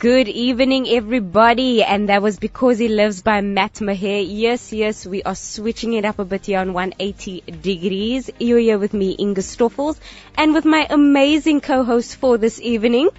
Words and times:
Good 0.00 0.28
evening, 0.28 0.88
everybody. 0.88 1.82
And 1.84 2.08
that 2.08 2.22
was 2.22 2.38
because 2.38 2.78
he 2.78 2.88
lives 2.88 3.20
by 3.20 3.42
Matt 3.42 3.82
Maher. 3.82 4.20
Yes, 4.42 4.72
yes, 4.72 5.04
we 5.06 5.22
are 5.22 5.34
switching 5.34 5.92
it 5.92 6.06
up 6.06 6.18
a 6.18 6.24
bit 6.24 6.46
here 6.46 6.58
on 6.58 6.72
180 6.72 7.42
degrees. 7.60 8.30
You're 8.38 8.60
here 8.60 8.78
with 8.78 8.94
me, 8.94 9.14
Inga 9.18 9.42
Stoffels, 9.42 9.98
and 10.38 10.54
with 10.54 10.64
my 10.64 10.86
amazing 10.88 11.60
co-host 11.60 12.16
for 12.16 12.38
this 12.38 12.58
evening, 12.62 13.10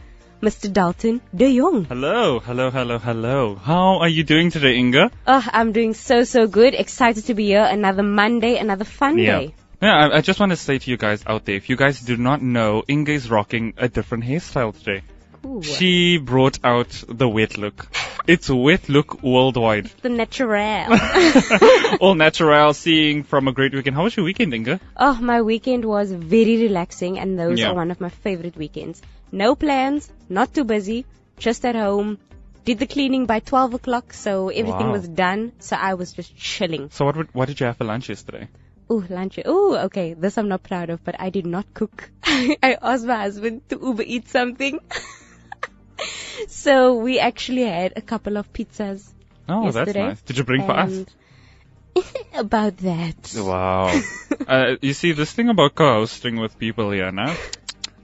Mr. 0.42 0.74
Dalton 0.74 1.22
De 1.36 1.56
Jongh. 1.56 1.86
Hello, 1.86 2.40
hello, 2.40 2.72
hello, 2.72 2.98
hello. 2.98 3.54
How 3.54 4.00
are 4.00 4.10
you 4.10 4.24
doing 4.24 4.50
today, 4.50 4.76
Inga? 4.78 5.12
Oh, 5.28 5.48
I'm 5.54 5.74
doing 5.74 5.94
so, 5.94 6.24
so 6.24 6.48
good. 6.48 6.74
Excited 6.74 7.26
to 7.28 7.36
be 7.36 7.46
here. 7.46 7.64
Another 7.64 8.02
Monday, 8.02 8.58
another 8.58 8.86
fun 8.86 9.20
Yeah. 9.20 9.38
day. 9.40 9.54
Yeah, 9.84 9.94
I, 10.08 10.18
I 10.18 10.22
just 10.22 10.40
want 10.40 10.52
to 10.52 10.56
say 10.56 10.80
to 10.80 10.90
you 10.90 10.98
guys 10.98 11.24
out 11.28 11.46
there, 11.46 11.56
if 11.58 11.70
you 11.70 11.76
guys 11.76 12.02
do 12.02 12.18
not 12.18 12.42
know, 12.42 12.84
Inga 12.90 13.12
is 13.12 13.30
rocking 13.30 13.76
a 13.78 13.88
different 13.88 14.24
hairstyle 14.24 14.76
today. 14.76 15.04
Ooh. 15.46 15.62
She 15.64 16.18
brought 16.18 16.60
out 16.64 17.04
the 17.08 17.28
wet 17.28 17.58
look. 17.58 17.88
It's 18.28 18.50
wet 18.50 18.88
look 18.90 19.24
worldwide. 19.24 19.88
The 20.02 20.10
natural. 20.10 20.88
All 22.00 22.14
natural, 22.26 22.74
seeing 22.74 23.24
from 23.24 23.48
a 23.48 23.52
great 23.52 23.74
weekend. 23.74 23.96
How 23.96 24.04
was 24.04 24.16
your 24.16 24.26
weekend, 24.26 24.54
Inga? 24.54 24.80
Oh, 24.98 25.16
my 25.20 25.42
weekend 25.42 25.84
was 25.86 26.12
very 26.12 26.58
relaxing 26.62 27.18
and 27.20 27.40
those 27.40 27.60
Yeah. 27.60 27.70
are 27.70 27.76
one 27.76 27.90
of 27.92 28.00
my 28.00 28.10
favorite 28.10 28.56
weekends. 28.56 29.02
No 29.32 29.56
plans, 29.56 30.12
not 30.30 30.54
too 30.54 30.64
busy, 30.64 31.06
just 31.40 31.66
at 31.66 31.76
home. 31.76 32.20
Did 32.64 32.78
the 32.78 32.86
cleaning 32.86 33.26
by 33.26 33.40
12 33.40 33.74
o'clock, 33.74 34.14
so 34.14 34.50
everything 34.50 34.88
Wow. 34.88 34.92
was 34.92 35.08
done. 35.08 35.52
So 35.58 35.76
I 35.76 35.96
was 35.96 36.14
just 36.14 36.36
chilling. 36.38 36.90
So 36.92 37.06
what, 37.06 37.18
would- 37.18 37.34
what 37.34 37.48
did 37.48 37.60
you 37.60 37.66
have 37.66 37.78
for 37.78 37.86
lunch 37.86 38.10
yesterday? 38.10 38.48
Ooh, 38.92 39.04
lunch. 39.10 39.40
Ooh, 39.48 39.76
okay. 39.86 40.14
This 40.14 40.38
I'm 40.38 40.50
not 40.50 40.64
proud 40.64 40.90
of, 40.90 41.04
but 41.04 41.16
I 41.20 41.30
did 41.30 41.46
not 41.46 41.66
cook. 41.74 42.10
I 42.24 42.78
asked 42.82 43.06
my 43.06 43.16
husband 43.22 43.62
to 43.70 43.80
Uber 43.82 44.04
eat 44.06 44.28
something. 44.28 44.80
so 46.48 46.96
we 46.96 47.20
actually 47.20 47.64
had 47.64 47.94
a 47.96 48.02
couple 48.02 48.38
of 48.38 48.52
pizzas. 48.54 49.08
Oh, 49.48 49.72
that's 49.72 49.94
nice. 49.94 50.22
Did 50.22 50.38
you 50.38 50.44
bring 50.44 50.66
for 50.66 50.72
us? 50.72 51.06
about 52.34 52.78
that. 52.78 53.34
Wow. 53.36 54.02
uh, 54.48 54.76
you 54.82 54.94
see, 54.94 55.12
this 55.12 55.32
thing 55.32 55.50
about 55.50 55.76
co-hosting 55.76 56.40
with 56.40 56.58
people 56.58 56.92
here 56.92 57.12
now, 57.12 57.36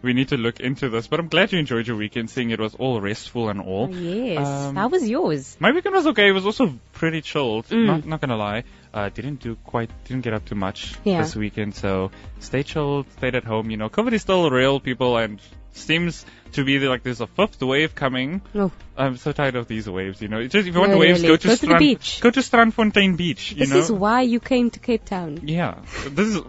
we 0.02 0.14
need 0.14 0.30
to 0.30 0.38
look 0.38 0.60
into 0.60 0.90
this. 0.90 1.08
But 1.08 1.20
I'm 1.20 1.28
glad 1.28 1.52
you 1.52 1.60
enjoyed 1.60 1.88
your 1.88 1.98
weekend, 1.98 2.30
seeing 2.30 2.52
it 2.52 2.60
was 2.60 2.76
all 2.76 3.00
restful 3.00 3.50
and 3.50 3.62
all. 3.62 3.90
Oh, 3.92 3.96
yes. 3.96 4.46
Um, 4.46 4.76
How 4.76 4.88
was 4.88 5.08
yours? 5.08 5.58
My 5.60 5.72
weekend 5.72 5.96
was 5.96 6.08
okay. 6.08 6.28
It 6.28 6.34
was 6.34 6.46
also 6.46 6.74
pretty 6.94 7.22
chilled. 7.22 7.68
Mm. 7.68 7.86
Not 7.86 8.06
not 8.06 8.22
gonna 8.22 8.38
lie. 8.38 8.64
Uh, 8.98 9.10
didn't 9.18 9.40
do 9.48 9.56
quite, 9.72 9.92
didn't 10.06 10.24
get 10.24 10.34
up 10.34 10.44
too 10.46 10.56
much 10.56 10.96
Yeah. 11.04 11.22
this 11.22 11.36
weekend. 11.36 11.76
So 11.76 12.10
stay 12.40 12.64
chilled, 12.64 13.06
stayed 13.18 13.36
at 13.36 13.44
home. 13.44 13.70
You 13.70 13.78
know, 13.78 13.90
COVID 13.90 14.14
is 14.14 14.24
still 14.24 14.50
real, 14.50 14.80
people, 14.80 15.18
and 15.18 15.40
seems 15.74 16.26
to 16.54 16.64
be 16.66 16.80
like 16.92 17.04
there's 17.04 17.22
a 17.22 17.28
fifth 17.28 17.62
wave 17.62 17.94
coming. 17.94 18.42
Oh, 18.56 18.72
I'm 18.98 19.18
so 19.18 19.32
tired 19.34 19.56
of 19.56 19.68
these 19.68 19.88
waves. 19.98 20.20
You 20.24 20.30
know, 20.30 20.40
It's 20.40 20.52
just, 20.54 20.68
if 20.68 20.74
you 20.74 20.80
want 20.80 20.94
No, 20.94 20.98
waves, 20.98 21.20
really. 21.22 21.28
go 21.34 21.38
to 21.38 21.48
Go 21.48 21.54
to 21.56 21.62
the 21.62 21.66
Strand, 21.68 21.80
beach. 21.80 22.20
go 22.22 22.32
to 22.32 22.40
Strandfontein 22.40 23.16
Beach. 23.18 23.52
You 23.52 23.58
this 23.66 23.70
know, 23.70 23.78
is 23.86 23.92
why 23.92 24.22
you 24.22 24.40
came 24.40 24.72
to 24.72 24.80
Cape 24.80 25.06
Town. 25.06 25.42
yeah, 25.44 25.76
this 26.10 26.30
is 26.36 26.42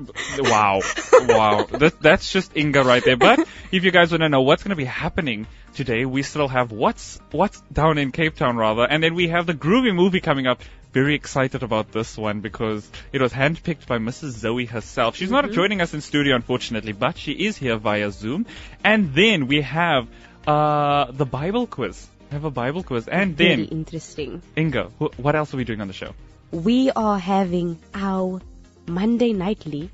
wow, 0.55 0.81
wow. 1.29 1.65
That, 1.83 2.01
that's 2.01 2.33
just 2.33 2.57
Inga 2.57 2.83
right 2.85 3.05
there. 3.05 3.19
But 3.19 3.41
if 3.73 3.85
you 3.85 3.91
guys 3.91 4.11
want 4.11 4.23
to 4.23 4.31
know 4.31 4.41
what's 4.41 4.63
going 4.63 4.71
to 4.79 4.83
be 4.87 4.87
happening 4.87 5.47
today, 5.75 6.07
we 6.07 6.23
still 6.23 6.49
have 6.49 6.73
what's 6.73 7.21
what's 7.31 7.61
down 7.83 7.99
in 7.99 8.11
Cape 8.13 8.37
Town 8.37 8.57
rather, 8.57 8.85
and 8.85 9.03
then 9.03 9.15
we 9.15 9.29
have 9.29 9.45
the 9.47 9.55
groovy 9.67 9.95
movie 9.95 10.21
coming 10.21 10.47
up. 10.47 10.63
Very 10.93 11.15
excited 11.15 11.63
about 11.63 11.93
this 11.93 12.17
one 12.17 12.41
because 12.41 12.89
it 13.13 13.21
was 13.21 13.33
handpicked 13.33 13.87
by 13.87 13.99
Mrs. 13.99 14.31
Zoe 14.31 14.65
herself. 14.65 15.17
She's 15.17 15.31
not 15.31 15.51
joining 15.51 15.81
us 15.83 15.93
in 15.93 16.01
studio 16.01 16.35
unfortunately, 16.35 16.93
but 16.93 17.19
she 17.19 17.33
is 17.33 17.57
here 17.59 17.77
via 17.77 18.11
Zoom. 18.11 18.47
And 18.83 19.15
then 19.15 19.49
we 19.49 19.61
have 19.61 20.09
uh, 20.47 21.11
the 21.13 21.27
Bible 21.27 21.67
quiz. 21.67 22.07
We 22.31 22.35
have 22.35 22.45
a 22.45 22.51
Bible 22.51 22.83
quiz, 22.83 23.07
and 23.09 23.37
Very 23.37 23.57
then 23.57 23.65
interesting. 23.67 24.43
Inga, 24.57 24.85
wh- 24.99 25.19
what 25.19 25.35
else 25.37 25.53
are 25.55 25.57
we 25.59 25.65
doing 25.65 25.81
on 25.81 25.89
the 25.89 25.95
show? 25.95 26.15
We 26.51 26.91
are 26.91 27.19
having 27.19 27.79
our 27.95 28.41
Monday 28.87 29.33
nightly. 29.35 29.91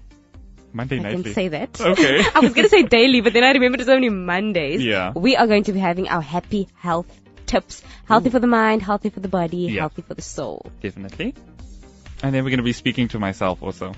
Monday 0.73 0.99
I 0.99 1.03
nightly. 1.03 1.23
can 1.25 1.35
say 1.35 1.49
that. 1.49 1.81
Okay. 1.81 2.25
I 2.35 2.41
was 2.41 2.55
going 2.55 2.65
to 2.65 2.69
say 2.69 2.83
daily, 2.83 3.21
but 3.21 3.33
then 3.33 3.45
I 3.45 3.53
remembered 3.53 3.81
it's 3.81 3.89
only 3.89 4.09
Mondays. 4.09 4.83
Yeah. 4.85 5.13
We 5.15 5.37
are 5.37 5.47
going 5.47 5.65
to 5.65 5.73
be 5.73 5.79
having 5.79 6.09
our 6.09 6.21
happy 6.23 6.69
health 6.77 7.07
tips. 7.55 7.83
Healthy 8.07 8.31
for 8.31 8.39
the 8.41 8.47
mind, 8.47 8.83
healthy 8.83 9.11
for 9.11 9.21
the 9.21 9.29
body, 9.29 9.59
Yeah. 9.69 9.81
healthy 9.81 10.03
for 10.03 10.15
the 10.15 10.23
soul. 10.23 10.67
Definitely. 10.83 11.35
And 12.23 12.35
then 12.35 12.43
we're 12.45 12.51
going 12.51 12.59
to 12.67 12.71
be 12.73 12.73
speaking 12.73 13.09
to 13.09 13.19
myself 13.19 13.63
also. 13.63 13.95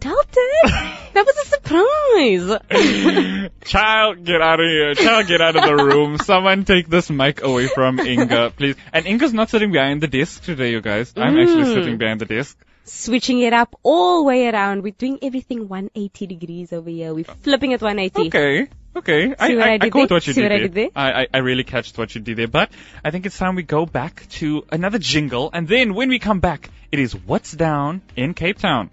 Dalton! 0.00 0.48
that 1.14 1.24
was 1.28 1.36
a 1.42 1.46
surprise! 1.54 3.50
Child, 3.64 4.24
get 4.24 4.40
out 4.42 4.58
of 4.60 4.66
here. 4.66 4.94
Child, 4.94 5.26
get 5.28 5.40
out 5.40 5.54
of 5.56 5.62
the 5.64 5.76
room. 5.84 6.18
Someone 6.30 6.64
take 6.64 6.88
this 6.88 7.08
mic 7.10 7.42
away 7.42 7.68
from 7.68 8.00
Inga, 8.00 8.50
please. 8.56 8.74
And 8.92 9.06
Inga's 9.06 9.32
not 9.32 9.48
sitting 9.50 9.70
behind 9.70 10.00
the 10.02 10.08
desk 10.08 10.42
today, 10.44 10.70
you 10.72 10.80
guys. 10.80 11.12
I'm 11.16 11.38
actually 11.38 11.64
Mm. 11.70 11.74
sitting 11.74 11.98
behind 11.98 12.20
the 12.20 12.26
desk. 12.26 12.58
Switching 12.84 13.38
it 13.40 13.52
up 13.52 13.76
all 13.84 14.18
the 14.22 14.24
way 14.24 14.48
around. 14.48 14.82
We're 14.82 14.98
doing 15.04 15.18
everything 15.22 15.68
180 15.68 16.26
degrees 16.26 16.72
over 16.72 16.90
here. 16.90 17.14
We're 17.14 17.24
flipping 17.46 17.72
at 17.72 17.80
180. 17.80 18.26
Okay. 18.26 18.68
Okay. 18.94 19.28
See 19.28 19.56
what 19.56 19.66
I 19.66 19.74
I, 19.74 19.78
did 19.78 19.92
caught 19.92 20.08
there? 20.08 20.16
what 20.16 20.26
you 20.26 20.32
See 20.34 20.42
did 20.42 20.50
what 20.50 20.52
I 20.52 20.58
there. 20.58 20.68
did 20.68 20.74
there? 20.74 20.88
I, 20.94 21.22
I, 21.22 21.26
I 21.34 21.38
really 21.38 21.64
catched 21.64 21.96
what 21.96 22.14
you 22.14 22.20
did 22.20 22.36
there. 22.36 22.48
But 22.48 22.70
I 23.04 23.10
think 23.10 23.24
it's 23.26 23.38
time 23.38 23.54
we 23.54 23.62
go 23.62 23.86
back 23.86 24.26
to 24.40 24.64
another 24.70 24.98
jingle. 24.98 25.50
And 25.52 25.66
then 25.66 25.94
when 25.94 26.08
we 26.08 26.18
come 26.18 26.40
back, 26.40 26.70
it 26.90 26.98
is 26.98 27.14
What's 27.14 27.52
Down 27.52 28.02
in 28.16 28.34
Cape 28.34 28.58
Town. 28.58 28.90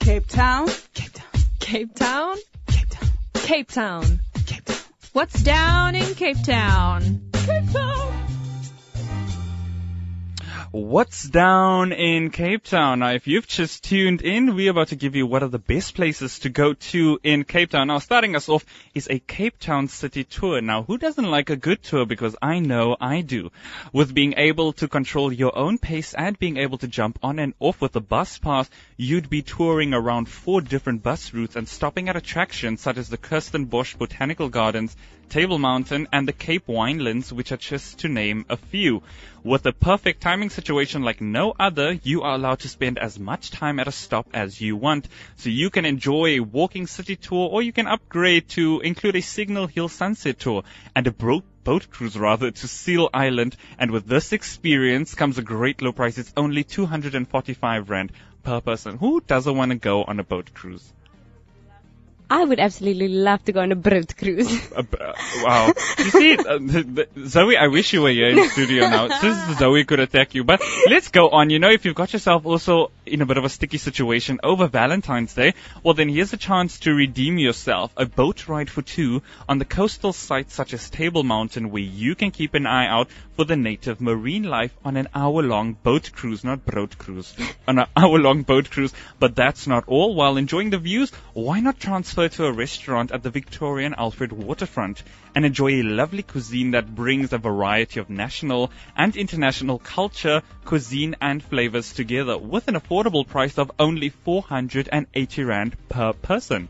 Cape 0.00 0.26
Town. 0.26 0.68
Cape 0.94 1.12
Town. 1.12 1.42
Cape 1.60 1.94
Town. 1.94 2.36
Cape 2.66 2.88
Town. 2.88 3.08
Cape 3.34 3.68
Town. 3.68 4.20
What's 5.12 5.42
down 5.42 5.94
in 5.96 6.14
Cape 6.14 6.42
Town? 6.44 7.30
Cape 7.32 7.70
Town. 7.72 8.39
What's 10.72 11.24
down 11.28 11.90
in 11.90 12.30
Cape 12.30 12.62
Town? 12.62 13.00
Now, 13.00 13.10
if 13.10 13.26
you've 13.26 13.48
just 13.48 13.82
tuned 13.82 14.22
in, 14.22 14.54
we're 14.54 14.70
about 14.70 14.88
to 14.88 14.94
give 14.94 15.16
you 15.16 15.26
what 15.26 15.42
are 15.42 15.48
the 15.48 15.58
best 15.58 15.96
places 15.96 16.38
to 16.40 16.48
go 16.48 16.74
to 16.74 17.18
in 17.24 17.42
Cape 17.42 17.70
Town. 17.70 17.88
Now, 17.88 17.98
starting 17.98 18.36
us 18.36 18.48
off 18.48 18.64
is 18.94 19.08
a 19.10 19.18
Cape 19.18 19.58
Town 19.58 19.88
city 19.88 20.22
tour. 20.22 20.60
Now, 20.60 20.84
who 20.84 20.96
doesn't 20.96 21.28
like 21.28 21.50
a 21.50 21.56
good 21.56 21.82
tour? 21.82 22.06
Because 22.06 22.36
I 22.40 22.60
know 22.60 22.96
I 23.00 23.22
do. 23.22 23.50
With 23.92 24.14
being 24.14 24.34
able 24.36 24.72
to 24.74 24.86
control 24.86 25.32
your 25.32 25.58
own 25.58 25.78
pace 25.78 26.14
and 26.14 26.38
being 26.38 26.56
able 26.56 26.78
to 26.78 26.86
jump 26.86 27.18
on 27.20 27.40
and 27.40 27.54
off 27.58 27.80
with 27.80 27.90
the 27.90 28.00
bus 28.00 28.38
pass, 28.38 28.70
you'd 28.96 29.28
be 29.28 29.42
touring 29.42 29.92
around 29.92 30.28
four 30.28 30.60
different 30.60 31.02
bus 31.02 31.34
routes 31.34 31.56
and 31.56 31.68
stopping 31.68 32.08
at 32.08 32.14
attractions 32.14 32.80
such 32.80 32.96
as 32.96 33.08
the 33.08 33.18
Kirstenbosch 33.18 33.98
Botanical 33.98 34.48
Gardens, 34.48 34.96
Table 35.30 35.60
Mountain, 35.60 36.08
and 36.12 36.26
the 36.26 36.32
Cape 36.32 36.66
Winelands, 36.66 37.30
which 37.30 37.52
are 37.52 37.56
just 37.56 38.00
to 38.00 38.08
name 38.08 38.44
a 38.48 38.56
few. 38.56 39.02
With 39.44 39.64
a 39.64 39.72
perfect 39.72 40.20
timing 40.20 40.50
situation 40.50 41.04
like 41.04 41.20
no 41.20 41.54
other, 41.58 41.92
you 42.02 42.22
are 42.22 42.34
allowed 42.34 42.58
to 42.60 42.68
spend 42.68 42.98
as 42.98 43.16
much 43.16 43.52
time 43.52 43.78
at 43.78 43.86
a 43.86 43.92
stop 43.92 44.26
as 44.34 44.60
you 44.60 44.76
want. 44.76 45.06
So 45.36 45.48
you 45.48 45.70
can 45.70 45.84
enjoy 45.84 46.30
a 46.30 46.40
walking 46.40 46.88
city 46.88 47.14
tour 47.14 47.48
or 47.48 47.62
you 47.62 47.72
can 47.72 47.86
upgrade 47.86 48.48
to 48.50 48.80
include 48.80 49.14
a 49.14 49.22
Signal 49.22 49.68
Hill 49.68 49.88
sunset 49.88 50.40
tour 50.40 50.64
and 50.96 51.06
a 51.06 51.12
bro- 51.12 51.44
boat 51.62 51.88
cruise 51.90 52.18
rather 52.18 52.50
to 52.50 52.66
Seal 52.66 53.08
Island. 53.14 53.56
And 53.78 53.92
with 53.92 54.06
this 54.06 54.32
experience 54.32 55.14
comes 55.14 55.38
a 55.38 55.42
great 55.42 55.80
low 55.80 55.92
price. 55.92 56.18
It's 56.18 56.32
only 56.36 56.64
245 56.64 57.88
rand 57.88 58.10
per 58.42 58.60
person. 58.60 58.98
Who 58.98 59.20
doesn't 59.20 59.56
want 59.56 59.70
to 59.70 59.78
go 59.78 60.02
on 60.02 60.18
a 60.18 60.24
boat 60.24 60.52
cruise? 60.52 60.92
I 62.32 62.44
would 62.44 62.60
absolutely 62.60 63.08
love 63.08 63.44
to 63.46 63.52
go 63.52 63.60
on 63.60 63.72
a 63.72 63.76
boat 63.76 64.16
cruise. 64.16 64.68
Uh, 64.80 65.12
wow. 65.42 65.72
You 65.98 66.10
see, 66.10 66.36
uh, 66.38 66.58
the, 66.58 67.08
the, 67.14 67.28
Zoe, 67.28 67.56
I 67.56 67.66
wish 67.66 67.92
you 67.92 68.02
were 68.02 68.10
here 68.10 68.28
in 68.28 68.36
the 68.36 68.48
studio 68.48 68.88
now. 68.88 69.08
Just 69.20 69.58
Zoe 69.58 69.84
could 69.84 69.98
attack 70.00 70.34
you. 70.34 70.44
But 70.44 70.62
let's 70.88 71.08
go 71.08 71.28
on. 71.30 71.50
You 71.50 71.58
know, 71.58 71.70
if 71.70 71.84
you've 71.84 71.94
got 71.94 72.12
yourself 72.12 72.46
also 72.46 72.92
in 73.04 73.20
a 73.20 73.26
bit 73.26 73.36
of 73.36 73.44
a 73.44 73.48
sticky 73.48 73.78
situation 73.78 74.40
over 74.42 74.68
Valentine's 74.68 75.34
Day, 75.34 75.54
well 75.82 75.94
then 75.94 76.08
here's 76.08 76.32
a 76.32 76.36
chance 76.36 76.78
to 76.80 76.94
redeem 76.94 77.38
yourself. 77.38 77.92
A 77.96 78.06
boat 78.06 78.48
ride 78.48 78.70
for 78.70 78.82
two 78.82 79.22
on 79.48 79.58
the 79.58 79.64
coastal 79.64 80.12
sites 80.12 80.54
such 80.54 80.72
as 80.72 80.88
Table 80.88 81.24
Mountain 81.24 81.70
where 81.70 81.82
you 81.82 82.14
can 82.14 82.30
keep 82.30 82.54
an 82.54 82.66
eye 82.66 82.86
out 82.86 83.08
for 83.40 83.44
the 83.44 83.56
native 83.56 84.00
marine 84.00 84.44
life 84.44 84.76
on 84.84 84.96
an 84.96 85.08
hour-long 85.14 85.72
boat 85.72 86.10
cruise, 86.12 86.44
not 86.44 86.64
boat 86.64 86.98
cruise, 86.98 87.34
on 87.68 87.78
an 87.78 87.86
hour-long 87.96 88.42
boat 88.42 88.70
cruise. 88.70 88.92
But 89.18 89.34
that's 89.34 89.66
not 89.66 89.84
all. 89.88 90.14
While 90.14 90.36
enjoying 90.36 90.70
the 90.70 90.78
views, 90.78 91.10
why 91.32 91.60
not 91.60 91.80
transfer 91.80 92.19
to 92.28 92.46
a 92.46 92.52
restaurant 92.52 93.12
at 93.12 93.22
the 93.22 93.30
Victoria 93.30 93.86
and 93.86 93.94
Alfred 93.96 94.32
waterfront 94.32 95.02
and 95.34 95.44
enjoy 95.44 95.80
a 95.80 95.82
lovely 95.82 96.22
cuisine 96.22 96.72
that 96.72 96.94
brings 96.94 97.32
a 97.32 97.38
variety 97.38 98.00
of 98.00 98.10
national 98.10 98.70
and 98.96 99.16
international 99.16 99.78
culture, 99.78 100.42
cuisine 100.64 101.16
and 101.20 101.42
flavors 101.42 101.92
together 101.92 102.36
with 102.38 102.68
an 102.68 102.74
affordable 102.74 103.26
price 103.26 103.58
of 103.58 103.70
only 103.78 104.08
480 104.08 105.44
rand 105.44 105.76
per 105.88 106.12
person. 106.12 106.68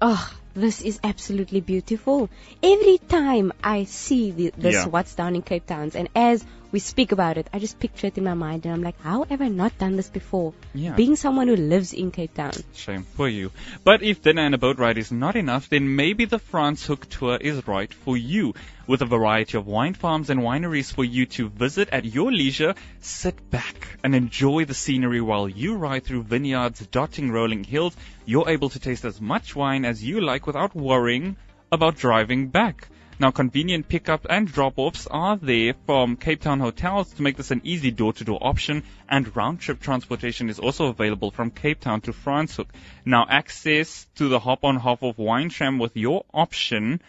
Oh, 0.00 0.32
this 0.54 0.82
is 0.82 0.98
absolutely 1.04 1.60
beautiful. 1.60 2.30
Every 2.62 2.98
time 2.98 3.52
I 3.62 3.84
see 3.84 4.30
the, 4.30 4.52
this 4.56 4.74
Yeah. 4.74 4.86
What's 4.86 5.14
Down 5.14 5.36
in 5.36 5.42
Cape 5.42 5.66
Towns, 5.66 5.94
and 5.94 6.08
as 6.14 6.44
we 6.70 6.78
speak 6.78 7.12
about 7.12 7.38
it, 7.38 7.48
I 7.52 7.58
just 7.58 7.78
picture 7.78 8.08
it 8.08 8.18
in 8.18 8.24
my 8.24 8.34
mind 8.34 8.64
and 8.64 8.74
I'm 8.74 8.82
like, 8.82 9.00
how 9.00 9.24
have 9.24 9.40
I 9.40 9.48
not 9.48 9.78
done 9.78 9.96
this 9.96 10.10
before? 10.10 10.52
Yeah. 10.74 10.94
Being 10.94 11.16
someone 11.16 11.48
who 11.48 11.56
lives 11.56 11.92
in 11.92 12.10
Cape 12.10 12.34
Town. 12.34 12.52
Shame 12.74 13.04
for 13.04 13.28
you. 13.28 13.50
But 13.84 14.02
if 14.02 14.22
dinner 14.22 14.42
and 14.42 14.54
a 14.54 14.58
boat 14.58 14.78
ride 14.78 14.98
is 14.98 15.10
not 15.10 15.36
enough, 15.36 15.68
then 15.68 15.96
maybe 15.96 16.26
the 16.26 16.38
Franschhoek 16.38 17.08
tour 17.08 17.36
is 17.36 17.66
right 17.66 17.92
for 17.92 18.16
you. 18.16 18.54
With 18.86 19.02
a 19.02 19.06
variety 19.06 19.58
of 19.58 19.66
wine 19.66 19.94
farms 19.94 20.30
and 20.30 20.40
wineries 20.40 20.92
for 20.92 21.04
you 21.04 21.26
to 21.26 21.48
visit 21.48 21.90
at 21.90 22.04
your 22.04 22.32
leisure, 22.32 22.74
sit 23.00 23.50
back 23.50 23.98
and 24.02 24.14
enjoy 24.14 24.64
the 24.64 24.74
scenery 24.74 25.20
while 25.20 25.48
you 25.48 25.76
ride 25.76 26.04
through 26.04 26.22
vineyards 26.22 26.86
dotting 26.86 27.30
rolling 27.30 27.64
hills. 27.64 27.96
You're 28.24 28.48
able 28.48 28.70
to 28.70 28.78
taste 28.78 29.04
as 29.04 29.20
much 29.20 29.54
wine 29.54 29.84
as 29.84 30.02
you 30.02 30.20
like 30.20 30.46
without 30.46 30.74
worrying 30.74 31.36
about 31.70 31.96
driving 31.96 32.48
back. 32.48 32.88
Now, 33.20 33.32
convenient 33.32 33.88
pickup 33.88 34.26
and 34.30 34.46
drop-offs 34.46 35.08
are 35.08 35.36
there 35.36 35.74
from 35.86 36.14
Cape 36.14 36.40
Town 36.40 36.60
hotels 36.60 37.12
to 37.14 37.22
make 37.22 37.36
this 37.36 37.50
an 37.50 37.62
easy 37.64 37.90
door-to-door 37.90 38.38
option, 38.40 38.84
and 39.08 39.34
round-trip 39.34 39.80
transportation 39.80 40.48
is 40.48 40.60
also 40.60 40.86
available 40.86 41.32
from 41.32 41.50
Cape 41.50 41.80
Town 41.80 42.00
to 42.02 42.12
Franschhoek. 42.12 42.68
Now, 43.04 43.26
access 43.28 44.06
to 44.16 44.28
the 44.28 44.38
hop-on 44.38 44.76
hop-off 44.76 45.18
wine 45.18 45.48
tram 45.48 45.80
with 45.80 45.96
your 45.96 46.26
option. 46.32 47.00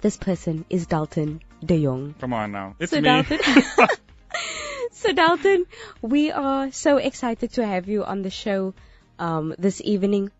This 0.00 0.16
person 0.16 0.64
is 0.70 0.86
Dalton 0.86 1.42
De 1.62 1.82
Jongh. 1.82 2.18
Come 2.18 2.32
on 2.32 2.52
now. 2.52 2.74
It's 2.78 2.90
So 2.90 2.96
me. 2.96 3.02
Dalton, 3.02 3.38
so 4.92 5.12
Dalton, 5.12 5.66
we 6.00 6.30
are 6.30 6.72
so 6.72 6.96
excited 6.96 7.52
to 7.54 7.66
have 7.66 7.86
you 7.86 8.02
on 8.04 8.22
the 8.22 8.30
show 8.30 8.72
um, 9.18 9.54
this 9.58 9.82
evening. 9.84 10.30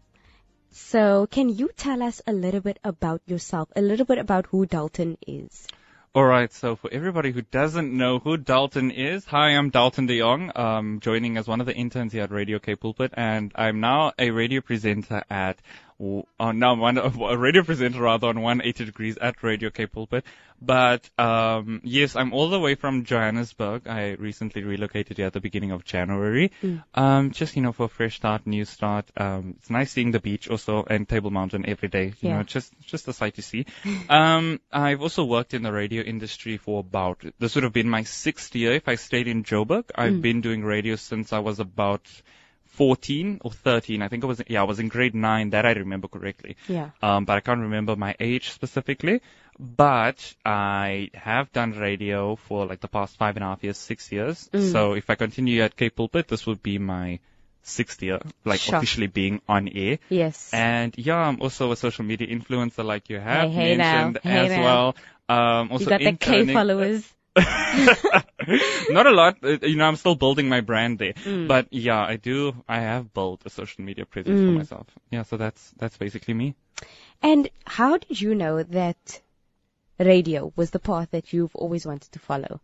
So 0.73 1.27
can 1.27 1.49
you 1.49 1.71
tell 1.77 2.03
us 2.03 2.23
a 2.27 2.33
little 2.33 2.61
bit 2.61 2.79
about 2.85 3.23
yourself, 3.27 3.69
a 3.75 3.83
little 3.83 4.07
bit 4.07 4.19
about 4.19 4.47
who 4.47 4.67
Dalton 4.67 5.19
is? 5.27 5.67
Alright, 6.15 6.53
so 6.53 6.75
for 6.75 6.93
everybody 6.93 7.31
who 7.31 7.43
doesn't 7.43 7.97
know 7.97 8.19
who 8.19 8.37
Dalton 8.37 8.91
is, 8.91 9.25
hi, 9.25 9.51
I'm 9.51 9.71
Dalton 9.71 10.07
de 10.07 10.19
Jongh, 10.19 10.57
um, 10.59 10.99
joining 11.01 11.37
as 11.37 11.47
one 11.47 11.61
of 11.61 11.67
the 11.67 11.75
interns 11.75 12.13
here 12.13 12.25
at 12.25 12.33
Radio 12.33 12.59
Cape 12.59 12.81
Pulpit, 12.81 13.13
and 13.15 13.53
I'm 13.55 13.79
now 13.79 14.13
a 14.19 14.31
radio 14.31 14.61
presenter 14.61 15.23
at, 15.31 15.61
uh, 16.01 16.53
now 16.53 16.75
one, 16.75 16.99
a 16.99 17.37
radio 17.37 17.63
presenter 17.63 18.01
rather 18.01 18.29
on 18.29 18.41
180 18.41 18.85
degrees 18.85 19.19
at 19.19 19.43
Radio 19.43 19.71
Cape 19.71 19.93
Pulpit. 19.93 20.25
But, 20.63 21.09
um, 21.19 21.81
yes, 21.85 22.17
I'm 22.17 22.35
all 22.35 22.51
the 22.51 22.61
way 22.61 22.75
from 22.75 23.05
Johannesburg. 23.05 23.89
I 23.89 24.11
recently 24.13 24.63
relocated 24.63 25.17
here 25.17 25.27
at 25.27 25.33
the 25.33 25.41
beginning 25.41 25.71
of 25.71 25.85
January. 25.85 26.53
Um, 26.95 27.31
just, 27.31 27.57
you 27.57 27.63
know, 27.63 27.73
for 27.73 27.85
a 27.85 27.89
fresh 27.89 28.17
start, 28.17 28.47
new 28.47 28.67
start. 28.67 29.11
Um, 29.17 29.55
it's 29.59 29.71
nice 29.71 29.91
seeing 29.91 30.11
the 30.11 30.21
beach 30.21 30.49
also 30.51 30.85
and 30.89 31.09
Table 31.09 31.31
Mountain 31.31 31.65
every 31.67 31.89
day. 31.89 32.07
You 32.21 32.29
Yeah. 32.29 32.37
know, 32.39 32.43
just, 32.43 32.73
just 32.83 33.09
a 33.09 33.15
sight 33.15 33.37
to 33.37 33.43
see. 33.43 33.65
um, 34.11 34.61
I've 34.71 35.01
also 35.01 35.25
worked 35.25 35.55
in 35.55 35.63
the 35.63 35.73
radio 35.73 36.03
industry 36.03 36.59
for 36.59 36.81
about, 36.81 37.25
this 37.39 37.55
would 37.55 37.65
have 37.65 37.73
been 37.73 37.89
my 37.89 38.03
sixth 38.03 38.55
year 38.55 38.73
if 38.73 38.87
I 38.87 38.97
stayed 38.97 39.29
in 39.29 39.45
Joburg. 39.45 39.85
I've 39.95 40.21
been 40.21 40.43
doing 40.43 40.63
radio 40.63 40.97
since 40.97 41.33
I 41.33 41.39
was 41.39 41.59
about 41.61 42.03
14 42.71 43.41
or 43.45 43.51
13. 43.51 44.03
I 44.03 44.09
think 44.09 44.25
I 44.25 44.27
was, 44.27 44.43
yeah, 44.49 44.61
I 44.61 44.65
was 44.65 44.79
in 44.79 44.89
grade 44.89 45.15
9, 45.15 45.51
that 45.51 45.67
I 45.67 45.73
remember 45.73 46.09
correctly. 46.09 46.57
Yeah. 46.69 46.91
Um, 47.03 47.25
but 47.25 47.37
I 47.37 47.41
can't 47.41 47.61
remember 47.61 47.97
my 47.97 48.15
age 48.21 48.51
specifically. 48.51 49.21
But 49.59 50.35
I 50.45 51.11
have 51.13 51.53
done 51.53 51.73
radio 51.79 52.37
for 52.37 52.65
like 52.67 52.81
the 52.81 52.89
past 52.89 53.19
five 53.19 53.37
and 53.37 53.45
a 53.45 53.49
half 53.49 53.63
years, 53.63 53.77
six 53.77 54.11
years. 54.11 54.49
So 54.73 54.95
if 54.95 55.11
I 55.11 55.17
continue 55.17 55.63
at 55.63 55.77
Cape 55.77 55.97
Pulpit, 55.97 56.29
this 56.29 56.47
would 56.47 56.63
be 56.63 56.79
my 56.79 57.19
sixth 57.63 58.03
year, 58.03 58.21
like 58.47 58.61
Sure. 58.61 58.77
officially 58.79 59.07
being 59.07 59.43
on 59.47 59.69
air. 59.69 59.99
Yes. 60.09 60.51
And 60.55 60.95
yeah, 60.97 61.17
I'm 61.19 61.43
also 61.43 61.73
a 61.73 61.77
social 61.77 62.07
media 62.07 62.27
influencer 62.29 62.83
like 62.85 63.11
you 63.11 63.19
have 63.21 63.51
Hey, 63.51 63.55
hey 63.73 63.77
now. 63.77 63.93
mentioned 63.93 64.19
Hey 64.23 64.39
as 64.39 64.51
now. 64.51 64.63
well. 64.65 64.97
Um, 65.29 65.73
also 65.73 65.85
you 65.85 65.91
got 65.91 66.01
the 66.01 66.13
K 66.13 66.47
followers. 66.55 67.07
Not 68.91 69.07
a 69.07 69.11
lot. 69.11 69.39
uh, 69.43 69.59
You 69.63 69.77
know, 69.77 69.85
I'm 69.87 69.97
still 69.97 70.15
building 70.15 70.49
my 70.49 70.61
brand 70.61 70.99
there. 70.99 71.13
Mm. 71.13 71.49
But 71.49 71.69
yeah, 71.71 72.01
I 72.05 72.17
do. 72.17 72.55
I 72.69 72.81
have 72.81 73.13
built 73.15 73.43
a 73.47 73.51
social 73.51 73.85
media 73.85 74.05
presence 74.07 74.41
Mm. 74.41 74.47
for 74.47 74.59
myself. 74.59 74.87
Yeah, 75.11 75.23
so 75.23 75.37
that's 75.37 75.73
that's 75.79 75.97
basically 75.97 76.35
me. 76.35 76.55
And 77.23 77.49
how 77.67 77.99
did 77.99 78.21
you 78.21 78.35
know 78.35 78.63
that 78.63 79.21
radio 79.99 80.53
was 80.57 80.71
the 80.71 80.79
path 80.79 81.11
that 81.11 81.33
you've 81.33 81.55
always 81.55 81.85
wanted 81.87 82.11
to 82.13 82.19
follow? 82.19 82.61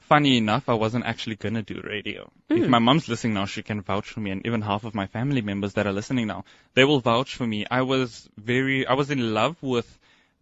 Funny 0.00 0.36
enough, 0.36 0.68
I 0.68 0.74
wasn't 0.74 1.06
actually 1.06 1.36
gonna 1.36 1.62
do 1.62 1.80
radio. 1.82 2.30
If 2.50 2.68
my 2.68 2.80
mom's 2.80 3.08
listening 3.08 3.34
now, 3.34 3.46
she 3.46 3.62
can 3.62 3.80
vouch 3.80 4.10
for 4.10 4.20
me, 4.20 4.30
and 4.32 4.44
even 4.46 4.60
half 4.60 4.84
of 4.84 4.94
my 4.94 5.06
family 5.06 5.40
members 5.40 5.72
that 5.74 5.86
are 5.86 5.92
listening 5.92 6.26
now, 6.26 6.44
they 6.74 6.84
will 6.84 7.00
vouch 7.00 7.34
for 7.36 7.46
me. 7.46 7.64
I 7.70 7.82
was 7.82 8.28
very, 8.36 8.86
I 8.86 8.94
was 8.94 9.10
in 9.10 9.32
love 9.32 9.56
with 9.62 9.88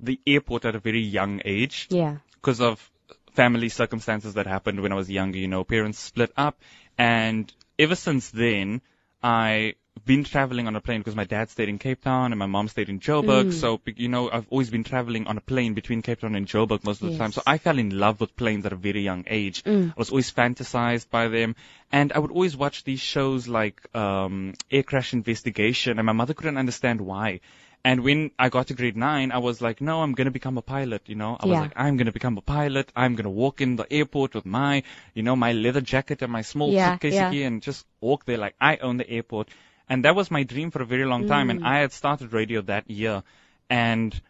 the 0.00 0.19
airport 0.27 0.65
at 0.65 0.75
a 0.75 0.81
very 0.81 1.03
young 1.03 1.41
age. 1.45 1.87
Yeah. 1.91 2.17
because 2.37 2.61
of 2.62 2.91
family 3.35 3.69
circumstances 3.69 4.35
that 4.35 4.47
happened 4.47 4.81
when 4.81 4.93
I 4.93 4.97
was 4.97 5.11
younger. 5.11 5.39
You 5.39 5.49
know, 5.49 5.65
parents 5.65 5.99
split 5.99 6.33
up, 6.37 6.61
and 6.99 7.53
ever 7.79 7.95
since 7.95 8.31
then, 8.31 8.81
I've 9.23 9.75
been 10.05 10.25
traveling 10.25 10.67
on 10.67 10.77
a 10.77 10.81
plane 10.81 11.01
because 11.01 11.17
my 11.17 11.25
dad 11.25 11.51
stayed 11.51 11.69
in 11.69 11.79
Cape 11.79 12.03
Town 12.03 12.33
and 12.33 12.39
my 12.39 12.47
mom 12.47 12.69
stayed 12.69 12.89
in 12.89 13.01
Joburg. 13.01 13.53
So, 13.53 13.81
you 13.97 14.09
know, 14.09 14.31
I've 14.31 14.47
always 14.49 14.71
been 14.71 14.85
traveling 14.85 15.27
on 15.27 15.37
a 15.37 15.41
plane 15.41 15.75
between 15.75 16.01
Cape 16.03 16.21
Town 16.21 16.35
and 16.35 16.47
Joburg 16.47 16.85
most 16.85 17.03
of 17.03 17.07
the 17.07 17.11
Yes. 17.11 17.19
time. 17.19 17.33
So 17.33 17.43
I 17.47 17.59
fell 17.59 17.79
in 17.79 17.91
love 17.99 18.21
with 18.21 18.35
planes 18.37 18.65
at 18.67 18.73
a 18.73 18.77
very 18.77 19.03
young 19.03 19.25
age. 19.27 19.63
I 19.67 19.93
was 19.97 20.11
always 20.11 20.31
fantasized 20.33 21.11
by 21.11 21.29
them, 21.29 21.55
and 21.93 22.13
I 22.13 22.19
would 22.19 22.31
always 22.31 22.57
watch 22.57 22.85
these 22.85 23.01
shows 23.01 23.47
like 23.49 23.95
um, 23.95 24.55
Air 24.71 24.83
Crash 24.85 25.13
Investigation, 25.13 25.99
and 25.99 26.07
my 26.07 26.13
mother 26.13 26.35
couldn't 26.35 26.57
understand 26.57 27.01
why. 27.01 27.41
And 27.83 28.03
when 28.05 28.31
I 28.39 28.51
got 28.51 28.67
to 28.67 28.75
grade 28.75 28.97
nine, 28.97 29.33
I 29.33 29.39
was 29.39 29.63
like, 29.63 29.81
no, 29.81 30.03
I'm 30.03 30.13
going 30.13 30.27
to 30.27 30.31
become 30.31 30.59
a 30.59 30.63
pilot, 30.63 31.03
you 31.07 31.15
know. 31.15 31.37
I 31.41 31.47
was 31.47 31.55
Yeah. 31.55 31.61
like, 31.63 31.73
I'm 31.77 31.97
going 31.97 32.07
to 32.07 32.13
become 32.13 32.37
a 32.37 32.43
pilot. 32.43 32.93
I'm 32.95 33.15
going 33.15 33.25
to 33.25 33.31
walk 33.31 33.63
in 33.63 33.77
the 33.77 33.91
airport 33.91 34.35
with 34.35 34.45
my, 34.45 34.83
you 35.15 35.23
know, 35.23 35.35
my 35.35 35.53
leather 35.53 35.81
jacket 35.81 36.21
and 36.21 36.31
my 36.31 36.43
small 36.43 36.71
Yeah, 36.73 36.93
suitcase 36.93 37.15
yeah. 37.15 37.47
and 37.47 37.63
just 37.63 37.87
walk 38.01 38.27
there 38.27 38.37
like 38.37 38.55
I 38.61 38.77
own 38.77 38.99
the 38.99 39.09
airport. 39.09 39.49
And 39.89 40.05
that 40.05 40.15
was 40.15 40.31
my 40.31 40.43
dream 40.43 40.71
for 40.71 40.83
a 40.83 40.87
very 40.87 41.07
long 41.07 41.27
time. 41.27 41.49
Mm. 41.49 41.51
And 41.51 41.65
I 41.67 41.79
had 41.79 41.93
started 41.93 42.33
radio 42.35 42.61
that 42.63 42.91
year. 42.91 43.23
And 43.71 44.21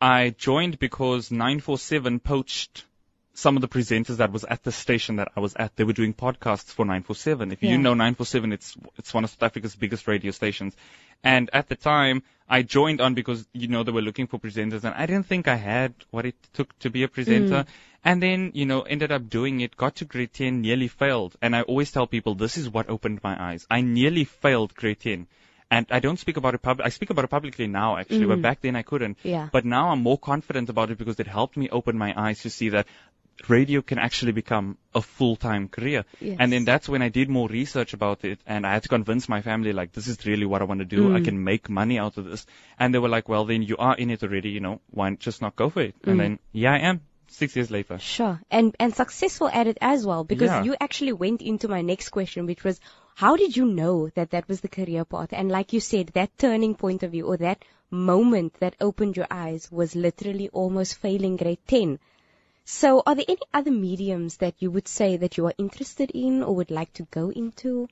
I 0.00 0.30
joined 0.30 0.78
because 0.78 1.30
947 1.30 2.20
poached 2.20 2.84
some 3.40 3.56
of 3.56 3.62
the 3.62 3.68
presenters 3.68 4.16
that 4.18 4.32
was 4.32 4.44
at 4.44 4.62
the 4.64 4.72
station 4.72 5.16
that 5.16 5.28
I 5.36 5.40
was 5.40 5.54
at. 5.56 5.74
They 5.76 5.84
were 5.84 5.94
doing 6.00 6.12
podcasts 6.14 6.72
for 6.78 6.84
947. 6.84 7.52
If 7.52 7.62
Yeah. 7.62 7.70
you 7.70 7.78
know 7.78 7.94
947, 7.94 8.52
it's 8.52 8.76
it's 8.98 9.14
one 9.14 9.24
of 9.24 9.30
South 9.30 9.42
Africa's 9.48 9.76
biggest 9.84 10.06
radio 10.06 10.30
stations. 10.40 10.74
And 11.24 11.50
at 11.52 11.68
the 11.68 11.76
time, 11.76 12.22
I 12.48 12.62
joined 12.62 13.00
on 13.00 13.14
because 13.14 13.46
you 13.52 13.68
know 13.68 13.82
they 13.84 13.92
were 13.92 14.02
looking 14.02 14.26
for 14.26 14.38
presenters, 14.38 14.84
and 14.84 14.94
I 14.94 15.06
didn't 15.06 15.26
think 15.26 15.48
I 15.48 15.56
had 15.56 15.94
what 16.10 16.26
it 16.26 16.36
took 16.52 16.78
to 16.80 16.90
be 16.90 17.02
a 17.04 17.08
presenter. 17.08 17.64
And 18.04 18.22
then 18.22 18.52
you 18.54 18.64
know 18.66 18.80
ended 18.82 19.12
up 19.12 19.28
doing 19.28 19.60
it. 19.60 19.76
Got 19.76 19.96
to 19.96 20.04
grade 20.14 20.32
10, 20.32 20.60
nearly 20.62 20.88
failed. 20.88 21.36
And 21.42 21.54
I 21.56 21.62
always 21.62 21.90
tell 21.98 22.06
people 22.06 22.34
this 22.34 22.56
is 22.62 22.68
what 22.78 22.88
opened 22.96 23.20
my 23.22 23.36
eyes. 23.50 23.66
I 23.70 23.82
nearly 23.82 24.24
failed 24.24 24.74
grade 24.74 25.00
10. 25.00 25.26
And 25.72 25.86
I 25.96 26.00
don't 26.00 26.18
speak 26.18 26.36
about 26.36 26.54
it 26.54 26.62
pub- 26.62 26.80
I 26.82 26.88
speak 26.88 27.10
about 27.10 27.24
it 27.26 27.28
publicly 27.28 27.66
now 27.68 27.96
actually, 27.96 28.26
but 28.26 28.42
back 28.42 28.60
then 28.60 28.74
I 28.74 28.82
couldn't. 28.82 29.18
Mm. 29.18 29.30
Yeah. 29.34 29.48
But 29.52 29.64
now 29.64 29.90
I'm 29.90 30.02
more 30.02 30.18
confident 30.18 30.68
about 30.68 30.90
it 30.90 30.98
because 31.02 31.20
it 31.20 31.28
helped 31.28 31.56
me 31.56 31.68
open 31.80 31.96
my 31.96 32.12
eyes 32.24 32.40
to 32.46 32.50
see 32.50 32.70
that 32.70 32.88
radio 33.48 33.82
can 33.82 33.98
actually 33.98 34.32
become 34.32 34.76
a 34.94 35.00
full-time 35.00 35.68
career. 35.68 36.04
Yes. 36.20 36.36
And 36.40 36.52
then 36.52 36.64
that's 36.64 36.88
when 36.88 37.02
I 37.02 37.08
did 37.08 37.28
more 37.28 37.48
research 37.48 37.94
about 37.94 38.24
it 38.24 38.40
and 38.46 38.66
I 38.66 38.72
had 38.74 38.82
to 38.82 38.88
convince 38.88 39.28
my 39.28 39.42
family 39.42 39.72
like 39.72 39.92
this 39.92 40.08
is 40.08 40.26
really 40.26 40.46
what 40.46 40.60
I 40.62 40.64
want 40.64 40.80
to 40.80 40.84
do. 40.84 41.08
Mm. 41.08 41.16
I 41.16 41.24
can 41.24 41.42
make 41.42 41.68
money 41.70 41.98
out 41.98 42.16
of 42.18 42.24
this. 42.24 42.46
And 42.78 42.94
they 42.94 42.98
were 42.98 43.08
like, 43.08 43.28
well 43.28 43.44
then 43.44 43.62
you 43.62 43.76
are 43.78 43.96
in 43.96 44.10
it 44.10 44.22
already, 44.22 44.50
you 44.50 44.60
know, 44.60 44.80
why 44.90 45.14
just 45.14 45.40
not 45.40 45.56
go 45.56 45.70
for 45.70 45.82
it? 45.82 46.00
Mm. 46.02 46.10
And 46.10 46.20
then 46.20 46.38
yeah, 46.52 46.72
I 46.72 46.78
am 46.78 47.00
six 47.28 47.56
years 47.56 47.70
later. 47.70 47.98
Sure. 47.98 48.40
And, 48.50 48.74
and 48.78 48.94
successful 48.94 49.48
at 49.48 49.66
it 49.66 49.78
as 49.80 50.04
well 50.04 50.24
because 50.24 50.50
Yeah. 50.50 50.64
you 50.64 50.76
actually 50.80 51.12
went 51.12 51.42
into 51.42 51.68
my 51.68 51.80
next 51.80 52.10
question, 52.10 52.46
which 52.46 52.64
was, 52.64 52.80
how 53.14 53.36
did 53.36 53.56
you 53.56 53.66
know 53.66 54.08
that 54.16 54.30
that 54.30 54.48
was 54.48 54.60
the 54.60 54.68
career 54.68 55.04
path? 55.04 55.32
And 55.32 55.50
like 55.50 55.72
you 55.72 55.80
said, 55.80 56.08
that 56.14 56.36
turning 56.38 56.74
point 56.74 57.02
of 57.02 57.12
view 57.12 57.26
or 57.26 57.36
that 57.38 57.64
moment 57.90 58.54
that 58.60 58.76
opened 58.80 59.16
your 59.16 59.26
eyes 59.30 59.70
was 59.70 59.96
literally 59.96 60.48
almost 60.50 60.98
failing 60.98 61.36
grade 61.36 61.58
10. 61.66 61.98
So 62.64 63.02
are 63.04 63.14
there 63.14 63.24
any 63.28 63.42
other 63.52 63.70
mediums 63.70 64.36
that 64.38 64.54
you 64.60 64.70
would 64.70 64.88
say 64.88 65.16
that 65.16 65.36
you 65.36 65.46
are 65.46 65.54
interested 65.58 66.10
in 66.12 66.42
or 66.42 66.54
would 66.56 66.70
like 66.70 66.92
to 66.94 67.04
go 67.10 67.30
into? 67.30 67.88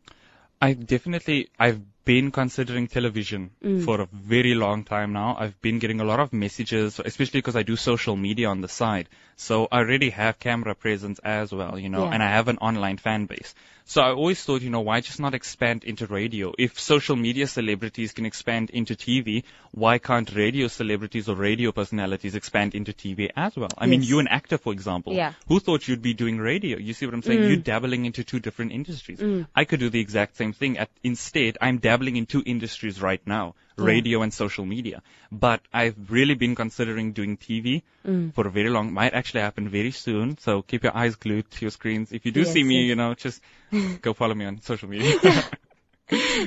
I 0.61 0.73
definitely, 0.73 1.49
I've 1.59 1.81
been 2.05 2.31
considering 2.33 2.89
television 2.89 3.51
Mm. 3.63 3.85
for 3.85 4.01
a 4.01 4.07
very 4.13 4.55
long 4.55 4.85
time 4.85 5.13
now. 5.13 5.37
I've 5.39 5.61
been 5.61 5.79
getting 5.79 6.01
a 6.01 6.05
lot 6.05 6.21
of 6.21 6.33
messages, 6.33 7.01
especially 7.05 7.39
because 7.39 7.55
I 7.55 7.63
do 7.63 7.77
social 7.77 8.17
media 8.17 8.49
on 8.49 8.61
the 8.61 8.69
side. 8.69 9.09
So 9.37 9.69
I 9.71 9.79
already 9.79 10.11
have 10.11 10.39
camera 10.41 10.75
presence 10.75 11.21
as 11.21 11.53
well, 11.53 11.79
you 11.79 11.89
know, 11.89 12.05
Yeah. 12.05 12.11
and 12.15 12.23
I 12.23 12.31
have 12.31 12.49
an 12.49 12.59
online 12.59 12.97
fan 12.99 13.27
base. 13.27 13.55
So 13.89 14.03
I 14.03 14.11
always 14.11 14.45
thought, 14.45 14.61
you 14.61 14.69
know, 14.69 14.83
why 14.83 15.01
just 15.01 15.19
not 15.19 15.33
expand 15.33 15.83
into 15.83 16.07
radio? 16.07 16.53
If 16.59 16.79
social 16.79 17.17
media 17.17 17.47
celebrities 17.47 18.13
can 18.13 18.27
expand 18.27 18.69
into 18.69 18.95
TV, 18.95 19.45
why 19.71 19.97
can't 19.97 20.31
radio 20.35 20.69
celebrities 20.69 21.27
or 21.27 21.35
radio 21.35 21.73
personalities 21.73 22.35
expand 22.35 22.75
into 22.75 22.93
TV 22.93 23.31
as 23.35 23.57
well? 23.57 23.71
I 23.79 23.87
mean, 23.87 24.03
you're 24.03 24.21
an 24.21 24.29
actor, 24.29 24.59
for 24.59 24.75
example. 24.75 25.15
Yeah. 25.15 25.33
Who 25.47 25.59
thought 25.59 25.89
you'd 25.89 26.03
be 26.03 26.13
doing 26.13 26.37
radio? 26.37 26.77
You 26.77 26.93
see 26.93 27.07
what 27.07 27.15
I'm 27.15 27.23
saying? 27.23 27.41
Mm. 27.41 27.49
You're 27.49 27.57
dabbling 27.57 28.05
into 28.05 28.25
two 28.25 28.41
different 28.41 28.73
industries. 28.73 29.21
Mm. 29.21 29.47
I 29.57 29.65
could 29.65 29.81
do 29.81 29.89
the 29.89 30.01
exact 30.01 30.37
same 30.37 30.53
thing. 30.53 30.77
At, 30.77 30.91
instead, 31.03 31.57
I'm 31.63 31.79
dabbling 31.79 32.17
in 32.17 32.27
two 32.27 32.43
industries 32.45 33.01
right 33.01 33.27
now, 33.27 33.55
radio 33.79 34.23
and 34.23 34.33
social 34.35 34.65
media. 34.65 35.03
But 35.31 35.61
I've 35.73 36.11
really 36.11 36.35
been 36.35 36.55
considering 36.55 37.13
doing 37.13 37.37
TV 37.37 37.83
mm. 38.07 38.35
for 38.35 38.47
a 38.47 38.51
very 38.51 38.71
long, 38.71 38.93
might 38.93 39.15
actually 39.15 39.41
happen 39.41 39.69
very 39.69 39.91
soon. 39.91 40.37
So 40.39 40.63
keep 40.63 40.83
your 40.83 40.97
eyes 40.97 41.17
glued 41.17 41.51
to 41.51 41.65
your 41.65 41.71
screens. 41.71 42.13
If 42.13 42.27
you 42.27 42.33
do 42.33 42.41
Yes, 42.41 42.53
see 42.53 42.63
me, 42.65 42.81
yes. 42.81 42.89
you 42.89 42.97
know, 42.97 43.15
just 43.15 43.41
go 44.03 44.13
follow 44.15 44.35
me 44.35 44.45
on 44.45 44.61
social 44.63 44.89
media. 44.89 45.15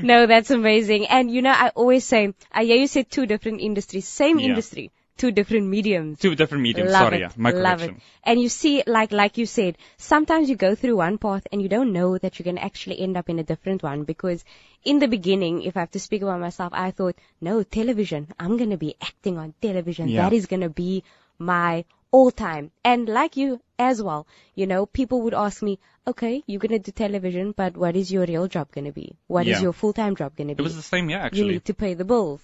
No, 0.01 0.25
that's 0.25 0.49
amazing. 0.49 1.07
And 1.07 1.29
you 1.31 1.41
know, 1.43 1.51
I 1.51 1.69
always 1.69 2.03
say, 2.03 2.33
I 2.51 2.63
hear 2.63 2.77
you 2.77 2.87
said 2.87 3.11
two 3.11 3.27
different 3.27 3.61
industries, 3.61 4.07
same 4.07 4.39
Yeah. 4.39 4.49
industry, 4.49 4.91
two 5.17 5.31
different 5.31 5.67
mediums. 5.67 6.19
two 6.19 6.35
different 6.35 6.63
mediums. 6.63 6.91
Love 6.91 7.01
Sorry, 7.07 7.17
it. 7.17 7.21
yeah, 7.21 7.31
my 7.37 7.51
Love 7.51 7.79
correction. 7.79 7.95
it. 7.95 8.01
And 8.23 8.39
you 8.41 8.49
see, 8.49 8.83
like, 8.87 9.11
like 9.11 9.37
you 9.37 9.45
said, 9.45 9.77
sometimes 9.97 10.49
you 10.49 10.55
go 10.55 10.73
through 10.75 10.95
one 10.97 11.17
path 11.17 11.45
and 11.51 11.61
you 11.61 11.69
don't 11.69 11.93
know 11.93 12.17
that 12.17 12.39
you're 12.39 12.43
going 12.45 12.55
to 12.57 12.63
actually 12.63 12.99
end 12.99 13.17
up 13.17 13.29
in 13.29 13.39
a 13.39 13.43
different 13.43 13.83
one 13.83 14.03
because 14.03 14.43
in 14.83 14.99
the 14.99 15.07
beginning, 15.07 15.61
if 15.63 15.77
I 15.77 15.81
have 15.81 15.91
to 15.91 15.99
speak 15.99 16.21
about 16.23 16.39
myself, 16.39 16.73
I 16.73 16.91
thought, 16.91 17.15
no, 17.39 17.61
television. 17.63 18.27
I'm 18.39 18.57
going 18.57 18.71
to 18.71 18.77
be 18.77 18.95
acting 19.01 19.37
on 19.37 19.53
television. 19.61 20.07
Yeah. 20.09 20.23
That 20.23 20.33
is 20.33 20.45
going 20.47 20.61
to 20.61 20.69
be 20.69 21.03
my 21.37 21.85
all 22.11 22.31
time. 22.31 22.71
And 22.83 23.07
like 23.07 23.37
you 23.37 23.61
as 23.79 24.01
well, 24.01 24.27
you 24.55 24.67
know, 24.67 24.85
people 24.85 25.21
would 25.23 25.33
ask 25.33 25.61
me, 25.61 25.79
okay, 26.07 26.43
you're 26.47 26.59
going 26.59 26.71
to 26.71 26.79
do 26.79 26.91
television, 26.91 27.53
but 27.55 27.77
what 27.77 27.95
is 27.95 28.11
your 28.11 28.25
real 28.25 28.47
job 28.47 28.71
going 28.71 28.85
to 28.85 28.91
be? 28.91 29.15
What 29.27 29.47
is 29.47 29.57
Yeah. 29.57 29.61
your 29.61 29.73
full-time 29.73 30.15
job 30.15 30.35
going 30.35 30.47
to 30.49 30.55
be? 30.55 30.61
It 30.61 30.63
was 30.63 30.75
the 30.75 30.81
same, 30.81 31.09
yeah, 31.09 31.19
actually. 31.19 31.45
you 31.45 31.51
need 31.53 31.65
to 31.65 31.73
pay 31.73 31.93
the 31.93 32.05
bills. 32.05 32.41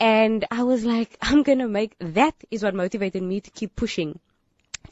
And 0.00 0.44
I 0.50 0.62
was 0.64 0.84
like, 0.84 1.16
I'm 1.22 1.42
gonna 1.42 1.68
make, 1.68 1.94
that 2.00 2.34
is 2.50 2.62
what 2.62 2.74
motivated 2.74 3.22
me 3.22 3.40
to 3.40 3.50
keep 3.50 3.76
pushing. 3.76 4.18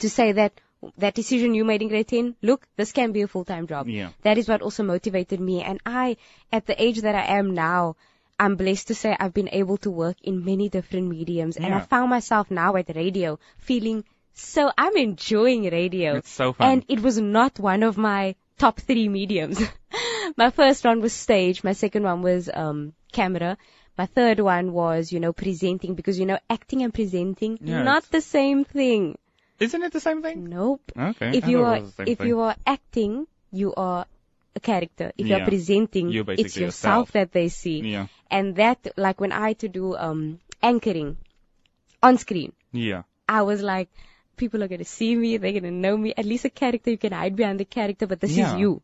To 0.00 0.10
say 0.10 0.32
that, 0.32 0.60
that 0.98 1.14
decision 1.14 1.54
you 1.54 1.64
made 1.64 1.82
in 1.82 1.88
grade 1.88 2.06
10, 2.06 2.36
look, 2.42 2.66
this 2.76 2.92
can 2.92 3.12
be 3.12 3.22
a 3.22 3.28
full-time 3.28 3.66
job. 3.66 3.88
Yeah. 3.88 4.10
That 4.22 4.38
is 4.38 4.48
what 4.48 4.62
also 4.62 4.84
motivated 4.84 5.40
me. 5.40 5.62
And 5.62 5.80
I, 5.84 6.18
at 6.52 6.66
the 6.66 6.80
age 6.80 7.00
that 7.00 7.16
I 7.16 7.38
am 7.38 7.54
now, 7.54 7.96
I'm 8.38 8.54
blessed 8.54 8.88
to 8.88 8.94
say 8.94 9.16
I've 9.18 9.34
been 9.34 9.48
able 9.50 9.78
to 9.78 9.90
work 9.90 10.16
in 10.22 10.44
many 10.44 10.68
different 10.68 11.08
mediums. 11.08 11.56
And 11.56 11.74
I 11.74 11.80
found 11.80 12.10
myself 12.10 12.50
now 12.52 12.76
at 12.76 12.94
radio 12.94 13.40
feeling 13.58 14.04
so, 14.38 14.70
I'm 14.78 14.96
enjoying 14.96 15.64
radio. 15.64 16.16
It's 16.16 16.30
so 16.30 16.52
fun. 16.52 16.70
And 16.70 16.84
it 16.86 17.02
was 17.02 17.18
not 17.18 17.58
one 17.58 17.82
of 17.82 17.98
my 17.98 18.36
top 18.56 18.78
three 18.78 19.08
mediums. 19.08 19.60
my 20.36 20.50
first 20.50 20.84
one 20.84 21.00
was 21.00 21.12
stage. 21.12 21.64
My 21.64 21.72
second 21.72 22.04
one 22.04 22.22
was 22.22 22.48
um, 22.52 22.92
camera. 23.12 23.58
My 23.98 24.06
third 24.06 24.38
one 24.40 24.72
was, 24.72 25.10
you 25.12 25.18
know, 25.20 25.32
presenting 25.32 25.94
because, 25.94 26.18
you 26.18 26.26
know, 26.26 26.38
acting 26.48 26.82
and 26.82 26.94
presenting, 26.94 27.58
Yeah, 27.60 27.82
not 27.82 28.04
the 28.10 28.20
same 28.20 28.64
thing. 28.64 29.18
Isn't 29.58 29.82
it 29.82 29.92
the 29.92 30.00
same 30.00 30.22
thing? 30.22 30.44
Nope. 30.48 30.92
Okay. 30.96 31.36
If 31.38 31.44
I 31.44 31.48
you 31.48 31.64
are, 31.64 31.80
was 31.80 31.90
the 31.90 32.04
same 32.04 32.12
if 32.12 32.18
thing. 32.18 32.28
you 32.28 32.40
are 32.40 32.54
acting, 32.64 33.26
you 33.50 33.74
are 33.74 34.06
a 34.54 34.60
character. 34.60 35.10
If 35.18 35.26
you 35.26 35.34
are 35.34 35.44
presenting, 35.44 36.10
You're 36.10 36.30
it's 36.30 36.56
yourself 36.56 36.60
yourself. 36.60 37.12
that 37.12 37.32
they 37.32 37.48
see. 37.48 37.80
Yeah. 37.80 38.06
And 38.30 38.54
that, 38.56 38.78
like 38.96 39.20
when 39.20 39.32
I 39.32 39.48
had 39.48 39.58
to 39.60 39.68
do, 39.68 39.96
um, 39.96 40.38
anchoring 40.62 41.16
on 42.02 42.18
screen, 42.18 42.52
Yeah. 42.72 43.02
I 43.28 43.42
was 43.42 43.62
like, 43.62 43.88
people 44.36 44.62
are 44.62 44.68
going 44.68 44.78
to 44.78 44.84
see 44.84 45.14
me, 45.16 45.36
they're 45.38 45.52
going 45.52 45.64
to 45.64 45.70
know 45.72 45.96
me. 45.96 46.14
At 46.16 46.24
least 46.24 46.44
a 46.44 46.50
character, 46.50 46.90
you 46.92 46.98
can 46.98 47.12
hide 47.12 47.34
behind 47.34 47.58
the 47.58 47.64
character, 47.64 48.06
but 48.06 48.20
this 48.20 48.36
Yeah. 48.36 48.54
is 48.54 48.60
you. 48.60 48.82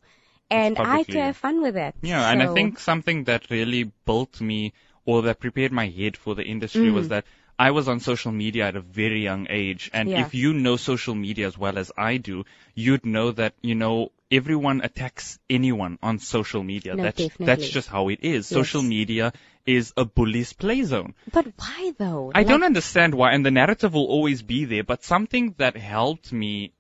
And 0.51 0.77
I 0.79 0.99
had 0.99 1.07
to 1.09 1.21
have 1.21 1.37
fun 1.37 1.63
with 1.63 1.75
that. 1.75 1.95
Yeah, 2.03 2.29
and 2.31 2.43
I 2.43 2.53
think 2.53 2.79
something 2.81 3.25
that 3.25 3.49
really 3.51 3.85
built 4.05 4.41
me 4.41 4.73
or 5.05 5.23
that 5.23 5.41
prepared 5.41 5.73
my 5.73 5.89
head 5.89 6.17
for 6.17 6.35
the 6.35 6.43
industry 6.45 6.89
Mm. 6.91 6.95
was 6.95 7.09
that 7.09 7.25
I 7.59 7.71
was 7.71 7.87
on 7.89 8.01
social 8.01 8.33
media 8.33 8.67
at 8.69 8.77
a 8.77 8.81
very 8.81 9.23
young 9.23 9.47
age. 9.49 9.91
And 9.93 10.11
Yeah. 10.11 10.23
if 10.23 10.35
you 10.35 10.53
know 10.55 10.77
social 10.77 11.15
media 11.15 11.47
as 11.47 11.57
well 11.57 11.79
as 11.79 11.93
I 11.97 12.17
do, 12.17 12.45
you'd 12.75 13.07
know 13.07 13.31
that, 13.33 13.55
you 13.63 13.77
know, 13.77 14.11
everyone 14.31 14.81
attacks 14.83 15.39
anyone 15.49 15.99
on 16.03 16.19
social 16.19 16.65
media. 16.65 16.97
No, 16.97 17.05
that's, 17.05 17.19
definitely. 17.19 17.47
that's 17.47 17.69
just 17.69 17.89
how 17.89 18.09
it 18.09 18.21
is. 18.23 18.49
Social 18.49 18.83
media 18.83 19.33
is 19.65 19.93
a 19.97 20.05
bully's 20.05 20.53
play 20.53 20.83
zone. 20.83 21.15
But 21.33 21.47
why 21.57 21.93
though? 21.97 22.33
I 22.35 22.41
Like, 22.41 22.49
don't 22.49 22.65
understand 22.65 23.15
why, 23.15 23.33
and 23.33 23.47
the 23.47 23.53
narrative 23.53 23.95
will 23.95 24.07
always 24.07 24.43
be 24.43 24.65
there, 24.65 24.83
but 24.83 25.05
something 25.05 25.55
that 25.59 25.77
helped 25.77 26.33
me 26.33 26.73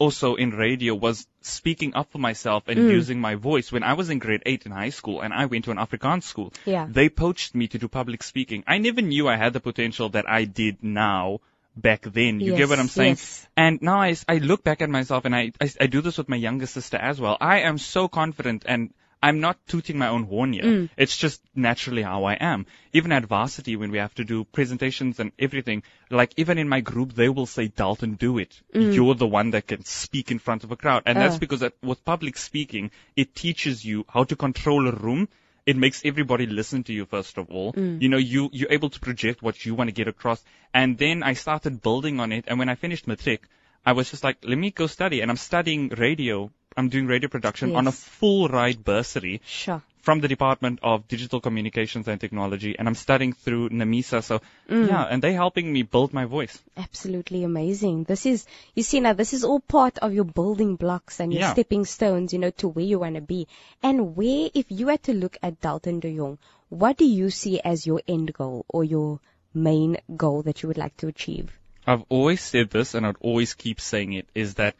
also 0.00 0.34
in 0.44 0.50
radio 0.50 0.94
was 0.94 1.26
speaking 1.42 1.92
up 1.94 2.10
for 2.12 2.18
myself 2.18 2.64
and 2.68 2.78
Mm. 2.78 2.90
using 2.98 3.20
my 3.20 3.34
voice. 3.36 3.70
When 3.76 3.84
I 3.84 3.92
was 4.00 4.10
in 4.14 4.18
grade 4.18 4.42
8 4.46 4.64
in 4.66 4.72
high 4.72 4.90
school 4.98 5.20
and 5.20 5.32
I 5.42 5.46
went 5.46 5.66
to 5.66 5.70
an 5.76 5.76
Afrikaans 5.86 6.24
school, 6.32 6.52
Yeah. 6.64 6.86
they 6.98 7.08
poached 7.10 7.54
me 7.54 7.68
to 7.68 7.78
do 7.78 7.88
public 7.88 8.22
speaking. 8.22 8.64
I 8.66 8.78
never 8.78 9.02
knew 9.02 9.28
I 9.28 9.36
had 9.36 9.52
the 9.52 9.60
potential 9.60 10.08
that 10.16 10.28
I 10.38 10.44
did 10.60 10.82
now 10.82 11.40
back 11.76 12.02
then. 12.18 12.40
You 12.40 12.56
get 12.56 12.68
what 12.70 12.78
I'm 12.80 12.88
saying? 12.88 13.16
yes. 13.20 13.46
And 13.56 13.80
now 13.82 14.00
I, 14.00 14.16
I 14.28 14.38
look 14.38 14.64
back 14.64 14.82
at 14.82 14.90
myself 14.90 15.24
and 15.26 15.36
I, 15.36 15.52
I, 15.60 15.70
I 15.82 15.86
do 15.86 16.00
this 16.00 16.18
with 16.18 16.28
my 16.28 16.36
younger 16.36 16.66
sister 16.66 16.96
as 17.12 17.20
well. 17.20 17.36
I 17.40 17.60
am 17.72 17.78
so 17.78 18.08
confident 18.08 18.64
and 18.66 18.90
I'm 19.22 19.40
not 19.40 19.58
tooting 19.68 19.98
my 19.98 20.08
own 20.08 20.24
horn 20.24 20.52
here. 20.54 20.62
Mm. 20.64 20.88
It's 20.96 21.16
just 21.16 21.42
naturally 21.54 22.02
how 22.02 22.24
I 22.24 22.34
am. 22.34 22.64
Even 22.94 23.12
at 23.12 23.24
varsity 23.26 23.76
when 23.76 23.90
we 23.90 23.98
have 23.98 24.14
to 24.14 24.24
do 24.24 24.44
presentations 24.44 25.20
and 25.20 25.32
everything, 25.38 25.82
like 26.10 26.32
even 26.38 26.56
in 26.56 26.68
my 26.68 26.80
group, 26.80 27.12
they 27.12 27.28
will 27.28 27.46
say, 27.46 27.68
Dalton, 27.68 28.14
do 28.14 28.38
it. 28.38 28.60
You're 28.72 29.14
the 29.14 29.26
one 29.26 29.50
that 29.50 29.66
can 29.66 29.84
speak 29.84 30.30
in 30.30 30.38
front 30.38 30.64
of 30.64 30.72
a 30.72 30.76
crowd. 30.76 31.02
And 31.06 31.18
that's 31.18 31.34
Mm. 31.34 31.36
Uh. 31.36 31.40
because 31.40 31.60
that, 31.60 31.74
with 31.82 32.04
public 32.04 32.38
speaking, 32.38 32.90
it 33.14 33.34
teaches 33.34 33.84
you 33.84 34.06
how 34.08 34.24
to 34.24 34.36
control 34.36 34.88
a 34.88 34.92
room. 34.92 35.28
It 35.66 35.76
makes 35.76 36.00
everybody 36.04 36.46
listen 36.46 36.82
to 36.84 36.92
you 36.94 37.04
first 37.04 37.36
of 37.36 37.50
all. 37.50 37.74
Mm. 37.74 38.00
You 38.00 38.08
know, 38.08 38.16
you, 38.16 38.48
you're 38.52 38.72
able 38.72 38.88
to 38.90 39.00
project 39.00 39.42
what 39.42 39.64
you 39.66 39.74
want 39.74 39.88
to 39.88 39.92
get 39.92 40.08
across. 40.08 40.42
And 40.72 40.96
then 40.96 41.22
I 41.22 41.34
started 41.34 41.82
building 41.82 42.20
on 42.20 42.32
it. 42.32 42.46
And 42.48 42.58
when 42.58 42.70
I 42.70 42.74
finished 42.74 43.06
matric, 43.06 43.46
I 43.84 43.92
was 43.92 44.10
just 44.10 44.24
like, 44.24 44.38
let 44.44 44.56
me 44.56 44.70
go 44.70 44.86
study. 44.86 45.20
And 45.20 45.30
I'm 45.30 45.36
studying 45.36 45.88
radio. 45.90 46.50
I'm 46.76 46.88
doing 46.88 47.06
radio 47.06 47.28
production 47.28 47.74
on 47.74 47.86
a 47.88 47.92
full 47.92 48.48
ride 48.48 48.84
bursary 48.84 49.40
Sure. 49.44 49.82
from 50.02 50.20
the 50.20 50.28
Department 50.28 50.78
of 50.82 51.08
Digital 51.08 51.40
Communications 51.40 52.06
and 52.08 52.20
Technology, 52.20 52.76
and 52.78 52.86
I'm 52.88 52.94
studying 52.94 53.32
through 53.32 53.70
NAMISA. 53.70 54.22
So 54.22 54.40
Mm. 54.68 54.86
yeah, 54.88 55.02
and 55.02 55.20
they're 55.22 55.32
helping 55.32 55.72
me 55.72 55.82
build 55.82 56.12
my 56.14 56.26
voice. 56.26 56.62
Absolutely 56.76 57.42
amazing. 57.44 58.04
This 58.04 58.24
is, 58.24 58.46
you 58.74 58.82
see 58.84 59.00
now, 59.00 59.12
this 59.14 59.32
is 59.34 59.42
all 59.44 59.58
part 59.60 59.98
of 59.98 60.14
your 60.14 60.24
building 60.24 60.76
blocks 60.76 61.18
and 61.20 61.32
your 61.32 61.40
Yeah. 61.40 61.52
stepping 61.52 61.84
stones, 61.84 62.32
you 62.32 62.38
know, 62.38 62.50
to 62.50 62.68
where 62.68 62.84
you 62.84 63.00
want 63.00 63.16
to 63.16 63.20
be. 63.20 63.48
And 63.82 64.14
where, 64.16 64.48
if 64.54 64.66
you 64.68 64.86
had 64.88 65.02
to 65.04 65.12
look 65.12 65.36
at 65.42 65.60
Dalton 65.60 65.98
de 66.00 66.14
Jongh, 66.14 66.38
what 66.68 66.96
do 66.96 67.04
you 67.04 67.30
see 67.30 67.60
as 67.60 67.84
your 67.86 68.00
end 68.06 68.32
goal 68.32 68.64
or 68.68 68.84
your 68.84 69.18
main 69.52 69.96
goal 70.16 70.42
that 70.44 70.62
you 70.62 70.68
would 70.68 70.78
like 70.78 70.96
to 70.98 71.08
achieve? 71.08 71.50
I've 71.84 72.04
always 72.08 72.40
said 72.40 72.70
this, 72.70 72.94
and 72.94 73.04
I'd 73.04 73.16
always 73.20 73.54
keep 73.54 73.80
saying 73.80 74.12
it, 74.12 74.28
is 74.34 74.54
that 74.54 74.76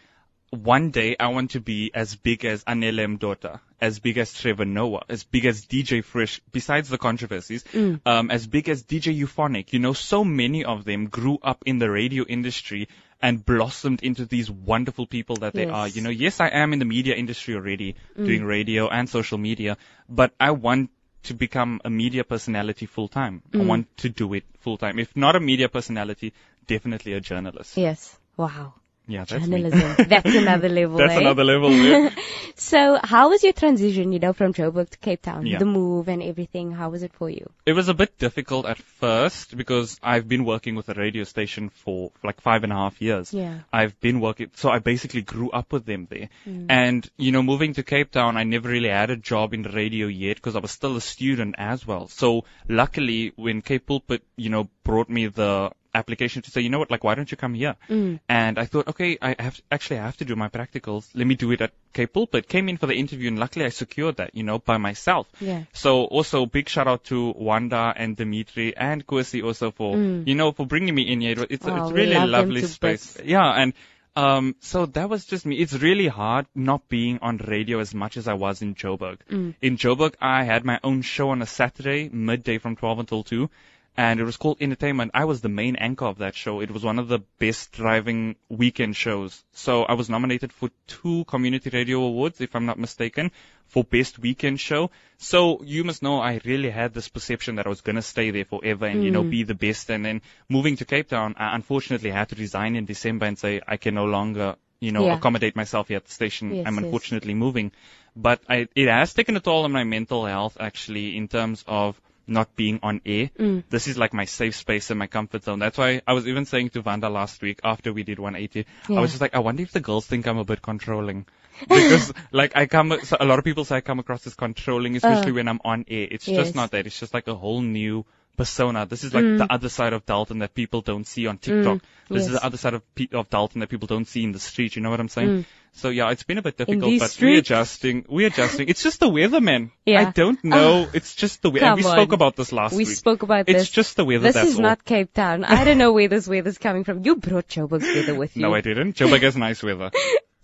one 0.51 0.91
day 0.91 1.17
I 1.19 1.29
want 1.29 1.53
to 1.53 1.61
be 1.61 1.93
as 1.95 2.17
big 2.17 2.45
as 2.45 2.65
Anele 2.65 3.17
Mdoda, 3.19 3.61
as 3.81 4.01
big 4.01 4.19
as 4.19 4.35
Trevor 4.35 4.65
Noah, 4.65 5.05
as 5.09 5.23
big 5.23 5.45
as 5.47 5.65
DJ 5.65 6.03
Fresh, 6.05 6.41
besides 6.51 6.89
the 6.89 6.99
controversies, 6.99 7.65
um, 8.05 8.31
as 8.31 8.47
big 8.49 8.69
as 8.69 8.83
DJ 8.83 9.17
Euphonik. 9.17 9.73
You 9.73 9.79
know, 9.79 9.93
so 9.93 10.25
many 10.25 10.65
of 10.65 10.85
them 10.85 11.07
grew 11.07 11.39
up 11.43 11.63
in 11.67 11.79
the 11.79 11.89
radio 11.89 12.25
industry 12.25 12.89
and 13.23 13.45
blossomed 13.45 14.03
into 14.03 14.25
these 14.27 14.51
wonderful 14.51 15.07
people 15.07 15.37
that 15.37 15.55
they 15.55 15.67
Yes. 15.67 15.75
are. 15.75 15.89
You 15.89 16.03
know, 16.03 16.11
yes, 16.11 16.41
I 16.41 16.49
am 16.49 16.73
in 16.73 16.79
the 16.81 16.85
media 16.85 17.15
industry 17.15 17.55
already, 17.55 17.95
doing 18.17 18.45
radio 18.45 18.89
and 18.89 19.09
social 19.09 19.39
media, 19.39 19.77
but 20.09 20.35
I 20.41 20.51
want 20.51 20.91
to 21.25 21.35
become 21.35 21.81
a 21.85 21.91
media 21.91 22.25
personality 22.25 22.87
full 22.87 23.09
time. 23.09 23.43
Mm. 23.53 23.61
I 23.61 23.65
want 23.65 23.97
to 23.99 24.09
do 24.09 24.33
it 24.35 24.45
full 24.61 24.79
time. 24.79 24.99
If 24.99 25.15
not 25.17 25.37
a 25.37 25.41
media 25.41 25.69
personality, 25.69 26.33
definitely 26.67 27.13
a 27.13 27.21
journalist. 27.21 27.77
Yes. 27.77 28.19
Wow. 28.37 28.75
Yeah, 29.11 29.25
that's 29.25 29.47
me. 29.47 29.63
Journalism. 29.63 30.07
That's 30.09 30.35
another 30.35 30.69
level. 30.69 30.99
That's 30.99 31.15
eh? 31.15 31.21
another 31.21 31.45
level. 31.45 31.73
Yeah. 31.73 32.11
So, 32.57 32.99
how 33.03 33.31
was 33.31 33.43
your 33.43 33.55
transition, 33.55 34.13
you 34.13 34.19
know, 34.19 34.35
from 34.35 34.53
Joburg 34.53 34.91
to 34.91 34.99
Cape 34.99 35.23
Town? 35.23 35.47
Yeah. 35.47 35.59
The 35.59 35.65
move 35.65 36.09
and 36.09 36.23
everything. 36.23 36.73
How 36.73 36.91
was 36.91 37.03
it 37.03 37.15
for 37.15 37.31
you? 37.31 37.49
It 37.65 37.73
was 37.73 37.89
a 37.89 37.95
bit 37.95 38.19
difficult 38.19 38.67
at 38.67 38.77
first 38.77 39.57
because 39.57 39.99
I've 40.03 40.29
been 40.29 40.45
working 40.45 40.75
with 40.75 40.91
a 40.91 40.95
radio 40.95 41.25
station 41.25 41.71
for 41.71 42.13
like 42.23 42.43
five 42.43 42.63
and 42.63 42.71
a 42.71 42.77
half 42.77 43.01
years. 43.01 43.33
Yeah. 43.33 43.61
I've 43.73 43.99
been 44.01 44.21
working, 44.21 44.51
so 44.57 44.69
I 44.69 44.79
basically 44.79 45.23
grew 45.23 45.51
up 45.51 45.73
with 45.73 45.87
them 45.87 46.07
there. 46.11 46.29
Mm. 46.47 46.67
And, 46.69 47.11
you 47.17 47.33
know, 47.33 47.43
moving 47.43 47.73
to 47.75 47.83
Cape 47.83 48.11
Town, 48.11 48.37
I 48.37 48.45
never 48.45 48.69
really 48.69 48.91
had 48.91 49.09
a 49.09 49.17
job 49.17 49.55
in 49.55 49.63
radio 49.63 50.07
yet 50.07 50.37
because 50.37 50.55
I 50.55 50.59
was 50.61 50.71
still 50.71 50.97
a 50.97 51.01
student 51.01 51.55
as 51.57 51.87
well. 51.87 52.09
So 52.09 52.45
luckily 52.69 53.33
when 53.37 53.63
Cape 53.63 53.87
Pulpit, 53.87 54.23
you 54.37 54.51
know, 54.51 54.69
brought 54.85 55.09
me 55.09 55.29
the 55.29 55.71
application 55.95 56.43
to 56.43 56.51
say, 56.51 56.61
you 56.61 56.69
know 56.71 56.79
what, 56.79 56.91
like, 56.91 57.05
why 57.05 57.15
don't 57.15 57.31
you 57.31 57.37
come 57.37 57.55
here? 57.55 57.77
Mm. 57.89 58.21
And 58.29 58.59
I 58.59 58.65
thought, 58.67 58.89
okay, 58.89 59.19
I 59.21 59.35
have 59.39 59.61
actually 59.71 59.99
I 59.99 60.05
have 60.05 60.17
to 60.19 60.25
do 60.25 60.37
my 60.37 60.49
practicals. 60.49 61.09
Let 61.15 61.27
me 61.27 61.35
do 61.35 61.51
it 61.53 61.61
at 61.61 61.73
Cape 61.93 62.13
Pulpit. 62.13 62.49
Came 62.49 62.69
in 62.69 62.77
for 62.77 62.87
the 62.87 62.95
interview 62.95 63.29
and 63.29 63.39
luckily 63.39 63.65
I 63.65 63.71
secured 63.71 64.17
that, 64.17 64.35
you 64.35 64.43
know, 64.43 64.59
by 64.59 64.79
myself. 64.79 65.27
Yeah. 65.41 65.65
So 65.73 66.05
also 66.05 66.47
big 66.47 66.69
shout 66.69 66.87
out 66.87 67.05
to 67.05 67.31
Wanda 67.37 67.93
and 67.97 68.17
Dimitri 68.17 68.77
and 68.77 69.07
Kwesi 69.07 69.45
also 69.45 69.71
for, 69.71 69.97
you 69.97 70.35
know, 70.35 70.53
for 70.53 70.67
bringing 70.67 70.95
me 70.95 71.03
in 71.13 71.21
here. 71.21 71.47
It's, 71.49 71.65
Mm. 71.65 71.79
Oh, 71.79 71.85
it's 71.85 71.93
really 71.93 72.15
a 72.15 72.21
love 72.21 72.31
lovely 72.47 72.63
space. 72.63 73.13
bits. 73.15 73.27
Yeah. 73.29 73.49
And, 73.51 73.73
um, 74.17 74.57
so 74.61 74.87
that 74.87 75.09
was 75.09 75.25
just 75.25 75.47
me. 75.47 75.57
It's 75.57 75.73
really 75.75 76.09
hard 76.09 76.47
not 76.55 76.89
being 76.89 77.21
on 77.23 77.37
radio 77.37 77.79
as 77.79 77.95
much 77.95 78.17
as 78.17 78.27
I 78.27 78.35
was 78.35 78.61
in 78.61 78.75
Joburg. 78.75 79.19
Mm. 79.31 79.55
In 79.63 79.77
Joburg, 79.77 80.15
I 80.21 80.43
had 80.45 80.65
my 80.65 80.81
own 80.83 81.03
show 81.03 81.31
on 81.31 81.43
a 81.43 81.47
Saturday, 81.47 82.09
midday 82.09 82.59
from 82.59 82.75
12 82.77 82.99
until 82.99 83.23
2 83.23 83.49
and 83.97 84.21
it 84.21 84.25
was 84.25 84.37
called 84.37 84.59
Entertainment. 84.61 85.11
I 85.15 85.25
was 85.25 85.41
the 85.41 85.49
main 85.49 85.77
anchor 85.77 86.07
of 86.07 86.19
that 86.19 86.35
show. 86.35 86.61
It 86.61 86.71
was 86.71 86.85
one 86.85 86.99
of 86.99 87.09
the 87.09 87.19
best 87.39 87.73
driving 87.73 88.37
weekend 88.49 88.97
shows. 88.97 89.43
So 89.53 89.83
I 89.83 89.95
was 89.95 90.09
nominated 90.09 90.53
for 90.53 90.71
two 90.87 91.25
community 91.25 91.71
radio 91.71 92.01
awards, 92.01 92.41
if 92.41 92.55
I'm 92.55 92.67
not 92.67 92.79
mistaken, 92.79 93.31
for 93.67 93.85
best 93.85 94.19
weekend 94.19 94.61
show. 94.61 94.91
So 95.19 95.63
you 95.63 95.85
must 95.85 96.03
know 96.03 96.21
I 96.21 96.41
really 96.45 96.71
had 96.71 96.95
this 96.95 97.09
perception 97.09 97.57
that 97.57 97.67
I 97.67 97.69
was 97.69 97.81
gonna 97.81 98.03
stay 98.03 98.31
there 98.31 98.45
forever 98.45 98.87
and, 98.87 99.05
you 99.05 99.11
know, 99.11 99.23
hmm. 99.23 99.31
be 99.31 99.43
the 99.43 99.55
best. 99.55 99.91
And 99.91 100.05
then 100.05 100.23
moving 100.49 100.77
to 100.77 100.85
Cape 100.85 101.09
Town, 101.09 101.35
I 101.37 101.55
unfortunately 101.55 102.11
had 102.11 102.29
to 102.31 102.37
resign 102.37 102.77
in 102.77 102.85
December 102.85 103.27
and 103.27 103.39
say 103.39 103.61
I 103.67 103.77
can 103.77 103.95
no 103.95 104.07
longer, 104.07 104.57
you 104.79 104.93
know, 104.93 105.07
Yeah. 105.07 105.17
accommodate 105.17 105.57
myself 105.57 105.89
here 105.89 105.99
at 105.99 106.05
the 106.05 106.13
station. 106.13 106.55
Yes, 106.55 106.67
I'm 106.67 106.77
yes. 106.77 106.85
unfortunately 106.85 107.35
moving. 107.35 107.73
But 108.17 108.41
I, 108.49 108.69
it 108.75 108.89
has 108.89 109.15
taken 109.15 109.37
a 109.37 109.41
toll 109.41 109.65
on 109.65 109.73
my 109.73 109.85
mental 109.85 110.27
health 110.27 110.57
actually 110.59 111.17
in 111.17 111.29
terms 111.29 111.65
of 111.67 112.01
not 112.27 112.55
being 112.57 112.81
on 112.83 113.01
air. 113.05 113.31
Mm. 113.39 113.65
This 113.71 113.89
is 113.89 113.99
like 113.99 114.13
my 114.15 114.25
safe 114.25 114.55
space 114.57 114.91
and 114.91 114.99
my 114.99 115.07
comfort 115.07 115.45
zone. 115.45 115.59
That's 115.59 115.77
why 115.79 116.03
I 116.07 116.13
was 116.13 116.27
even 116.27 116.45
saying 116.47 116.71
to 116.71 116.83
Vanda 116.83 117.09
last 117.09 117.43
week 117.43 117.61
after 117.65 117.93
we 117.93 118.03
did 118.03 118.19
180, 118.19 118.67
I 118.89 119.01
was 119.01 119.11
just 119.11 119.21
like, 119.21 119.35
I 119.35 119.41
wonder 119.41 119.63
if 119.63 119.73
the 119.73 119.81
girls 119.81 120.07
think 120.07 120.27
I'm 120.27 120.39
a 120.39 120.45
bit 120.45 120.63
controlling. 120.63 121.27
Because 121.69 122.13
like 122.33 122.57
I 122.57 122.65
come, 122.67 122.97
so 123.03 123.19
a 123.21 123.27
lot 123.27 123.39
of 123.39 123.45
people 123.45 123.67
say 123.67 123.77
I 123.77 123.81
come 123.83 123.99
across 123.99 124.27
as 124.27 124.35
controlling, 124.35 124.97
especially 124.97 125.33
when 125.33 125.47
I'm 125.47 125.61
on 125.63 125.85
air. 125.89 126.09
It's 126.11 126.27
Uh. 126.27 126.33
Yes. 126.33 126.47
just 126.47 126.55
not 126.55 126.71
that. 126.71 126.87
It's 126.87 126.99
just 126.99 127.13
like 127.13 127.29
a 127.29 127.35
whole 127.35 127.61
new 127.61 128.07
persona. 128.37 128.87
This 128.87 129.05
is 129.05 129.13
like 129.15 129.25
Mm. 129.25 129.39
the 129.39 129.53
other 129.53 129.69
side 129.69 129.93
of 129.93 130.07
Dalton 130.07 130.39
that 130.39 130.55
people 130.55 130.81
don't 130.81 131.07
see 131.07 131.27
on 131.27 131.39
TikTok. 131.39 131.81
This 132.09 132.27
is 132.27 132.33
the 132.33 132.45
other 132.45 132.57
side 132.57 132.75
of, 132.75 132.83
of 133.13 133.31
Dalton 133.31 133.61
that 133.61 133.69
people 133.69 133.87
don't 133.87 134.07
see 134.09 134.25
in 134.25 134.33
the 134.33 134.39
street. 134.39 134.77
You 134.77 134.83
know 134.83 134.91
what 134.91 134.99
I'm 135.01 135.09
saying? 135.09 135.29
Mm. 135.29 135.45
So 135.73 135.89
yeah, 135.91 136.11
it's 136.11 136.25
been 136.25 136.39
a 136.39 136.43
bit 136.43 136.57
difficult, 136.57 136.99
but 136.99 137.11
streets? 137.11 137.21
we're 137.23 137.39
adjusting. 137.39 138.05
We're 138.09 138.27
adjusting. 138.27 138.69
It's 138.69 138.83
just 138.83 138.99
the 138.99 139.09
weather, 139.09 139.41
man. 139.41 139.71
Yeah. 139.87 140.01
I 140.01 140.11
don't 140.11 140.43
know. 140.43 140.89
it's 140.93 141.15
just 141.15 141.43
the 141.43 141.51
weather. 141.51 141.77
We 141.77 141.83
spoke 141.83 142.13
about 142.13 142.35
this 142.35 142.51
last 142.51 142.73
we 142.73 142.79
week. 142.79 142.89
We 142.89 142.95
spoke 142.95 143.23
about 143.23 143.41
It's 143.49 143.53
this. 143.53 143.63
It's 143.65 143.71
just 143.71 143.97
the 143.97 144.05
weather. 144.05 144.33
this 144.33 144.43
is 144.45 144.57
all. 144.57 144.63
not 144.63 144.85
Cape 144.85 145.13
Town. 145.13 145.45
I 145.45 145.65
don't 145.65 145.79
know 145.79 145.93
where 145.93 146.09
this 146.09 146.27
weather's 146.27 146.59
coming 146.59 146.83
from. 146.85 147.05
You 147.05 147.17
brought 147.17 147.47
Joburg's 147.47 147.85
weather 147.87 148.15
with 148.17 148.37
you. 148.37 148.43
No, 148.43 148.53
I 148.55 148.63
didn't. 148.63 148.97
Joburg 148.97 149.23
has 149.23 149.37
nice 149.37 149.63
weather. 149.63 149.91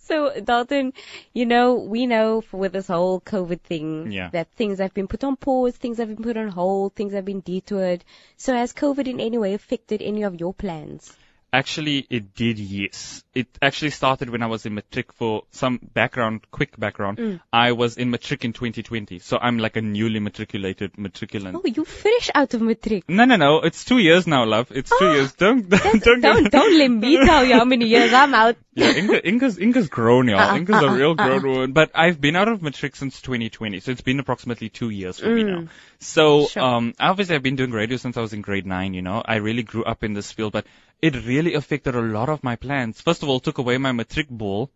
So, 0.08 0.40
Dalton, 0.40 0.92
you 1.32 1.46
know, 1.46 1.74
we 1.74 2.06
know 2.06 2.40
for 2.40 2.58
with 2.58 2.74
this 2.74 2.86
whole 2.86 3.20
COVID 3.20 3.60
thing 3.60 4.12
Yeah. 4.12 4.30
that 4.30 4.46
things 4.52 4.78
have 4.78 4.94
been 4.94 5.08
put 5.08 5.24
on 5.24 5.34
pause, 5.34 5.76
things 5.76 5.98
have 5.98 6.06
been 6.14 6.22
put 6.22 6.36
on 6.36 6.48
hold, 6.48 6.94
things 6.94 7.12
have 7.12 7.24
been 7.24 7.40
detoured. 7.40 8.04
So 8.36 8.54
has 8.54 8.72
COVID 8.72 9.08
in 9.08 9.18
any 9.18 9.36
way 9.36 9.52
affected 9.54 10.00
any 10.00 10.22
of 10.22 10.38
your 10.38 10.54
plans? 10.54 11.12
Actually, 11.52 12.06
it 12.10 12.34
did, 12.34 12.58
yes. 12.58 13.24
It 13.34 13.46
actually 13.62 13.90
started 13.90 14.28
when 14.30 14.42
I 14.42 14.46
was 14.46 14.66
in 14.66 14.74
matric 14.74 15.12
for 15.12 15.44
some 15.52 15.78
background, 15.94 16.40
quick 16.50 16.78
background. 16.78 17.18
Mm. 17.18 17.40
I 17.52 17.72
was 17.72 17.96
in 17.96 18.10
matric 18.10 18.44
in 18.44 18.52
2020, 18.52 19.20
so 19.20 19.38
I'm 19.40 19.58
like 19.58 19.76
a 19.76 19.80
newly 19.80 20.20
matriculated 20.20 20.94
matriculant. 20.94 21.54
Oh, 21.54 21.62
you 21.66 21.84
fresh 21.84 22.30
out 22.34 22.52
of 22.54 22.60
matric. 22.62 23.08
No, 23.08 23.24
no, 23.24 23.36
no. 23.36 23.60
It's 23.60 23.84
two 23.84 23.98
years 23.98 24.26
now, 24.26 24.44
love. 24.44 24.70
It's 24.70 24.90
two 24.98 25.12
years. 25.12 25.32
Don't, 25.34 25.68
don't, 25.70 26.02
don't, 26.02 26.20
Don't, 26.20 26.50
don't 26.50 26.78
let 26.78 26.90
me 26.90 27.24
tell 27.24 27.44
you 27.44 27.54
how 27.54 27.64
many 27.64 27.86
years 27.86 28.12
I'm 28.12 28.34
out. 28.34 28.56
Yeah, 28.78 28.92
Inga, 28.92 29.26
Inga's, 29.26 29.58
Inga's 29.58 29.88
grown, 29.88 30.28
y'all. 30.28 30.38
Uh-uh, 30.38 30.56
Inga's 30.58 30.82
a 30.82 30.86
uh-uh, 30.86 30.94
real 30.96 31.14
grown 31.14 31.42
woman. 31.48 31.72
But 31.72 31.92
I've 31.94 32.20
been 32.20 32.36
out 32.36 32.48
of 32.48 32.60
matric 32.60 32.94
since 32.94 33.22
2020, 33.22 33.80
so 33.80 33.90
it's 33.90 34.02
been 34.02 34.20
approximately 34.20 34.68
two 34.68 34.90
years 34.90 35.18
for 35.18 35.30
me 35.34 35.44
now. 35.44 35.68
So, 35.98 36.40
Mm. 36.42 36.50
Sure. 36.50 36.62
um, 36.62 36.94
obviously 37.00 37.36
I've 37.36 37.42
been 37.42 37.56
doing 37.56 37.70
radio 37.70 37.96
since 37.96 38.18
I 38.18 38.20
was 38.20 38.34
in 38.34 38.42
grade 38.42 38.66
nine, 38.66 38.92
you 38.92 39.00
know. 39.00 39.22
I 39.24 39.36
really 39.36 39.62
grew 39.62 39.82
up 39.82 40.04
in 40.04 40.12
this 40.12 40.30
field, 40.30 40.52
but 40.52 40.66
it 41.02 41.26
really 41.26 41.54
affected 41.54 41.94
a 41.94 42.00
lot 42.00 42.28
of 42.28 42.42
my 42.42 42.56
plans. 42.56 43.00
First 43.00 43.22
of 43.22 43.28
all, 43.28 43.40
took 43.40 43.58
away 43.58 43.78
my 43.78 43.92
matric 43.92 44.28
ball 44.28 44.70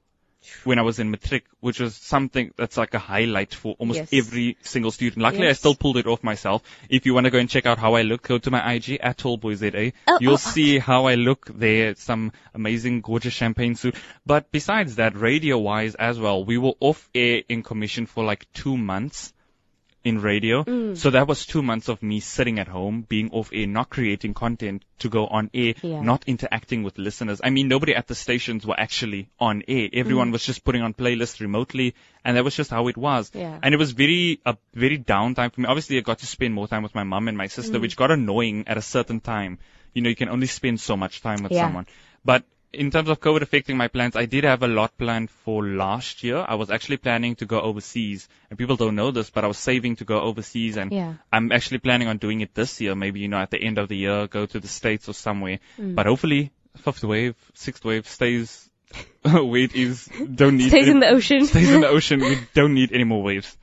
when 0.64 0.78
I 0.78 0.82
was 0.82 0.98
in 0.98 1.10
matric, 1.10 1.44
which 1.60 1.80
was 1.80 1.94
something 1.94 2.52
that's 2.56 2.76
like 2.76 2.94
a 2.94 2.98
highlight 2.98 3.54
for 3.54 3.74
almost 3.78 3.98
Yes. 3.98 4.08
every 4.12 4.56
single 4.62 4.90
student. 4.90 5.22
Luckily, 5.22 5.48
I 5.48 5.52
still 5.52 5.74
pulled 5.74 5.98
it 5.98 6.06
off 6.06 6.22
myself. 6.22 6.62
If 6.88 7.04
you 7.04 7.14
want 7.14 7.24
to 7.24 7.30
go 7.30 7.38
and 7.38 7.48
check 7.48 7.66
out 7.66 7.78
how 7.78 7.94
I 7.94 8.02
look, 8.02 8.22
go 8.22 8.38
to 8.38 8.50
my 8.50 8.72
IG 8.74 8.98
at 9.02 9.18
TallBoyZA. 9.18 9.92
Oh, 10.08 10.14
oh, 10.14 10.18
You'll 10.20 10.34
oh, 10.34 10.36
see 10.36 10.78
how 10.78 11.06
I 11.06 11.16
look 11.16 11.46
there. 11.46 11.94
Some 11.96 12.32
amazing, 12.54 13.02
gorgeous 13.02 13.34
champagne 13.34 13.74
suit. 13.74 13.96
But 14.24 14.50
besides 14.50 14.96
that, 14.96 15.16
radio-wise 15.16 15.94
as 15.94 16.18
well, 16.18 16.44
we 16.44 16.56
were 16.56 16.74
off 16.80 17.08
air 17.14 17.42
in 17.48 17.62
commission 17.62 18.06
for 18.06 18.24
like 18.24 18.50
two 18.54 18.76
months 18.76 19.32
in 20.02 20.20
radio. 20.20 20.64
Mm. 20.64 20.96
So 20.96 21.10
that 21.10 21.26
was 21.28 21.44
two 21.44 21.62
months 21.62 21.88
of 21.88 22.02
me 22.02 22.20
sitting 22.20 22.58
at 22.58 22.68
home, 22.68 23.02
being 23.06 23.30
off 23.32 23.50
air, 23.52 23.66
not 23.66 23.90
creating 23.90 24.32
content 24.34 24.84
to 25.00 25.08
go 25.10 25.26
on 25.26 25.50
air, 25.52 25.74
Yeah. 25.82 26.00
not 26.00 26.24
interacting 26.26 26.82
with 26.82 26.96
listeners. 26.96 27.40
I 27.44 27.50
mean, 27.50 27.68
nobody 27.68 27.94
at 27.94 28.06
the 28.06 28.14
stations 28.14 28.66
were 28.66 28.78
actually 28.78 29.28
on 29.38 29.62
air. 29.68 29.88
Everyone 29.92 30.30
was 30.30 30.44
just 30.44 30.64
putting 30.64 30.80
on 30.82 30.94
playlists 30.94 31.40
remotely, 31.40 31.94
and 32.24 32.36
that 32.36 32.44
was 32.44 32.56
just 32.56 32.70
how 32.70 32.88
it 32.88 32.96
was. 32.96 33.30
Yeah. 33.34 33.58
And 33.62 33.74
it 33.74 33.78
was 33.78 33.92
very, 33.92 34.40
a 34.46 34.56
very 34.74 34.96
down 34.96 35.34
time 35.34 35.50
for 35.50 35.60
me. 35.60 35.66
Obviously, 35.66 35.98
I 35.98 36.00
got 36.00 36.20
to 36.20 36.26
spend 36.26 36.54
more 36.54 36.66
time 36.68 36.82
with 36.82 36.94
my 36.94 37.04
mum 37.04 37.28
and 37.28 37.36
my 37.36 37.48
sister, 37.48 37.78
Mm. 37.78 37.82
which 37.82 37.96
got 37.96 38.10
annoying 38.10 38.64
at 38.68 38.78
a 38.78 38.82
certain 38.82 39.20
time. 39.20 39.58
You 39.92 40.02
know, 40.02 40.08
you 40.08 40.16
can 40.16 40.28
only 40.28 40.46
spend 40.46 40.80
so 40.80 40.96
much 40.96 41.20
time 41.20 41.42
with 41.42 41.52
Yeah. 41.52 41.66
someone. 41.66 41.86
But 42.24 42.44
in 42.72 42.90
terms 42.90 43.08
of 43.08 43.20
COVID 43.20 43.42
affecting 43.42 43.76
my 43.76 43.88
plans, 43.88 44.14
I 44.16 44.26
did 44.26 44.44
have 44.44 44.62
a 44.62 44.68
lot 44.68 44.96
planned 44.96 45.28
for 45.30 45.66
last 45.66 46.22
year. 46.22 46.44
I 46.46 46.54
was 46.54 46.70
actually 46.70 46.98
planning 46.98 47.34
to 47.36 47.46
go 47.46 47.60
overseas, 47.60 48.28
and 48.48 48.58
people 48.58 48.76
don't 48.76 48.94
know 48.94 49.10
this, 49.10 49.30
but 49.30 49.44
I 49.44 49.48
was 49.48 49.58
saving 49.58 49.96
to 49.96 50.04
go 50.04 50.20
overseas, 50.20 50.76
and 50.76 50.92
Yeah. 50.92 51.14
I'm 51.32 51.50
actually 51.52 51.78
planning 51.78 52.08
on 52.08 52.18
doing 52.18 52.40
it 52.42 52.54
this 52.54 52.80
year. 52.80 52.94
Maybe 52.94 53.20
you 53.20 53.28
know 53.28 53.38
at 53.38 53.50
the 53.50 53.60
end 53.60 53.78
of 53.78 53.88
the 53.88 53.96
year, 53.96 54.26
go 54.28 54.46
to 54.46 54.60
the 54.60 54.68
states 54.68 55.08
or 55.08 55.14
somewhere. 55.14 55.58
Mm. 55.78 55.94
But 55.96 56.06
hopefully, 56.06 56.52
fifth 56.76 57.02
wave, 57.04 57.34
sixth 57.54 57.84
wave 57.84 58.06
stays 58.08 58.70
where 59.22 59.56
it 59.62 59.74
is. 59.74 60.06
Don't 60.34 60.56
need 60.58 60.68
Stays 60.68 60.82
any- 60.82 60.90
in 60.92 61.00
the 61.00 61.08
ocean. 61.08 61.46
stays 61.46 61.70
in 61.70 61.80
the 61.80 61.88
ocean. 61.98 62.20
We 62.20 62.38
don't 62.54 62.74
need 62.74 62.92
any 62.92 63.04
more 63.04 63.22
waves. 63.22 63.56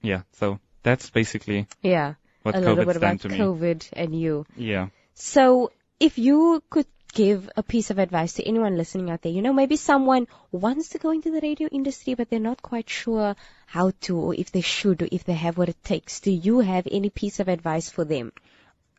Yeah, 0.00 0.22
so 0.32 0.60
that's 0.82 1.10
basically 1.10 1.66
yeah. 1.82 2.14
what 2.42 2.54
a 2.54 2.60
little 2.60 2.76
COVID's 2.76 2.86
bit 2.86 3.00
done 3.00 3.10
about 3.10 3.20
to 3.22 3.28
me. 3.30 3.38
COVID 3.38 3.88
and 3.94 4.18
you. 4.18 4.46
Yeah. 4.56 4.88
So, 5.14 5.72
if 5.98 6.16
you 6.18 6.62
could 6.70 6.86
give 7.12 7.48
a 7.56 7.62
piece 7.62 7.90
of 7.90 7.98
advice 7.98 8.34
to 8.34 8.46
anyone 8.46 8.76
listening 8.76 9.10
out 9.10 9.22
there, 9.22 9.32
you 9.32 9.42
know, 9.42 9.52
maybe 9.52 9.76
someone 9.76 10.26
wants 10.52 10.90
to 10.90 10.98
go 10.98 11.10
into 11.10 11.30
the 11.30 11.40
radio 11.40 11.68
industry, 11.68 12.14
but 12.14 12.30
they're 12.30 12.38
not 12.38 12.62
quite 12.62 12.88
sure 12.88 13.34
how 13.66 13.92
to, 14.02 14.16
or 14.16 14.34
if 14.34 14.52
they 14.52 14.60
should, 14.60 15.02
or 15.02 15.08
if 15.10 15.24
they 15.24 15.34
have 15.34 15.58
what 15.58 15.68
it 15.68 15.82
takes. 15.84 16.20
Do 16.20 16.30
you 16.30 16.60
have 16.60 16.86
any 16.90 17.10
piece 17.10 17.40
of 17.40 17.48
advice 17.48 17.90
for 17.90 18.04
them? 18.04 18.32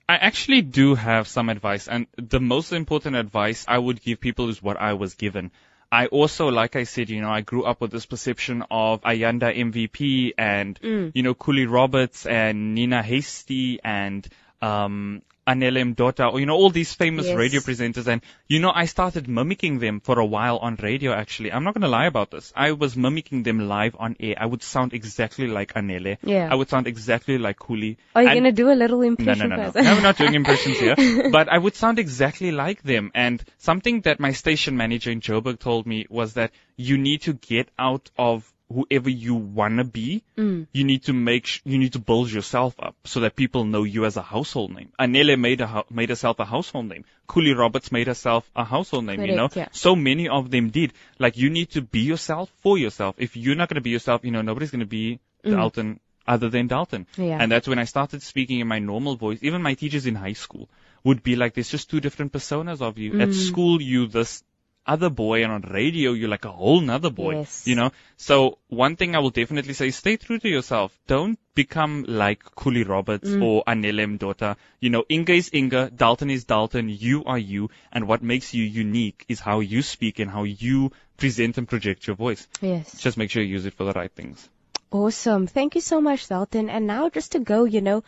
I 0.08 0.16
actually 0.18 0.64
do 0.64 0.96
have 0.96 1.28
some 1.28 1.50
advice, 1.50 1.88
and 1.88 2.08
the 2.18 2.40
most 2.40 2.74
important 2.74 3.16
advice 3.16 3.64
I 3.68 3.78
would 3.78 4.02
give 4.02 4.20
people 4.20 4.50
is 4.50 4.62
what 4.62 4.78
I 4.82 4.94
was 4.94 5.14
given. 5.14 5.52
I 5.92 6.08
also, 6.08 6.50
like 6.50 6.76
I 6.76 6.84
said, 6.84 7.10
you 7.10 7.22
know, 7.22 7.32
I 7.32 7.42
grew 7.42 7.64
up 7.64 7.82
with 7.82 7.92
this 7.92 8.06
perception 8.06 8.64
of 8.70 9.02
Ayanda 9.02 9.56
MVP 9.56 10.34
and, 10.38 10.80
Mm. 10.82 11.12
you 11.16 11.24
know, 11.24 11.34
Kuli 11.34 11.66
Roberts 11.66 12.26
and 12.28 12.76
Nina 12.76 13.02
Hastie 13.02 13.80
and, 13.84 14.28
um, 14.62 15.22
Anele 15.50 15.82
Mdoda, 15.90 16.32
or, 16.32 16.40
you 16.40 16.46
know, 16.46 16.56
all 16.56 16.70
these 16.70 16.94
famous 16.94 17.28
Yes. 17.28 17.36
radio 17.36 17.62
presenters. 17.62 18.08
And, 18.08 18.22
you 18.48 18.60
know, 18.60 18.72
I 18.84 18.86
started 18.86 19.28
mimicking 19.28 19.80
them 19.80 20.00
for 20.00 20.20
a 20.20 20.26
while 20.26 20.58
on 20.58 20.76
radio, 20.82 21.14
actually. 21.14 21.52
I'm 21.52 21.64
not 21.64 21.74
going 21.74 21.88
to 21.90 21.94
lie 21.96 22.06
about 22.06 22.32
this. 22.32 22.52
I 22.56 22.72
was 22.84 22.96
mimicking 22.96 23.44
them 23.44 23.68
live 23.68 23.96
on 24.00 24.16
air. 24.20 24.36
I 24.38 24.46
would 24.46 24.64
sound 24.64 24.94
exactly 24.94 25.48
like 25.48 25.74
Anele. 25.74 26.18
Yeah. 26.24 26.48
I 26.52 26.56
would 26.56 26.70
sound 26.70 26.88
exactly 26.88 27.38
like 27.38 27.58
Kuli. 27.66 27.98
Are 28.16 28.24
you 28.24 28.30
going 28.30 28.44
to 28.44 28.52
do 28.52 28.70
a 28.72 28.78
little 28.84 29.02
impression 29.02 29.50
no, 29.50 29.56
no, 29.56 29.64
no. 29.64 29.72
first? 29.72 29.86
no, 29.86 29.96
we're 29.96 30.02
not 30.02 30.18
doing 30.18 30.36
impressions 30.36 30.78
here. 30.80 30.96
But 31.32 31.50
I 31.50 31.58
would 31.58 31.76
sound 31.76 32.00
exactly 32.00 32.52
like 32.52 32.84
them. 32.84 33.12
And 33.16 33.44
something 33.58 34.02
that 34.02 34.20
my 34.20 34.32
station 34.34 34.78
manager 34.78 35.12
in 35.12 35.22
Joburg 35.22 35.60
told 35.60 35.88
me 35.88 36.06
was 36.10 36.34
that 36.34 36.52
you 36.78 36.98
need 36.98 37.22
to 37.24 37.34
get 37.34 37.70
out 37.78 38.10
of 38.18 38.52
whoever 38.72 39.10
you 39.10 39.34
wanna 39.36 39.84
be, 39.84 40.24
Mm. 40.38 40.68
you 40.72 40.84
need 40.84 41.04
to 41.04 41.14
make 41.14 41.46
sh- 41.48 41.62
you 41.66 41.78
need 41.78 41.94
to 41.94 42.00
build 42.00 42.32
yourself 42.32 42.76
up 42.80 42.96
so 43.04 43.22
that 43.22 43.36
people 43.36 43.66
know 43.66 43.84
you 43.84 44.06
as 44.06 44.16
a 44.18 44.22
household 44.22 44.74
name. 44.76 44.90
Anele 45.00 45.40
made 45.40 45.62
a 45.62 45.68
hou- 45.68 45.86
made 45.90 46.10
herself 46.10 46.40
a 46.40 46.46
household 46.46 46.88
name. 46.88 47.04
Kuli 47.28 47.54
Roberts 47.54 47.92
made 47.92 48.08
herself 48.08 48.50
a 48.56 48.64
household 48.64 49.06
name. 49.06 49.22
you 49.26 49.36
know, 49.36 49.50
yeah. 49.56 49.68
so 49.72 49.96
many 49.96 50.28
of 50.30 50.52
them 50.52 50.70
did. 50.70 50.94
Like 51.18 51.36
you 51.38 51.50
need 51.50 51.72
to 51.72 51.82
be 51.82 52.02
yourself 52.02 52.52
for 52.62 52.78
yourself. 52.78 53.16
If 53.18 53.36
you're 53.36 53.56
not 53.56 53.70
gonna 53.70 53.82
be 53.82 53.90
yourself, 53.90 54.24
you 54.24 54.32
know, 54.32 54.42
nobody's 54.44 54.72
gonna 54.72 54.86
be 54.86 55.20
Dalton 55.44 56.00
other 56.28 56.50
than 56.50 56.68
Dalton. 56.68 57.08
Mm. 57.18 57.28
Yeah. 57.30 57.38
And 57.42 57.52
that's 57.52 57.68
when 57.68 57.80
I 57.80 57.86
started 57.86 58.22
speaking 58.22 58.60
in 58.60 58.68
my 58.68 58.78
normal 58.80 59.16
voice. 59.16 59.40
Even 59.42 59.62
my 59.64 59.74
teachers 59.74 60.06
in 60.06 60.14
high 60.16 60.34
school 60.34 60.70
would 61.04 61.24
be 61.24 61.36
like, 61.36 61.54
there's 61.56 61.70
just 61.70 61.90
two 61.90 62.00
different 62.02 62.32
personas 62.34 62.82
of 62.82 62.98
you. 63.00 63.14
Mm. 63.14 63.24
At 63.24 63.34
school, 63.34 63.82
you 63.82 64.06
this 64.08 64.44
other 64.86 65.10
boy, 65.10 65.44
and 65.44 65.52
on 65.52 65.62
radio, 65.62 66.14
you're 66.14 66.30
like 66.30 66.46
a 66.46 66.52
whole 66.52 66.82
nother 66.82 67.10
boy. 67.10 67.36
Yes. 67.40 67.68
You 67.68 67.76
know? 67.76 67.92
So 68.18 68.58
one 68.70 68.96
thing 68.96 69.16
I 69.16 69.20
will 69.20 69.30
definitely 69.30 69.74
say, 69.74 69.92
stay 69.92 70.18
true 70.18 70.40
to 70.40 70.50
yourself. 70.50 70.98
Don't 71.08 71.38
become 71.54 72.06
like 72.08 72.44
Kuli 72.56 72.84
Roberts 72.84 73.30
Mm. 73.30 73.44
or 73.44 73.64
Anele 73.66 74.18
Mdoda. 74.18 74.56
You 74.80 74.90
know, 74.90 75.04
Inga 75.10 75.34
is 75.34 75.52
Inga, 75.54 75.92
Dalton 75.92 76.30
is 76.30 76.46
Dalton, 76.46 76.90
you 76.90 77.24
are 77.26 77.38
you, 77.38 77.70
and 77.92 78.08
what 78.08 78.24
makes 78.24 78.54
you 78.54 78.64
unique 78.64 79.26
is 79.28 79.40
how 79.40 79.60
you 79.60 79.82
speak 79.82 80.20
and 80.20 80.32
how 80.32 80.44
you 80.44 80.92
present 81.18 81.58
and 81.58 81.68
project 81.68 82.08
your 82.08 82.16
voice. 82.16 82.48
Yes. 82.62 82.98
Just 83.00 83.18
make 83.18 83.30
sure 83.30 83.44
you 83.44 83.50
use 83.50 83.66
it 83.66 83.74
for 83.74 83.84
the 83.84 83.94
right 83.94 84.12
things. 84.12 84.50
Awesome. 84.92 85.46
Thank 85.46 85.76
you 85.76 85.82
so 85.82 86.02
much, 86.02 86.28
Dalton. 86.30 86.70
And 86.70 86.88
now 86.88 87.10
just 87.10 87.34
to 87.34 87.40
go, 87.40 87.66
you 87.66 87.82
know, 87.82 88.04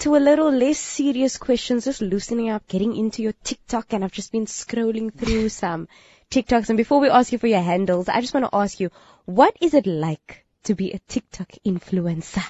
to 0.00 0.16
a 0.16 0.18
little 0.18 0.50
less 0.50 0.78
serious 0.78 1.36
questions, 1.36 1.84
just 1.84 2.00
loosening 2.00 2.50
up, 2.50 2.66
getting 2.68 2.96
into 2.96 3.22
your 3.22 3.34
TikTok, 3.44 3.92
and 3.92 4.04
I've 4.04 4.12
just 4.12 4.32
been 4.32 4.46
scrolling 4.46 5.12
through 5.14 5.48
some 5.62 5.88
TikToks. 6.30 6.68
And 6.70 6.76
before 6.76 7.00
we 7.00 7.08
ask 7.10 7.32
you 7.32 7.38
for 7.38 7.46
your 7.46 7.60
handles, 7.60 8.08
I 8.08 8.20
just 8.20 8.34
want 8.34 8.46
to 8.46 8.56
ask 8.56 8.80
you, 8.80 8.90
what 9.26 9.56
is 9.60 9.74
it 9.74 9.86
like 9.86 10.44
to 10.64 10.74
be 10.74 10.92
a 10.92 10.98
TikTok 10.98 11.52
influencer? 11.64 12.44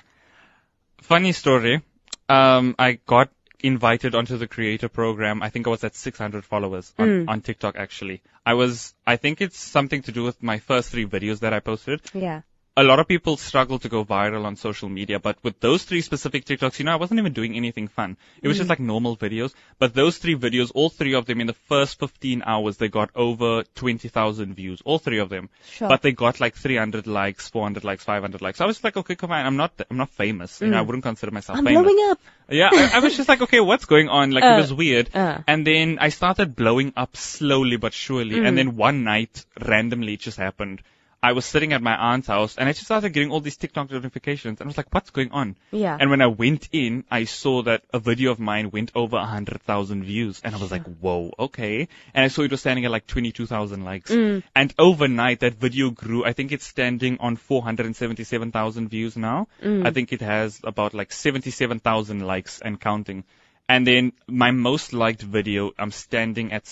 Funny 1.03 1.33
story. 1.33 1.83
Um, 2.29 2.77
I 2.79 2.93
got 3.05 3.31
invited 3.59 4.15
onto 4.15 4.37
the 4.37 4.47
creator 4.47 4.89
program. 4.89 5.43
I 5.43 5.51
think 5.51 5.67
I 5.67 5.71
was 5.71 5.83
at 5.85 5.97
600 5.97 6.45
followers 6.45 6.95
on, 6.99 7.29
on 7.29 7.41
TikTok 7.41 7.77
actually. 7.77 8.23
I 8.47 8.55
was, 8.55 8.95
I 9.07 9.17
think 9.17 9.41
it's 9.41 9.59
something 9.59 10.03
to 10.03 10.13
do 10.13 10.23
with 10.23 10.43
my 10.43 10.59
first 10.59 10.91
three 10.91 11.07
videos 11.07 11.41
that 11.41 11.53
I 11.53 11.61
posted. 11.61 12.01
Yeah. 12.15 12.43
A 12.77 12.85
lot 12.85 13.01
of 13.01 13.09
people 13.09 13.37
struggle 13.37 13.81
to 13.81 13.89
go 13.89 14.05
viral 14.05 14.45
on 14.45 14.55
social 14.55 14.89
media, 14.89 15.19
but 15.19 15.37
with 15.43 15.59
those 15.59 15.83
three 15.83 16.01
specific 16.03 16.45
TikToks, 16.45 16.79
you 16.79 16.85
know, 16.85 16.93
I 16.93 16.97
wasn't 16.97 17.19
even 17.19 17.33
doing 17.33 17.57
anything 17.57 17.89
fun. 17.89 18.17
It 18.41 18.47
was 18.49 18.59
just 18.59 18.71
like 18.71 18.79
normal 18.79 19.17
videos. 19.17 19.53
But 19.81 19.93
those 19.93 20.19
three 20.19 20.37
videos, 20.37 20.71
all 20.73 20.89
three 20.89 21.15
of 21.15 21.27
them 21.27 21.41
in 21.41 21.49
the 21.49 21.53
first 21.53 21.99
15 21.99 22.43
hours, 22.47 22.77
they 22.77 22.89
got 22.89 23.11
over 23.17 23.65
20,000 23.75 24.55
views. 24.55 24.81
All 24.85 24.99
three 25.01 25.19
of 25.19 25.29
them. 25.29 25.51
Sure. 25.69 25.89
But 25.89 26.03
they 26.03 26.13
got 26.13 26.39
like 26.41 26.55
300 26.55 27.09
likes, 27.09 27.49
400 27.49 27.83
likes, 27.83 28.05
500 28.05 28.41
likes. 28.41 28.59
So 28.59 28.65
I 28.65 28.67
was 28.69 28.77
just 28.77 28.85
like, 28.85 28.97
okay, 28.97 29.17
come 29.17 29.33
on, 29.33 29.45
I'm 29.45 29.57
not, 29.57 29.73
I'm 29.91 29.97
not 29.97 30.11
famous. 30.11 30.61
You 30.61 30.69
know, 30.69 30.79
I 30.79 30.83
wouldn't 30.83 31.03
consider 31.05 31.33
myself 31.33 31.59
I'm 31.59 31.65
famous. 31.65 31.83
blowing 31.83 32.11
up. 32.11 32.21
Yeah, 32.49 32.71
I, 32.73 32.93
I 32.95 32.99
was 33.01 33.17
just 33.17 33.29
like, 33.29 33.43
okay, 33.43 33.61
what's 33.61 33.85
going 33.85 34.09
on? 34.09 34.31
Like, 34.31 34.45
Uh, 34.45 34.55
it 34.55 34.59
was 34.59 34.73
weird. 34.73 35.11
uh. 35.15 35.39
And 35.47 35.67
then 35.67 35.99
I 36.01 36.11
started 36.11 36.55
blowing 36.55 36.93
up 36.97 37.17
slowly 37.17 37.77
but 37.79 37.93
surely. 37.93 38.37
Mm. 38.37 38.47
And 38.47 38.59
then 38.59 38.77
one 38.77 39.03
night, 39.05 39.45
randomly, 39.61 40.15
it 40.15 40.21
just 40.21 40.39
happened. 40.39 40.83
I 41.23 41.33
was 41.33 41.45
sitting 41.45 41.75
at 41.75 41.83
my 41.83 41.95
aunt's 41.95 42.29
house 42.29 42.57
and 42.57 42.67
I 42.67 42.73
just 42.73 42.87
started 42.87 43.11
getting 43.11 43.31
all 43.31 43.41
these 43.41 43.59
TikTok 43.59 43.91
notifications. 43.91 44.61
And 44.61 44.67
I 44.67 44.69
was 44.69 44.79
like, 44.79 44.93
what's 44.95 45.11
going 45.11 45.33
on? 45.33 45.57
Yeah. 45.71 45.97
And 46.01 46.09
when 46.09 46.23
I 46.23 46.29
went 46.29 46.71
in, 46.73 47.05
I 47.11 47.25
saw 47.25 47.63
that 47.65 47.83
a 47.93 47.99
video 47.99 48.31
of 48.31 48.41
mine 48.41 48.71
went 48.71 48.93
over 48.95 49.17
100,000 49.17 50.05
views. 50.05 50.41
And 50.43 50.55
I 50.55 50.59
was 50.59 50.71
like, 50.71 50.85
whoa, 50.85 51.33
okay. 51.39 51.89
And 52.15 52.25
I 52.25 52.29
saw 52.29 52.43
it 52.43 52.51
was 52.51 52.61
standing 52.61 52.87
at 52.87 52.91
like 52.91 53.07
22,000 53.07 53.85
likes. 53.85 54.11
Mm. 54.11 54.43
And 54.55 54.75
overnight, 54.79 55.41
that 55.41 55.55
video 55.55 55.91
grew. 55.91 56.25
I 56.25 56.33
think 56.33 56.53
it's 56.53 56.65
standing 56.65 57.19
on 57.21 57.37
477,000 57.37 58.89
views 58.89 59.15
now. 59.17 59.49
Mm. 59.63 59.87
I 59.87 59.91
think 59.91 60.15
it 60.15 60.23
has 60.23 60.59
about 60.65 60.95
like 60.95 61.13
77,000 61.13 62.21
likes 62.21 62.61
and 62.61 62.81
counting. 62.81 63.25
And 63.69 63.87
then 63.87 64.13
my 64.27 64.53
most 64.53 64.95
liked 64.95 65.23
video, 65.23 65.73
I'm 65.79 65.91
standing 65.91 66.53
at 66.53 66.67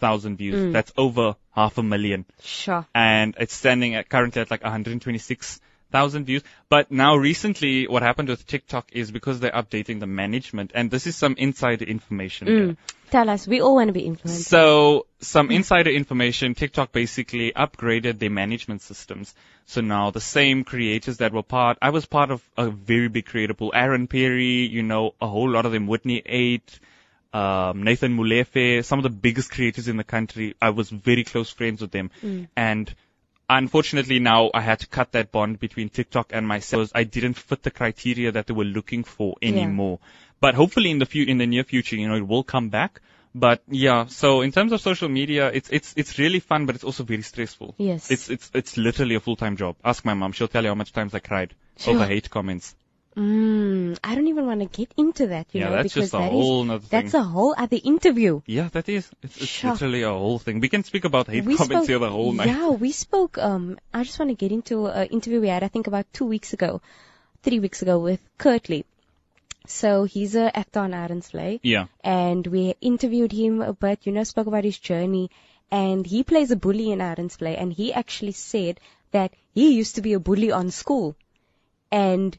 694,000 0.00 0.36
views. 0.36 0.54
Mm. 0.54 0.72
That's 0.72 0.92
over 0.96 1.36
half 1.52 1.78
a 1.78 1.82
million 1.82 2.24
Sure. 2.42 2.86
and 2.94 3.34
it's 3.38 3.54
standing 3.54 3.94
at 3.94 4.08
currently 4.08 4.42
at 4.42 4.50
like 4.50 4.62
126,000 4.62 6.24
views. 6.24 6.42
But 6.68 6.90
now 6.90 7.16
recently, 7.16 7.86
what 7.86 8.02
happened 8.02 8.28
with 8.28 8.46
TikTok 8.46 8.90
is 8.92 9.10
because 9.10 9.40
they're 9.40 9.52
updating 9.52 10.00
the 10.00 10.06
management, 10.06 10.72
and 10.74 10.90
this 10.90 11.06
is 11.06 11.16
some 11.16 11.36
insider 11.38 11.84
information. 11.84 12.48
Mm. 12.48 12.76
Tell 13.10 13.30
us. 13.30 13.46
We 13.46 13.60
all 13.60 13.76
want 13.76 13.88
to 13.88 13.92
be 13.92 14.02
influencers. 14.02 14.44
So 14.44 15.06
some 15.20 15.52
insider 15.52 15.90
information, 15.90 16.54
TikTok 16.54 16.90
basically 16.90 17.52
upgraded 17.52 18.18
their 18.18 18.30
management 18.30 18.82
systems. 18.82 19.34
So 19.66 19.80
now 19.80 20.10
the 20.10 20.20
same 20.20 20.64
creators 20.64 21.18
that 21.18 21.32
were 21.32 21.44
part, 21.44 21.78
I 21.80 21.90
was 21.90 22.06
part 22.06 22.32
of 22.32 22.42
a 22.56 22.70
very 22.70 23.08
big 23.08 23.26
creator 23.26 23.54
pool. 23.54 23.70
Aaron 23.74 24.08
Perry, 24.08 24.66
you 24.66 24.82
know, 24.82 25.14
a 25.20 25.28
whole 25.28 25.48
lot 25.48 25.64
of 25.64 25.70
them, 25.72 25.86
Whitney 25.86 26.22
8, 26.26 26.80
um, 27.34 27.82
Nathan 27.82 28.16
Mulefe, 28.16 28.84
some 28.84 28.98
of 29.00 29.02
the 29.02 29.10
biggest 29.10 29.50
creators 29.50 29.88
in 29.88 29.96
the 29.96 30.04
country. 30.04 30.54
I 30.62 30.70
was 30.70 30.88
very 30.90 31.24
close 31.24 31.50
friends 31.50 31.80
with 31.80 31.90
them. 31.90 32.10
And 32.56 32.94
unfortunately 33.50 34.20
now 34.20 34.50
I 34.54 34.60
had 34.60 34.80
to 34.80 34.86
cut 34.86 35.12
that 35.12 35.32
bond 35.32 35.58
between 35.60 35.88
TikTok 35.88 36.30
and 36.32 36.46
myself. 36.48 36.90
I 36.94 37.04
didn't 37.04 37.34
fit 37.34 37.62
the 37.62 37.70
criteria 37.70 38.32
that 38.32 38.46
they 38.46 38.54
were 38.54 38.64
looking 38.64 39.04
for 39.04 39.34
anymore. 39.42 39.98
But 40.40 40.54
hopefully 40.54 40.90
in 40.90 40.98
the 40.98 41.06
fu- 41.06 41.24
in 41.26 41.38
the 41.38 41.46
near 41.46 41.64
future, 41.64 41.96
you 41.96 42.08
know, 42.08 42.16
it 42.16 42.26
will 42.26 42.44
come 42.44 42.68
back. 42.68 43.00
But 43.34 43.62
yeah, 43.68 44.06
so 44.06 44.42
in 44.42 44.52
terms 44.52 44.70
of 44.72 44.80
social 44.80 45.08
media, 45.08 45.50
it's 45.52 45.68
it's 45.70 45.92
it's 45.96 46.18
really 46.20 46.38
fun, 46.38 46.66
but 46.66 46.76
it's 46.76 46.84
also 46.84 47.02
very 47.02 47.22
stressful. 47.22 47.74
Yes. 47.78 48.10
It's 48.10 48.30
it's 48.30 48.50
it's 48.54 48.76
literally 48.76 49.16
a 49.16 49.20
full 49.20 49.34
time 49.36 49.56
job. 49.56 49.76
Ask 49.84 50.04
my 50.04 50.14
mom; 50.14 50.30
she'll 50.32 50.46
tell 50.48 50.62
you 50.62 50.68
how 50.68 50.76
much 50.76 50.92
times 50.92 51.14
I 51.14 51.18
cried 51.18 51.54
Sure. 51.76 51.94
over 51.96 52.06
hate 52.06 52.30
comments. 52.30 52.76
Mm, 53.16 53.96
I 54.02 54.14
don't 54.16 54.26
even 54.26 54.46
want 54.46 54.60
to 54.60 54.66
get 54.66 54.90
into 54.96 55.28
that, 55.28 55.46
you 55.52 55.60
Yeah, 55.60 55.66
know, 55.68 55.76
that's 55.76 55.94
because 55.94 56.10
just 56.10 56.14
a 56.14 56.18
that 56.18 56.24
is- 56.26 56.30
whole 56.32 56.66
thing. 56.66 56.80
that's 56.90 57.14
a 57.14 57.22
whole 57.22 57.54
other 57.56 57.78
interview. 57.84 58.40
Yeah, 58.46 58.68
that 58.72 58.88
is. 58.88 59.08
It's, 59.22 59.36
it's 59.40 59.62
literally 59.64 60.02
a 60.02 60.10
whole 60.10 60.38
thing. 60.40 60.58
We 60.60 60.68
can 60.68 60.82
speak 60.82 61.04
about 61.04 61.28
hate 61.28 61.44
we 61.44 61.54
comments 61.56 61.76
spoke, 61.86 61.88
here 61.88 61.98
the 62.00 62.10
whole 62.10 62.32
night. 62.32 62.48
Yeah, 62.48 62.70
we 62.70 62.90
spoke. 62.90 63.38
Um, 63.38 63.78
I 63.92 64.02
just 64.02 64.18
want 64.18 64.30
to 64.30 64.34
get 64.34 64.50
into 64.50 64.86
an 64.86 65.06
interview 65.08 65.40
we 65.40 65.48
had, 65.48 65.62
I 65.62 65.68
think, 65.68 65.86
about 65.86 66.06
two 66.12 66.24
weeks 66.24 66.52
ago, 66.54 66.80
three 67.44 67.60
weeks 67.60 67.82
ago 67.82 67.98
with 68.00 68.20
Kurtley. 68.38 68.84
So 69.66 70.04
he's 70.04 70.34
an 70.34 70.50
actor 70.52 70.80
on 70.80 71.20
Play, 71.22 71.60
Yeah. 71.62 71.86
and 72.02 72.46
we 72.46 72.74
interviewed 72.80 73.32
him 73.32 73.62
a 73.62 73.72
bit. 73.72 74.00
You 74.04 74.12
know, 74.12 74.24
spoke 74.24 74.46
about 74.48 74.64
his 74.64 74.76
journey, 74.78 75.30
and 75.70 76.04
he 76.06 76.22
plays 76.24 76.50
a 76.50 76.56
bully 76.56 76.90
in 76.90 77.00
Iron's 77.00 77.36
Play, 77.36 77.56
and 77.56 77.72
he 77.72 77.92
actually 77.92 78.32
said 78.32 78.80
that 79.12 79.32
he 79.54 79.70
used 79.76 79.94
to 79.94 80.02
be 80.02 80.12
a 80.14 80.18
bully 80.20 80.50
on 80.50 80.70
school, 80.72 81.14
and 81.92 82.36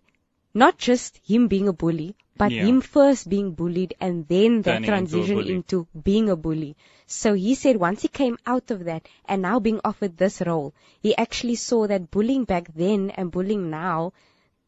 not 0.63 0.78
just 0.78 1.18
him 1.32 1.48
being 1.50 1.68
a 1.68 1.74
bully, 1.74 2.15
but 2.38 2.52
Yeah. 2.52 2.65
him 2.65 2.82
first 2.82 3.30
being 3.30 3.52
bullied 3.62 3.94
and 4.00 4.28
then 4.28 4.62
that 4.63 4.72
Turning 4.76 4.89
transition 4.89 5.36
bully. 5.38 5.54
into 5.54 5.88
being 6.10 6.30
a 6.30 6.36
bully. 6.36 6.76
So 7.06 7.34
he 7.34 7.56
said 7.56 7.78
once 7.78 8.02
he 8.02 8.08
came 8.08 8.38
out 8.46 8.72
of 8.72 8.86
that 8.86 9.08
and 9.26 9.41
now 9.41 9.60
being 9.60 9.80
offered 9.84 10.18
this 10.18 10.41
role, 10.41 10.74
he 11.02 11.15
actually 11.15 11.56
saw 11.56 11.86
that 11.88 12.10
bullying 12.12 12.46
back 12.46 12.74
then 12.74 13.10
and 13.12 13.32
bullying 13.32 13.70
now, 13.70 14.13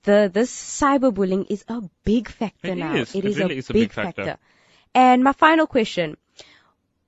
the 0.04 0.30
this 0.34 0.52
cyberbullying 0.82 1.45
is 1.50 1.65
a 1.67 1.82
big 2.06 2.30
factor 2.30 2.73
It 2.73 2.78
now. 2.78 2.93
is. 2.95 3.15
It 3.15 3.26
It 3.26 3.26
is 3.32 3.38
really 3.38 3.56
a, 3.56 3.58
is 3.60 3.69
a 3.69 3.73
big 3.73 3.82
big 3.89 3.93
factor. 3.93 4.38
And 4.93 5.23
my 5.23 5.34
final 5.34 5.67
question, 5.67 6.17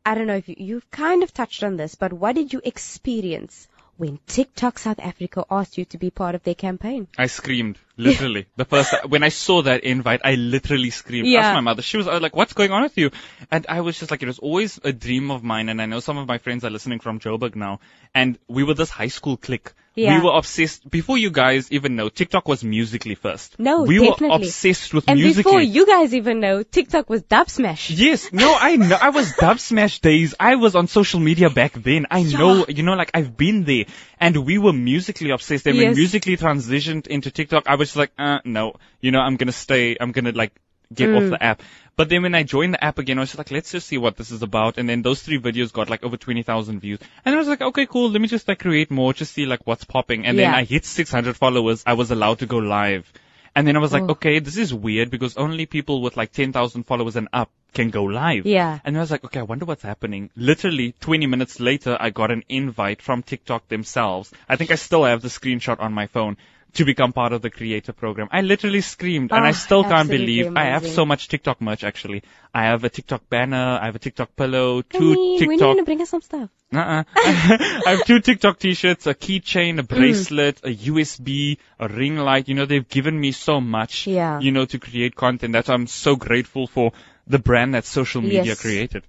I 0.05 0.15
don't 0.15 0.27
know 0.27 0.35
if 0.35 0.49
you, 0.49 0.55
you've 0.57 0.89
kind 0.91 1.23
of 1.23 1.33
touched 1.33 1.63
on 1.63 1.77
this, 1.77 1.95
but 1.95 2.11
what 2.13 2.35
did 2.35 2.53
you 2.53 2.61
experience 2.63 3.67
when 3.99 4.17
TikTok 4.27 4.79
South 4.79 4.99
Africa 4.99 5.43
asked 5.51 5.77
you 5.77 5.83
to 5.85 5.97
be 5.97 6.09
part 6.09 6.33
of 6.33 6.43
their 6.43 6.55
campaign? 6.55 7.07
I 7.17 7.27
screamed, 7.27 7.77
literally. 7.97 8.45
the 8.55 8.63
first, 8.63 8.93
when 9.09 9.23
I 9.23 9.29
saw 9.29 9.61
that 9.63 9.83
invite, 9.83 10.21
I 10.23 10.35
literally 10.35 10.89
screamed. 10.89 11.27
Yeah. 11.27 11.41
Asked 11.41 11.55
my 11.55 11.61
mother. 11.61 11.81
She 11.81 11.97
was 11.97 12.07
was 12.07 12.21
like, 12.21 12.33
what's 12.33 12.53
going 12.53 12.71
on 12.71 12.83
with 12.83 12.97
you? 12.97 13.11
And 13.51 13.65
I 13.67 13.81
was 13.81 13.99
just 13.99 14.09
like, 14.09 14.23
it 14.23 14.27
was 14.27 14.39
always 14.39 14.79
a 14.85 14.93
dream 14.93 15.31
of 15.31 15.43
mine. 15.43 15.67
And 15.67 15.81
I 15.81 15.85
know 15.85 15.99
some 15.99 16.17
of 16.17 16.27
my 16.27 16.37
friends 16.37 16.63
are 16.63 16.69
listening 16.69 17.01
from 17.01 17.19
Joburg 17.19 17.55
now. 17.55 17.81
And 18.15 18.39
we 18.47 18.63
were 18.63 18.73
this 18.73 18.89
high 18.89 19.07
school 19.07 19.35
clique. 19.35 19.73
Yeah. 19.99 20.17
We 20.19 20.25
were 20.25 20.37
obsessed, 20.37 20.89
before 20.89 21.17
you 21.17 21.29
guys 21.29 21.71
even 21.71 21.95
know, 21.95 22.09
TikTok 22.09 22.47
was 22.47 22.63
Musical.ly 22.63 23.15
first. 23.15 23.59
No, 23.59 23.83
We 23.83 23.99
definitely. 23.99 24.29
were 24.29 24.35
obsessed 24.35 24.93
with 24.93 25.05
And 25.09 25.19
Musical.ly. 25.19 25.43
before 25.43 25.61
you 25.61 25.85
guys 25.85 26.13
even 26.15 26.39
know, 26.39 26.63
TikTok 26.63 27.09
was 27.09 27.23
Dubsmash. 27.23 27.91
Yes, 27.95 28.31
no, 28.31 28.55
I 28.59 28.75
know. 28.77 28.97
I 28.99 29.09
was 29.09 29.33
dub 29.35 29.59
smash 29.69 29.99
days. 29.99 30.35
I 30.39 30.55
was 30.55 30.75
on 30.75 30.87
social 30.87 31.19
media 31.19 31.49
back 31.49 31.73
then. 31.73 32.07
I 32.11 32.23
know, 32.23 32.65
you 32.67 32.83
know, 32.83 32.93
like 32.93 33.11
I've 33.13 33.35
been 33.35 33.63
there, 33.65 33.85
and 34.19 34.37
we 34.45 34.57
were 34.57 34.73
Musical.ly 34.73 35.33
obsessed. 35.33 35.67
And 35.67 35.75
Yes. 35.77 35.85
when 35.87 35.95
Musical.ly 35.95 36.37
transitioned 36.37 37.07
into 37.07 37.31
TikTok, 37.31 37.67
I 37.67 37.75
was 37.75 37.89
just 37.89 37.97
like, 37.97 38.11
uh, 38.17 38.39
no, 38.45 38.75
you 39.01 39.11
know, 39.11 39.19
I'm 39.19 39.35
gonna 39.35 39.51
stay. 39.51 39.97
I'm 39.99 40.11
gonna 40.13 40.31
like 40.31 40.53
get 40.93 41.09
Mm. 41.09 41.17
off 41.23 41.29
the 41.29 41.43
app. 41.43 41.61
But 41.95 42.09
then 42.09 42.23
when 42.23 42.33
I 42.33 42.43
joined 42.43 42.73
the 42.73 42.83
app 42.83 42.97
again, 42.97 43.17
I 43.17 43.21
was 43.21 43.29
just 43.29 43.37
like, 43.37 43.51
let's 43.51 43.71
just 43.71 43.87
see 43.87 43.97
what 43.97 44.15
this 44.15 44.31
is 44.31 44.41
about. 44.41 44.77
And 44.77 44.87
then 44.87 45.01
those 45.01 45.21
three 45.21 45.39
videos 45.39 45.71
got 45.73 45.89
like 45.89 46.03
over 46.03 46.17
20,000 46.17 46.79
views. 46.79 46.99
And 47.25 47.35
I 47.35 47.37
was 47.37 47.47
like, 47.47 47.61
okay, 47.61 47.85
cool. 47.85 48.09
Let 48.09 48.21
me 48.21 48.27
just 48.27 48.47
like 48.47 48.59
create 48.59 48.89
more, 48.89 49.13
just 49.13 49.33
see 49.33 49.45
like 49.45 49.61
what's 49.65 49.83
popping. 49.83 50.25
And 50.25 50.37
then 50.39 50.53
I 50.53 50.63
hit 50.63 50.85
600 50.85 51.35
followers. 51.35 51.83
I 51.85 51.93
was 51.93 52.09
allowed 52.11 52.39
to 52.39 52.45
go 52.45 52.57
live. 52.57 53.11
And 53.55 53.67
then 53.67 53.75
I 53.75 53.79
was 53.79 53.91
like, 53.91 54.03
Oh. 54.03 54.11
okay, 54.11 54.39
this 54.39 54.57
is 54.57 54.73
weird 54.73 55.09
because 55.09 55.35
only 55.35 55.65
people 55.65 56.01
with 56.01 56.15
like 56.15 56.31
10,000 56.31 56.83
followers 56.83 57.15
and 57.15 57.27
up 57.33 57.51
can 57.73 57.89
go 57.89 58.03
live. 58.05 58.45
Yeah. 58.45 58.79
And 58.85 58.95
I 58.95 58.99
was 59.01 59.11
like, 59.11 59.23
okay, 59.25 59.39
I 59.39 59.43
wonder 59.43 59.65
what's 59.65 59.83
happening. 59.83 60.29
Literally 60.35 60.93
20 61.01 61.27
minutes 61.27 61.59
later, 61.59 61.97
I 61.99 62.09
got 62.11 62.31
an 62.31 62.43
invite 62.47 63.01
from 63.01 63.21
TikTok 63.23 63.67
themselves. 63.67 64.31
I 64.47 64.55
think 64.55 64.71
I 64.71 64.75
still 64.75 65.03
have 65.03 65.21
the 65.21 65.27
screenshot 65.27 65.79
on 65.79 65.93
my 65.93 66.07
phone 66.07 66.37
to 66.73 66.85
become 66.85 67.13
part 67.13 67.33
of 67.33 67.41
the 67.41 67.49
creator 67.49 67.93
program. 67.93 68.27
I 68.31 68.41
literally 68.41 68.81
screamed 68.81 69.31
and 69.31 69.43
I 69.45 69.49
Oh, 69.49 69.53
still 69.53 69.83
can't 69.83 70.09
believe 70.09 70.55
I 70.55 70.65
have 70.65 70.85
so 70.85 71.05
much 71.05 71.27
TikTok 71.27 71.61
merch 71.61 71.83
actually. 71.83 72.23
I 72.53 72.63
have 72.65 72.83
a 72.83 72.89
TikTok 72.89 73.27
banner, 73.29 73.79
I 73.81 73.85
have 73.85 73.95
a 73.95 73.99
TikTok 73.99 74.35
pillow, 74.35 74.79
I 74.79 74.81
two 74.81 74.89
TikTok. 74.89 74.99
when 74.99 75.17
you 75.17 75.39
TikTok 75.39 75.59
gonna 75.59 75.83
bring 75.83 76.01
us 76.01 76.09
some 76.09 76.21
stuff? 76.21 76.49
uh-uh. 76.71 77.03
I 77.15 77.95
have 77.95 78.05
two 78.05 78.19
TikTok 78.19 78.59
t-shirts, 78.59 79.07
a 79.07 79.13
keychain, 79.15 79.75
Mm. 79.75 79.79
a 79.79 79.83
bracelet, 79.83 80.59
a 80.63 80.69
USB, 80.89 81.57
a 81.79 81.87
ring 81.87 82.17
light. 82.17 82.47
You 82.47 82.55
know, 82.55 82.65
they've 82.65 82.87
given 82.87 83.19
me 83.19 83.31
so 83.31 83.59
much, 83.59 84.05
Yeah. 84.07 84.39
you 84.39 84.51
know, 84.51 84.65
to 84.65 84.77
create 84.79 85.15
content. 85.15 85.53
That's 85.53 85.67
why 85.69 85.73
I'm 85.75 85.87
so 85.87 86.15
grateful 86.15 86.67
for 86.67 86.91
the 87.25 87.39
brand 87.39 87.73
that 87.73 87.85
social 87.85 88.21
media 88.21 88.43
Yes. 88.43 88.61
created. 88.61 89.03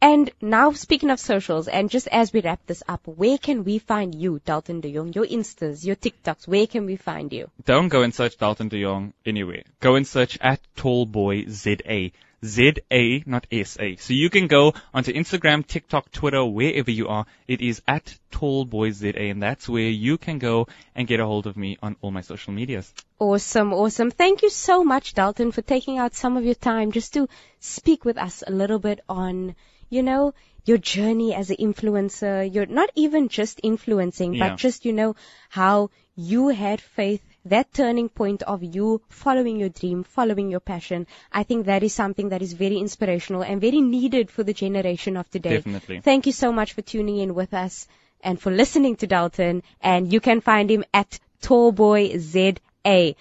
And 0.00 0.30
now 0.40 0.72
speaking 0.72 1.10
of 1.10 1.18
socials, 1.18 1.68
and 1.68 1.90
just 1.90 2.06
as 2.08 2.32
we 2.32 2.40
wrap 2.40 2.60
this 2.66 2.82
up, 2.86 3.06
where 3.06 3.38
can 3.38 3.64
we 3.64 3.78
find 3.78 4.14
you, 4.14 4.40
Dalton 4.44 4.80
De 4.80 4.92
Jongh? 4.92 5.14
Your 5.14 5.26
Instas, 5.26 5.84
your 5.84 5.96
TikToks, 5.96 6.46
where 6.46 6.66
can 6.66 6.86
we 6.86 6.96
find 6.96 7.32
you? 7.32 7.50
Don't 7.64 7.88
go 7.88 8.02
and 8.02 8.14
search 8.14 8.36
Dalton 8.36 8.68
De 8.68 8.82
Jongh 8.82 9.12
anywhere. 9.24 9.62
Go 9.80 9.94
and 9.94 10.06
search 10.06 10.38
at 10.40 10.60
TallBoyZA. 10.76 12.12
Z-A, 12.44 13.22
not 13.26 13.46
S-A. 13.50 13.96
So 13.96 14.12
you 14.12 14.28
can 14.28 14.46
go 14.46 14.74
onto 14.92 15.12
Instagram, 15.12 15.66
TikTok, 15.66 16.12
Twitter, 16.12 16.44
wherever 16.44 16.90
you 16.90 17.08
are. 17.08 17.24
It 17.48 17.62
is 17.62 17.80
at 17.88 18.14
TallBoyZA, 18.30 19.30
and 19.30 19.42
that's 19.42 19.68
where 19.68 19.88
you 19.88 20.18
can 20.18 20.38
go 20.38 20.68
and 20.94 21.08
get 21.08 21.18
a 21.18 21.24
hold 21.26 21.46
of 21.46 21.56
me 21.56 21.78
on 21.82 21.96
all 22.02 22.10
my 22.10 22.20
social 22.20 22.52
medias. 22.52 22.92
Awesome, 23.18 23.72
awesome. 23.72 24.10
Thank 24.10 24.42
you 24.42 24.50
so 24.50 24.84
much, 24.84 25.14
Dalton, 25.14 25.50
for 25.50 25.62
taking 25.62 25.98
out 25.98 26.14
some 26.14 26.36
of 26.36 26.44
your 26.44 26.54
time 26.54 26.92
just 26.92 27.14
to 27.14 27.26
speak 27.58 28.04
with 28.04 28.18
us 28.18 28.44
a 28.46 28.52
little 28.52 28.78
bit 28.78 29.00
on, 29.08 29.56
you 29.88 30.02
know, 30.02 30.34
your 30.64 30.78
journey 30.78 31.34
as 31.34 31.50
an 31.50 31.56
influencer. 31.56 32.52
You're 32.52 32.66
not 32.66 32.90
even 32.94 33.28
just 33.28 33.60
influencing, 33.62 34.34
Yeah. 34.34 34.48
but 34.48 34.58
just, 34.58 34.84
you 34.84 34.92
know, 34.92 35.14
how 35.48 35.90
you 36.16 36.48
had 36.48 36.80
faith, 36.80 37.22
that 37.44 37.72
turning 37.72 38.08
point 38.08 38.42
of 38.42 38.62
you 38.64 39.00
following 39.08 39.56
your 39.58 39.68
dream, 39.68 40.02
following 40.02 40.50
your 40.50 40.60
passion. 40.60 41.06
I 41.32 41.42
think 41.44 41.66
that 41.66 41.82
is 41.82 41.92
something 41.92 42.30
that 42.30 42.42
is 42.42 42.52
very 42.54 42.78
inspirational 42.78 43.42
and 43.42 43.60
very 43.60 43.80
needed 43.80 44.30
for 44.30 44.42
the 44.42 44.54
generation 44.54 45.16
of 45.16 45.30
today. 45.30 45.56
Definitely. 45.58 46.00
Thank 46.00 46.26
you 46.26 46.32
so 46.32 46.52
much 46.52 46.72
for 46.72 46.82
tuning 46.82 47.18
in 47.18 47.34
with 47.34 47.54
us 47.54 47.86
and 48.22 48.40
for 48.40 48.50
listening 48.50 48.96
to 48.96 49.06
Dalton. 49.06 49.62
And 49.80 50.12
you 50.12 50.20
can 50.20 50.40
find 50.40 50.70
him 50.70 50.84
at 50.92 51.18
TallboyZA. 51.42 53.14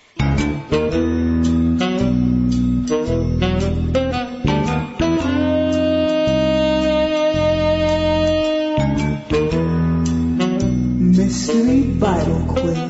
Mystery 11.15 11.81
Bible 11.99 12.45
Quiz. 12.47 12.85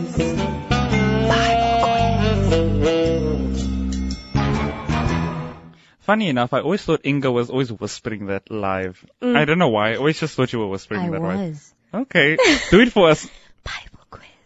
Funny 6.02 6.30
enough, 6.30 6.54
I 6.54 6.60
always 6.60 6.84
thought 6.84 7.04
Inga 7.04 7.32
was 7.32 7.50
always 7.50 7.72
whispering 7.72 8.28
that 8.28 8.52
live. 8.52 9.04
I 9.24 9.46
don't 9.46 9.58
know 9.58 9.70
why. 9.70 9.94
I 9.94 9.96
always 9.96 10.20
just 10.20 10.36
thought 10.36 10.54
you 10.54 10.60
were 10.60 10.68
whispering 10.68 11.02
Mm. 11.02 11.08
I 11.08 11.10
that 11.10 11.22
right. 11.22 11.56
Okay. 12.02 12.38
Do 12.70 12.80
it 12.82 12.92
for 12.92 13.10
us. 13.10 13.28
Bible 13.64 13.80
quiz. 13.80 13.95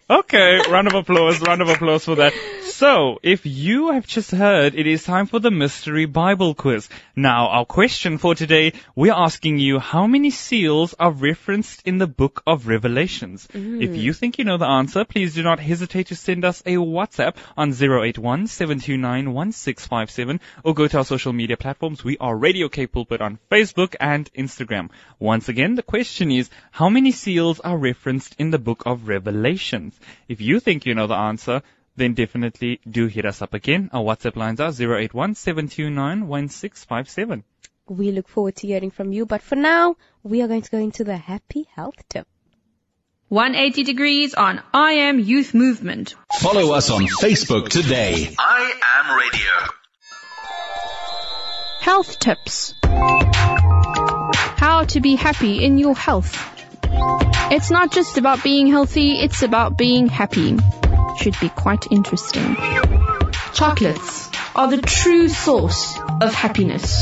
Okay. 0.10 0.60
Round 0.72 0.88
of 0.88 0.96
applause. 0.96 1.40
Round 1.40 1.62
of 1.62 1.70
applause 1.70 2.06
for 2.06 2.16
that. 2.16 2.34
So, 2.64 3.20
if 3.22 3.46
you 3.46 3.92
have 3.92 4.08
just 4.08 4.32
heard, 4.32 4.74
it 4.74 4.88
is 4.88 5.04
time 5.04 5.28
for 5.28 5.40
the 5.40 5.52
mystery 5.52 6.06
Bible 6.06 6.56
quiz. 6.56 6.90
Now, 7.16 7.50
our 7.50 7.66
question 7.66 8.18
for 8.18 8.34
today, 8.36 8.74
we're 8.96 9.14
asking 9.14 9.60
you 9.60 9.80
how 9.80 10.08
many 10.08 10.30
seals 10.30 10.96
are 10.98 11.12
referenced 11.12 11.86
in 11.86 11.98
the 11.98 12.08
book 12.08 12.42
of 12.48 12.68
Revelations? 12.68 13.50
Mm-hmm. 13.54 13.82
If 13.82 13.98
you 13.98 14.14
think 14.14 14.38
you 14.38 14.46
know 14.46 14.56
the 14.58 14.66
answer, 14.66 15.04
please 15.04 15.36
do 15.36 15.44
not 15.44 15.60
hesitate 15.60 16.08
to 16.08 16.16
send 16.16 16.46
us 16.46 16.62
a 16.66 16.78
WhatsApp 16.78 17.36
on 17.58 17.72
081-729-1657 17.72 20.40
or 20.64 20.74
go 20.74 20.88
to 20.88 21.00
our 21.00 21.06
social 21.06 21.34
media 21.34 21.58
platforms. 21.58 22.02
We 22.04 22.18
are 22.20 22.36
Radio 22.36 22.70
Cape 22.70 22.94
Pulpit 22.94 23.20
on 23.20 23.40
Facebook 23.52 23.96
and 24.00 24.32
Instagram. 24.34 24.90
Once 25.20 25.50
again, 25.50 25.76
the 25.76 25.84
question 25.84 26.32
is, 26.32 26.50
how 26.72 26.88
many 26.88 27.12
seals 27.12 27.60
are 27.60 27.78
referenced 27.78 28.38
in 28.40 28.52
the 28.52 28.58
book 28.58 28.84
of 28.86 29.10
Revelations? 29.10 29.99
If 30.28 30.42
you 30.42 30.60
think 30.60 30.86
you 30.86 30.96
know 30.96 31.08
the 31.08 31.16
answer, 31.16 31.62
then 31.96 32.14
definitely 32.14 32.82
do 32.90 33.08
hit 33.08 33.26
us 33.26 33.42
up 33.42 33.54
again. 33.54 33.90
Our 33.94 34.04
WhatsApp 34.04 34.36
lines 34.36 34.60
are 34.60 34.72
081-729-1657. 34.72 37.44
We 37.88 38.12
look 38.12 38.28
forward 38.28 38.58
to 38.58 38.68
hearing 38.68 38.92
from 38.92 39.14
you, 39.14 39.26
but 39.26 39.42
for 39.42 39.56
now, 39.56 39.96
we 40.24 40.42
are 40.42 40.48
going 40.48 40.62
to 40.62 40.72
go 40.72 40.78
into 40.78 41.04
the 41.04 41.18
happy 41.18 41.68
health 41.76 42.08
tip. 42.08 42.28
180 43.30 43.84
degrees 43.84 44.34
on 44.34 44.62
I 44.74 44.94
Am 44.94 45.20
Youth 45.20 45.54
Movement. 45.54 46.16
Follow 46.40 46.74
us 46.74 46.90
on 46.90 47.04
Facebook 47.04 47.70
today. 47.70 48.34
I 48.40 48.74
am 48.96 49.16
radio. 49.16 49.52
Health 51.82 52.18
tips. 52.20 52.74
How 54.58 54.86
to 54.86 55.00
be 55.00 55.16
happy 55.16 55.64
in 55.64 55.78
your 55.78 55.96
health. 55.96 56.59
It's 57.52 57.72
not 57.72 57.92
just 57.92 58.20
about 58.20 58.44
being 58.44 58.68
healthy, 58.68 59.20
it's 59.20 59.42
about 59.42 59.76
being 59.76 60.08
happy. 60.08 60.56
Should 61.18 61.36
be 61.42 61.50
quite 61.50 61.92
interesting. 61.92 62.56
Chocolates 63.54 64.30
are 64.56 64.70
the 64.70 64.80
true 64.82 65.28
source 65.30 65.98
of 66.22 66.32
happiness. 66.32 67.02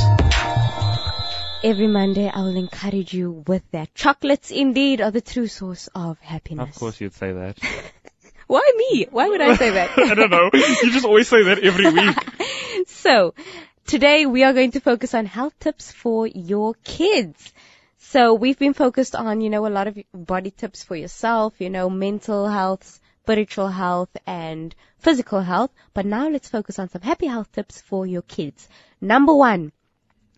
Every 1.66 1.88
Monday, 1.88 2.32
I 2.34 2.40
will 2.40 2.56
encourage 2.56 3.14
you 3.14 3.44
with 3.46 3.64
that. 3.72 3.94
Chocolates 3.94 4.50
indeed 4.50 5.02
are 5.02 5.12
the 5.12 5.20
true 5.20 5.48
source 5.48 5.90
of 5.94 6.18
happiness. 6.20 6.70
Of 6.70 6.76
course 6.80 7.02
you'd 7.02 7.14
say 7.14 7.34
that. 7.34 7.58
Why 8.48 8.72
me? 8.78 9.08
Why 9.12 9.28
would 9.28 9.42
I 9.42 9.58
say 9.58 9.72
that? 9.72 9.92
I 9.98 10.16
don't 10.16 10.30
know. 10.32 10.50
You 10.54 10.92
just 10.92 11.06
always 11.06 11.28
say 11.28 11.44
that 11.44 11.60
every 11.60 11.92
week. 11.92 12.18
So, 12.88 13.34
today 13.86 14.26
we 14.26 14.44
are 14.44 14.54
going 14.54 14.72
to 14.72 14.80
focus 14.80 15.14
on 15.14 15.26
health 15.26 15.60
tips 15.60 15.92
for 15.92 16.26
your 16.26 16.74
kids. 16.86 17.52
So 18.12 18.34
we've 18.36 18.58
been 18.58 18.74
focused 18.74 19.16
on, 19.18 19.42
you 19.42 19.50
know, 19.50 19.68
a 19.68 19.76
lot 19.78 19.88
of 19.88 19.98
body 20.14 20.50
tips 20.50 20.82
for 20.82 20.96
yourself, 20.96 21.60
you 21.60 21.70
know, 21.70 21.90
mental 21.90 22.48
health, 22.48 23.02
spiritual 23.24 23.68
health, 23.68 24.16
and 24.26 24.74
physical 24.98 25.42
health. 25.42 25.72
But 25.94 26.06
now 26.06 26.30
let's 26.30 26.48
focus 26.48 26.80
on 26.80 26.88
some 26.88 27.02
happy 27.02 27.26
health 27.26 27.52
tips 27.52 27.82
for 27.82 28.08
your 28.08 28.22
kids. 28.22 28.70
Number 29.02 29.34
one, 29.34 29.74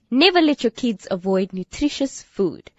never 0.10 0.42
let 0.42 0.64
your 0.64 0.72
kids 0.72 1.08
avoid 1.12 1.54
nutritious 1.54 2.24
food. 2.24 2.72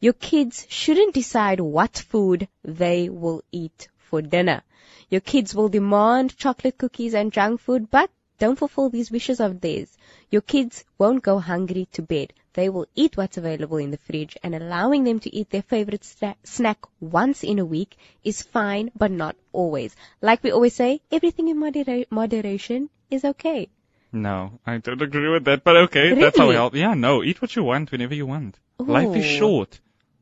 Your 0.00 0.12
kids 0.12 0.66
shouldn't 0.68 1.14
decide 1.14 1.58
what 1.60 1.96
food 1.96 2.46
they 2.62 3.08
will 3.08 3.42
eat 3.52 3.88
for 3.96 4.20
dinner. 4.20 4.62
Your 5.08 5.22
kids 5.22 5.54
will 5.54 5.70
demand 5.70 6.36
chocolate 6.36 6.76
cookies 6.76 7.14
and 7.14 7.32
junk 7.32 7.62
food, 7.62 7.90
but 7.90 8.10
don't 8.38 8.58
fulfill 8.58 8.90
these 8.90 9.10
wishes 9.10 9.40
of 9.40 9.62
theirs. 9.62 9.96
Your 10.30 10.42
kids 10.42 10.84
won't 10.98 11.22
go 11.22 11.38
hungry 11.38 11.88
to 11.92 12.02
bed. 12.02 12.34
They 12.56 12.70
will 12.70 12.86
eat 12.94 13.18
what's 13.18 13.36
available 13.36 13.76
in 13.76 13.90
the 13.90 13.98
fridge 13.98 14.34
and 14.42 14.54
allowing 14.54 15.04
them 15.04 15.20
to 15.20 15.34
eat 15.34 15.50
their 15.50 15.60
favorite 15.60 16.04
sta- 16.04 16.36
snack 16.42 16.78
once 17.00 17.44
in 17.44 17.58
a 17.58 17.66
week 17.66 17.96
is 18.24 18.40
fine, 18.40 18.90
but 18.96 19.10
not 19.10 19.36
always. 19.52 19.94
Like 20.22 20.42
we 20.42 20.52
always 20.52 20.74
say, 20.74 21.02
everything 21.12 21.48
in 21.48 21.58
modera- 21.58 22.06
moderation 22.08 22.88
is 23.10 23.26
okay. 23.26 23.68
No, 24.10 24.58
I 24.66 24.78
don't 24.78 25.02
agree 25.02 25.28
with 25.28 25.44
that, 25.44 25.64
but 25.64 25.76
okay, 25.76 26.14
that's 26.14 26.38
how 26.38 26.48
we 26.48 26.54
help. 26.54 26.74
Yeah, 26.74 26.94
no, 26.94 27.22
eat 27.22 27.42
what 27.42 27.54
you 27.54 27.62
want 27.62 27.92
whenever 27.92 28.14
you 28.14 28.24
want. 28.24 28.58
Life 28.78 29.14
is 29.16 29.26
short. 29.26 29.78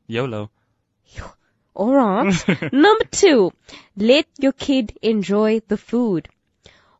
YOLO. 0.07 0.51
Alright. 1.73 2.73
Number 2.73 3.05
two, 3.05 3.53
let 3.95 4.25
your 4.37 4.51
kid 4.51 4.97
enjoy 5.01 5.61
the 5.69 5.77
food. 5.77 6.27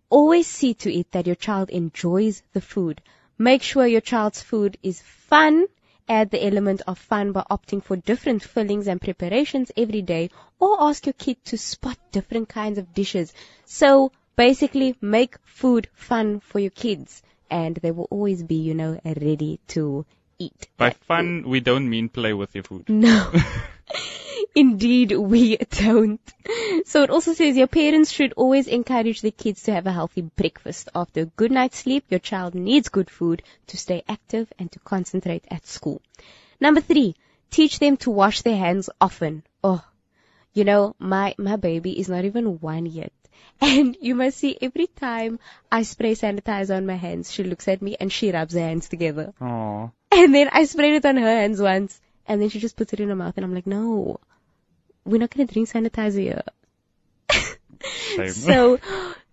Always 0.09 0.47
see 0.47 0.75
to 0.75 0.93
it 0.93 1.11
that 1.11 1.27
your 1.27 1.35
child 1.35 1.71
enjoys 1.71 2.41
the 2.53 2.61
food. 2.61 3.01
Make 3.37 3.63
sure 3.63 3.85
your 3.85 4.01
child's 4.01 4.41
food 4.41 4.77
is 4.81 5.01
fun. 5.01 5.65
Add 6.07 6.29
the 6.29 6.45
element 6.45 6.81
of 6.87 6.99
fun 6.99 7.31
by 7.31 7.43
opting 7.49 7.83
for 7.83 7.95
different 7.95 8.43
fillings 8.43 8.87
and 8.87 9.01
preparations 9.01 9.71
every 9.75 10.01
day 10.01 10.29
or 10.59 10.77
ask 10.81 11.05
your 11.05 11.13
kid 11.13 11.43
to 11.45 11.57
spot 11.57 11.97
different 12.11 12.47
kinds 12.47 12.77
of 12.77 12.93
dishes. 12.93 13.33
So 13.65 14.11
basically 14.35 14.95
make 15.01 15.37
food 15.43 15.89
fun 15.93 16.39
for 16.39 16.59
your 16.59 16.69
kids 16.71 17.23
and 17.49 17.75
they 17.75 17.91
will 17.91 18.07
always 18.09 18.43
be, 18.43 18.55
you 18.55 18.73
know, 18.73 18.99
ready 19.03 19.59
to 19.69 20.05
eat. 20.37 20.67
By 20.77 20.91
fun, 20.91 21.43
we 21.47 21.59
don't 21.59 21.89
mean 21.89 22.09
play 22.09 22.33
with 22.33 22.53
your 22.55 22.63
food. 22.63 22.87
no. 22.89 23.31
Indeed, 24.57 25.11
we 25.11 25.57
don't. 25.69 26.21
So 26.85 27.03
it 27.03 27.09
also 27.09 27.33
says 27.33 27.57
your 27.57 27.67
parents 27.67 28.09
should 28.09 28.31
always 28.33 28.67
encourage 28.67 29.19
their 29.19 29.31
kids 29.31 29.63
to 29.63 29.73
have 29.73 29.85
a 29.85 29.91
healthy 29.91 30.21
breakfast. 30.21 30.87
After 30.95 31.21
a 31.21 31.25
good 31.25 31.51
night's 31.51 31.79
sleep, 31.79 32.05
your 32.09 32.21
child 32.21 32.55
needs 32.55 32.87
good 32.87 33.09
food 33.09 33.43
to 33.67 33.77
stay 33.77 34.03
active 34.07 34.51
and 34.57 34.71
to 34.71 34.79
concentrate 34.79 35.43
at 35.51 35.67
school. 35.67 36.01
Number 36.61 36.79
three, 36.79 37.15
teach 37.51 37.79
them 37.79 37.97
to 37.97 38.11
wash 38.11 38.43
their 38.43 38.55
hands 38.55 38.89
often. 39.01 39.43
Oh, 39.61 39.83
you 40.53 40.63
know, 40.63 40.95
my, 40.99 41.35
my 41.37 41.57
baby 41.57 41.99
is 41.99 42.07
not 42.07 42.23
even 42.23 42.59
one 42.59 42.85
yet. 42.85 43.11
And 43.61 43.97
you 43.99 44.15
must 44.15 44.37
see 44.37 44.57
every 44.61 44.87
time 44.87 45.39
I 45.69 45.83
spray 45.83 46.13
sanitizer 46.15 46.77
on 46.77 46.85
my 46.85 46.95
hands, 46.95 47.31
she 47.31 47.43
looks 47.43 47.67
at 47.67 47.81
me 47.81 47.97
and 47.99 48.11
she 48.11 48.31
rubs 48.31 48.53
her 48.53 48.61
hands 48.61 48.87
together. 48.87 49.33
Oh. 49.41 49.91
And 50.11 50.33
then 50.33 50.49
I 50.51 50.63
sprayed 50.63 50.95
it 50.95 51.05
on 51.05 51.17
her 51.17 51.35
hands 51.41 51.61
once, 51.61 51.99
and 52.25 52.41
then 52.41 52.49
she 52.49 52.59
just 52.59 52.77
puts 52.77 52.93
it 52.93 53.01
in 53.01 53.09
her 53.09 53.15
mouth, 53.15 53.33
and 53.35 53.45
I'm 53.45 53.53
like, 53.53 53.67
no, 53.67 54.19
we're 55.05 55.19
not 55.19 55.29
gonna 55.29 55.47
drink 55.47 55.69
sanitizer 55.69 56.19
here. 56.19 56.43
So 58.31 58.79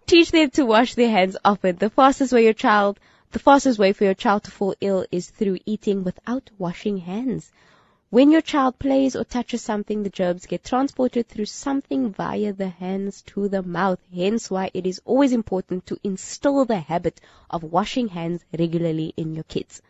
teach 0.07 0.31
them 0.31 0.51
to 0.51 0.67
wash 0.67 0.95
their 0.95 1.11
hands 1.11 1.37
often. 1.45 1.77
The 1.77 1.91
fastest 1.91 2.33
way 2.33 2.45
your 2.45 2.53
child, 2.53 2.99
the 3.31 3.39
fastest 3.39 3.79
way 3.79 3.93
for 3.93 4.05
your 4.05 4.15
child 4.15 4.45
to 4.45 4.51
fall 4.51 4.75
ill 4.81 5.07
is 5.11 5.31
through 5.31 5.59
eating 5.65 6.05
without 6.05 6.51
washing 6.59 6.99
hands. 6.99 7.51
When 8.11 8.31
your 8.31 8.43
child 8.43 8.79
plays 8.79 9.17
or 9.17 9.25
touches 9.25 9.63
something, 9.63 10.03
the 10.03 10.11
germs 10.11 10.45
get 10.45 10.65
transported 10.65 11.29
through 11.29 11.47
something 11.47 12.13
via 12.13 12.53
the 12.53 12.69
hands 12.69 13.23
to 13.29 13.49
the 13.49 13.63
mouth. 13.63 14.01
Hence 14.15 14.51
why 14.51 14.71
it 14.75 14.87
is 14.87 15.01
always 15.07 15.33
important 15.33 15.87
to 15.87 15.99
instill 16.05 16.67
the 16.67 16.79
habit 16.79 17.19
of 17.49 17.63
washing 17.63 18.09
hands 18.09 18.45
regularly 18.59 19.15
in 19.17 19.35
your 19.35 19.45
kids. 19.45 19.81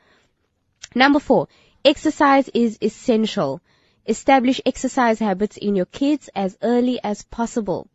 Number 0.94 1.18
four, 1.18 1.48
exercise 1.84 2.48
is 2.50 2.78
essential. 2.80 3.60
Establish 4.06 4.60
exercise 4.66 5.18
habits 5.20 5.56
in 5.56 5.76
your 5.76 5.86
kids 5.86 6.28
as 6.34 6.56
early 6.62 6.98
as 7.04 7.22
possible. 7.22 7.88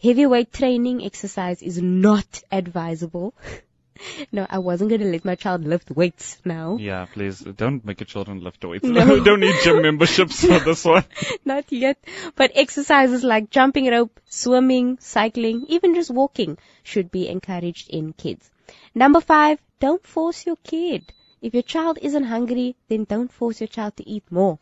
Heavyweight 0.00 0.52
training 0.52 1.04
exercise 1.04 1.62
is 1.62 1.80
not 1.82 2.42
advisable. 2.52 3.34
no, 4.32 4.46
I 4.48 4.58
wasn't 4.58 4.90
going 4.90 5.00
to 5.00 5.10
let 5.10 5.24
my 5.24 5.34
child 5.34 5.64
lift 5.64 5.90
weights 5.90 6.38
now. 6.44 6.76
yeah, 6.78 7.06
please 7.06 7.40
don't 7.40 7.84
make 7.84 8.00
your 8.00 8.06
children 8.06 8.40
lift 8.44 8.64
weights. 8.64 8.84
No. 8.84 9.18
don't 9.24 9.40
need 9.40 9.56
gym 9.64 9.82
memberships 9.82 10.44
for 10.44 10.60
this 10.60 10.84
one. 10.94 11.04
Not 11.44 11.72
yet. 11.72 11.98
But 12.36 12.52
exercises 12.54 13.24
like 13.24 13.50
jumping 13.50 13.90
rope, 13.90 14.20
swimming, 14.28 14.98
cycling, 15.00 15.66
even 15.68 15.94
just 15.94 16.10
walking 16.10 16.58
should 16.82 17.10
be 17.10 17.28
encouraged 17.28 17.88
in 17.90 18.12
kids. 18.12 18.50
Number 18.94 19.20
five, 19.20 19.58
don't 19.80 20.06
force 20.06 20.46
your 20.46 20.56
kid. 20.62 21.12
If 21.40 21.54
your 21.54 21.62
child 21.62 21.98
isn't 22.00 22.24
hungry, 22.24 22.76
then 22.88 23.04
don't 23.04 23.32
force 23.32 23.60
your 23.60 23.68
child 23.68 23.96
to 23.96 24.08
eat 24.08 24.24
more. 24.30 24.58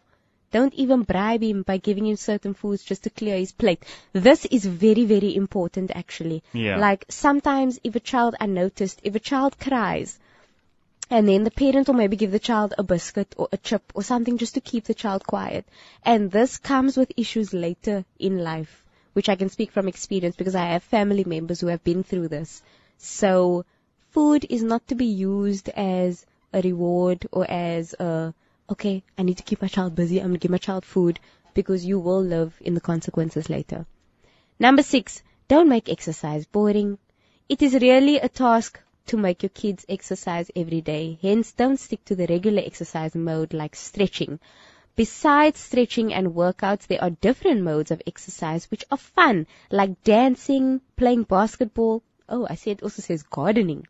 Don't 0.52 0.74
even 0.74 1.02
bribe 1.02 1.42
him 1.42 1.62
by 1.62 1.78
giving 1.78 2.06
him 2.06 2.16
certain 2.16 2.54
foods 2.54 2.84
just 2.84 3.04
to 3.04 3.10
clear 3.10 3.36
his 3.36 3.52
plate. 3.52 3.82
This 4.12 4.44
is 4.44 4.64
very, 4.64 5.04
very 5.04 5.34
important 5.34 5.90
actually. 5.94 6.42
Yeah. 6.52 6.76
Like 6.76 7.06
sometimes 7.08 7.80
if 7.82 7.96
a 7.96 8.00
child 8.00 8.36
unnoticed, 8.38 9.00
if 9.02 9.14
a 9.14 9.20
child 9.20 9.58
cries, 9.58 10.18
and 11.10 11.28
then 11.28 11.44
the 11.44 11.50
parent 11.50 11.88
will 11.88 11.94
maybe 11.94 12.16
give 12.16 12.30
the 12.30 12.38
child 12.38 12.74
a 12.78 12.82
biscuit 12.82 13.34
or 13.36 13.48
a 13.52 13.56
chip 13.56 13.82
or 13.94 14.02
something 14.02 14.38
just 14.38 14.54
to 14.54 14.60
keep 14.60 14.84
the 14.84 14.94
child 14.94 15.26
quiet. 15.26 15.66
And 16.04 16.30
this 16.30 16.58
comes 16.58 16.96
with 16.96 17.12
issues 17.16 17.52
later 17.52 18.04
in 18.18 18.38
life, 18.38 18.84
which 19.12 19.28
I 19.28 19.36
can 19.36 19.50
speak 19.50 19.72
from 19.72 19.88
experience 19.88 20.36
because 20.36 20.54
I 20.54 20.66
have 20.66 20.82
family 20.82 21.24
members 21.24 21.60
who 21.60 21.66
have 21.66 21.84
been 21.84 22.02
through 22.02 22.28
this. 22.28 22.62
So 22.98 23.64
food 24.10 24.46
is 24.48 24.62
not 24.62 24.86
to 24.88 24.94
be 24.94 25.06
used 25.06 25.68
as 25.70 26.24
a 26.52 26.62
reward 26.62 27.26
or 27.30 27.50
as 27.50 27.94
a, 27.94 28.32
okay, 28.70 29.02
I 29.18 29.22
need 29.22 29.38
to 29.38 29.42
keep 29.42 29.62
my 29.62 29.68
child 29.68 29.94
busy. 29.94 30.20
I'm 30.20 30.32
to 30.32 30.38
give 30.38 30.50
my 30.50 30.58
child 30.58 30.84
food 30.84 31.20
because 31.54 31.84
you 31.84 31.98
will 31.98 32.22
live 32.22 32.54
in 32.60 32.74
the 32.74 32.80
consequences 32.80 33.50
later. 33.50 33.86
Number 34.58 34.82
six, 34.82 35.22
don't 35.48 35.68
make 35.68 35.88
exercise 35.88 36.46
boring. 36.46 36.98
It 37.48 37.62
is 37.62 37.74
really 37.74 38.18
a 38.18 38.28
task 38.28 38.80
to 39.06 39.16
make 39.16 39.42
your 39.42 39.50
kids 39.50 39.84
exercise 39.88 40.50
every 40.54 40.80
day. 40.80 41.18
Hence, 41.20 41.52
don't 41.52 41.78
stick 41.78 42.04
to 42.06 42.14
the 42.14 42.26
regular 42.26 42.62
exercise 42.64 43.14
mode 43.14 43.52
like 43.52 43.74
stretching. 43.74 44.38
Besides 44.94 45.58
stretching 45.58 46.12
and 46.12 46.34
workouts, 46.34 46.86
there 46.86 47.02
are 47.02 47.10
different 47.10 47.62
modes 47.62 47.90
of 47.90 48.02
exercise 48.06 48.70
which 48.70 48.84
are 48.90 48.98
fun, 48.98 49.46
like 49.70 50.02
dancing, 50.04 50.80
playing 50.96 51.24
basketball. 51.24 52.02
Oh, 52.28 52.46
I 52.48 52.54
see 52.54 52.70
it 52.70 52.82
also 52.82 53.02
says 53.02 53.22
gardening. 53.22 53.86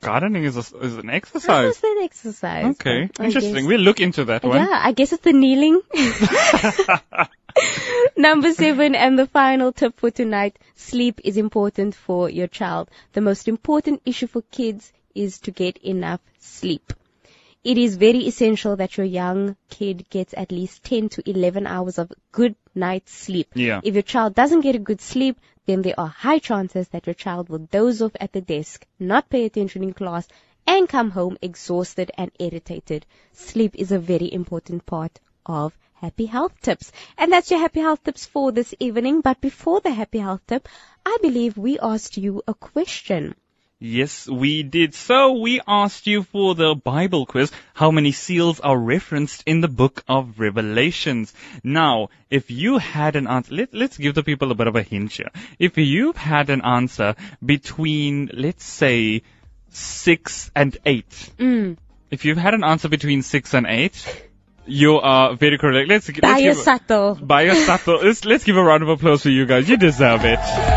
Gardening 0.00 0.44
is, 0.44 0.56
a, 0.56 0.78
is 0.78 0.96
an 0.96 1.10
exercise. 1.10 1.76
is 1.76 1.80
that 1.80 2.00
exercise? 2.02 2.76
Okay, 2.76 3.10
I 3.18 3.24
interesting. 3.24 3.54
guess. 3.54 3.66
We'll 3.66 3.80
look 3.80 4.00
into 4.00 4.26
that 4.26 4.44
one. 4.44 4.58
Yeah, 4.58 4.68
I 4.70 4.92
guess 4.92 5.12
it's 5.12 5.22
the 5.22 5.32
kneeling. 5.32 5.80
Number 8.16 8.52
seven 8.52 8.94
and 8.94 9.18
the 9.18 9.26
final 9.26 9.72
tip 9.72 9.98
for 9.98 10.10
tonight. 10.10 10.58
Sleep 10.74 11.20
is 11.24 11.36
important 11.36 11.94
for 11.94 12.28
your 12.28 12.46
child. 12.46 12.90
The 13.12 13.20
most 13.20 13.48
important 13.48 14.02
issue 14.04 14.26
for 14.26 14.42
kids 14.42 14.92
is 15.14 15.40
to 15.40 15.50
get 15.50 15.78
enough 15.78 16.20
sleep. 16.38 16.92
It 17.64 17.78
is 17.78 17.96
very 17.96 18.28
essential 18.28 18.76
that 18.76 18.96
your 18.96 19.06
young 19.06 19.56
kid 19.70 20.08
gets 20.08 20.34
at 20.36 20.52
least 20.52 20.84
10 20.84 21.08
to 21.10 21.28
11 21.28 21.66
hours 21.66 21.98
of 21.98 22.12
good 22.30 22.54
night's 22.76 23.12
sleep. 23.12 23.48
Yeah. 23.54 23.80
If 23.82 23.94
your 23.94 24.02
child 24.02 24.36
doesn't 24.36 24.60
get 24.60 24.76
a 24.76 24.78
good 24.78 25.00
sleep, 25.00 25.40
then 25.66 25.82
there 25.82 25.98
are 25.98 26.08
high 26.08 26.38
chances 26.38 26.88
that 26.88 27.06
your 27.06 27.14
child 27.14 27.48
will 27.48 27.58
doze 27.58 28.00
off 28.00 28.16
at 28.20 28.32
the 28.32 28.40
desk, 28.40 28.86
not 28.98 29.28
pay 29.28 29.44
attention 29.44 29.82
in 29.82 29.92
class, 29.92 30.26
and 30.66 30.88
come 30.88 31.10
home 31.10 31.36
exhausted 31.42 32.10
and 32.16 32.30
irritated. 32.38 33.04
Sleep 33.32 33.74
is 33.76 33.92
a 33.92 33.98
very 33.98 34.32
important 34.32 34.86
part 34.86 35.20
of 35.44 35.76
Happy 35.94 36.26
Health 36.26 36.60
Tips. 36.60 36.92
And 37.16 37.32
that's 37.32 37.50
your 37.50 37.60
Happy 37.60 37.80
Health 37.80 38.04
Tips 38.04 38.26
for 38.26 38.52
this 38.52 38.74
evening. 38.78 39.20
But 39.22 39.40
before 39.40 39.80
the 39.80 39.90
Happy 39.90 40.18
Health 40.18 40.42
Tip, 40.46 40.68
I 41.04 41.18
believe 41.22 41.56
we 41.56 41.78
asked 41.78 42.16
you 42.16 42.42
a 42.46 42.54
question. 42.54 43.34
Yes, 43.78 44.26
we 44.26 44.62
did. 44.62 44.94
So 44.94 45.32
we 45.32 45.60
asked 45.68 46.06
you 46.06 46.22
for 46.22 46.54
the 46.54 46.74
Bible 46.74 47.26
quiz, 47.26 47.52
how 47.74 47.90
many 47.90 48.12
seals 48.12 48.58
are 48.58 48.76
referenced 48.76 49.42
in 49.44 49.60
the 49.60 49.68
book 49.68 50.02
of 50.08 50.40
Revelations? 50.40 51.34
Now, 51.62 52.08
if 52.30 52.50
you 52.50 52.78
had 52.78 53.16
an 53.16 53.26
answer, 53.26 53.54
let, 53.54 53.74
let's 53.74 53.98
give 53.98 54.14
the 54.14 54.22
people 54.22 54.50
a 54.50 54.54
bit 54.54 54.66
of 54.66 54.76
a 54.76 54.82
hint 54.82 55.12
here. 55.12 55.30
If 55.58 55.76
you've 55.76 56.16
had 56.16 56.48
an 56.48 56.62
answer 56.62 57.16
between, 57.44 58.30
let's 58.32 58.64
say, 58.64 59.22
six 59.68 60.50
and 60.56 60.78
eight, 60.86 61.10
mm. 61.36 61.76
if 62.10 62.24
you've 62.24 62.38
had 62.38 62.54
an 62.54 62.64
answer 62.64 62.88
between 62.88 63.20
six 63.20 63.52
and 63.52 63.66
eight, 63.66 64.24
you 64.64 64.94
are 64.94 65.36
very 65.36 65.58
correct. 65.58 65.90
Let's, 65.90 66.08
let's 66.08 66.40
give, 66.40 66.56
subtle. 66.56 67.14
Buy 67.16 67.42
a 67.42 67.54
subtle. 67.54 68.00
Let's, 68.02 68.24
let's 68.24 68.44
give 68.44 68.56
a 68.56 68.62
round 68.62 68.84
of 68.84 68.88
applause 68.88 69.22
for 69.22 69.28
you 69.28 69.44
guys. 69.44 69.68
You 69.68 69.76
deserve 69.76 70.24
it. 70.24 70.75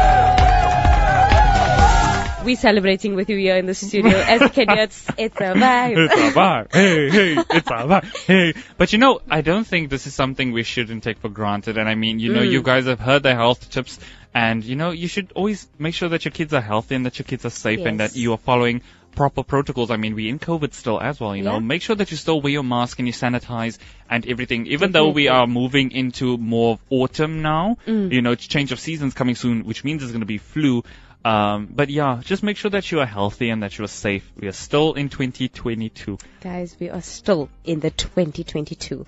We're 2.49 2.55
celebrating 2.55 3.13
with 3.13 3.29
you 3.29 3.38
here 3.38 3.57
in 3.57 3.67
the 3.67 3.75
studio. 3.75 4.17
As 4.17 4.49
can 4.49 4.71
it's, 4.71 5.07
a 5.07 5.13
vibe. 5.13 5.97
It's 5.97 6.13
a 6.15 6.31
vibe. 6.31 6.73
Hey, 6.73 7.09
hey, 7.12 7.33
it's 7.38 7.67
a 7.67 7.85
vibe. 7.85 8.25
Hey. 8.25 8.53
But 8.75 8.91
you 8.91 8.97
know, 8.97 9.19
I 9.29 9.41
don't 9.41 9.65
think 9.65 9.91
this 9.91 10.07
is 10.07 10.15
something 10.15 10.51
we 10.51 10.63
shouldn't 10.63 11.03
take 11.03 11.19
for 11.19 11.29
granted. 11.29 11.77
And 11.77 11.88
I 11.88 11.93
mean, 11.93 12.17
you 12.17 12.33
know, 12.33 12.41
you 12.41 12.62
mm. 12.62 12.65
guys 12.65 12.88
have 12.88 12.99
heard 12.99 13.21
the 13.21 13.35
health 13.35 13.69
tips 13.69 13.99
and 14.33 14.63
you 14.63 14.75
know, 14.75 14.89
you 14.89 15.07
should 15.07 15.31
always 15.35 15.67
make 15.77 15.93
sure 15.93 16.09
that 16.09 16.25
your 16.25 16.31
kids 16.31 16.51
are 16.51 16.62
healthy 16.62 16.95
and 16.95 17.05
that 17.05 17.19
your 17.19 17.25
kids 17.25 17.45
are 17.45 17.51
safe 17.51 17.85
and 17.85 17.99
that 17.99 18.15
you 18.15 18.33
are 18.33 18.39
following 18.39 18.81
proper 19.12 19.43
protocols. 19.43 19.91
I 19.91 19.97
mean, 19.97 20.15
we're 20.15 20.29
in 20.29 20.39
COVID 20.39 20.73
still 20.73 20.99
as 20.99 21.19
well, 21.19 21.35
you 21.35 21.43
know. 21.43 21.59
Make 21.59 21.83
sure 21.83 21.95
that 21.95 22.09
you 22.09 22.17
still 22.17 22.41
wear 22.41 22.51
your 22.51 22.63
mask 22.63 22.97
and 22.97 23.07
you 23.07 23.13
sanitize 23.13 23.77
and 24.09 24.27
everything. 24.27 24.65
Even 24.67 24.91
though 24.91 25.09
we 25.09 25.27
are 25.27 25.45
moving 25.45 25.91
into 25.91 26.38
more 26.38 26.73
of 26.73 26.79
autumn 26.89 27.43
now, 27.43 27.77
mm. 27.85 28.12
you 28.12 28.23
know, 28.23 28.31
it's 28.31 28.47
change 28.47 28.71
of 28.71 28.79
seasons 28.79 29.13
coming 29.13 29.35
soon, 29.35 29.65
which 29.65 29.83
means 29.83 30.01
there's 30.01 30.12
going 30.12 30.21
to 30.21 30.25
be 30.25 30.39
flu. 30.39 30.83
Um, 31.23 31.67
but 31.69 31.89
yeah, 31.89 32.21
just 32.23 32.43
make 32.43 32.58
sure 32.58 32.71
that 32.71 32.91
you 32.91 32.99
are 33.01 33.05
healthy 33.05 33.49
and 33.49 33.63
that 33.63 33.77
you 33.77 33.84
are 33.84 33.89
safe. 33.89 34.32
We 34.38 34.47
are 34.47 34.53
still 34.53 34.93
in 34.93 35.10
2022. 35.10 36.17
Guys, 36.41 36.77
we 36.79 36.89
are 36.89 37.01
still 37.01 37.49
in 37.65 37.82
the 37.82 37.91
2022. 37.91 39.05